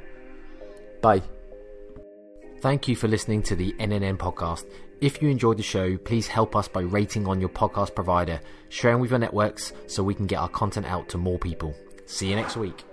Bye. 1.02 1.22
Thank 2.62 2.88
you 2.88 2.96
for 2.96 3.08
listening 3.08 3.42
to 3.44 3.56
the 3.56 3.74
NNN 3.80 4.18
podcast. 4.18 4.66
If 5.02 5.22
you 5.22 5.30
enjoyed 5.30 5.58
the 5.58 5.64
show, 5.64 5.98
please 5.98 6.28
help 6.28 6.56
us 6.56 6.68
by 6.68 6.82
rating 6.82 7.26
on 7.26 7.40
your 7.40 7.50
podcast 7.50 7.96
provider, 7.96 8.42
sharing 8.68 9.00
with 9.00 9.12
your 9.12 9.20
networks 9.20 9.72
so 9.88 10.04
we 10.04 10.14
can 10.14 10.28
get 10.28 10.40
our 10.40 10.50
content 10.50 10.86
out 10.86 11.08
to 11.10 11.18
more 11.18 11.40
people. 11.40 11.74
See 12.06 12.30
you 12.30 12.36
next 12.36 12.58
week. 12.58 12.84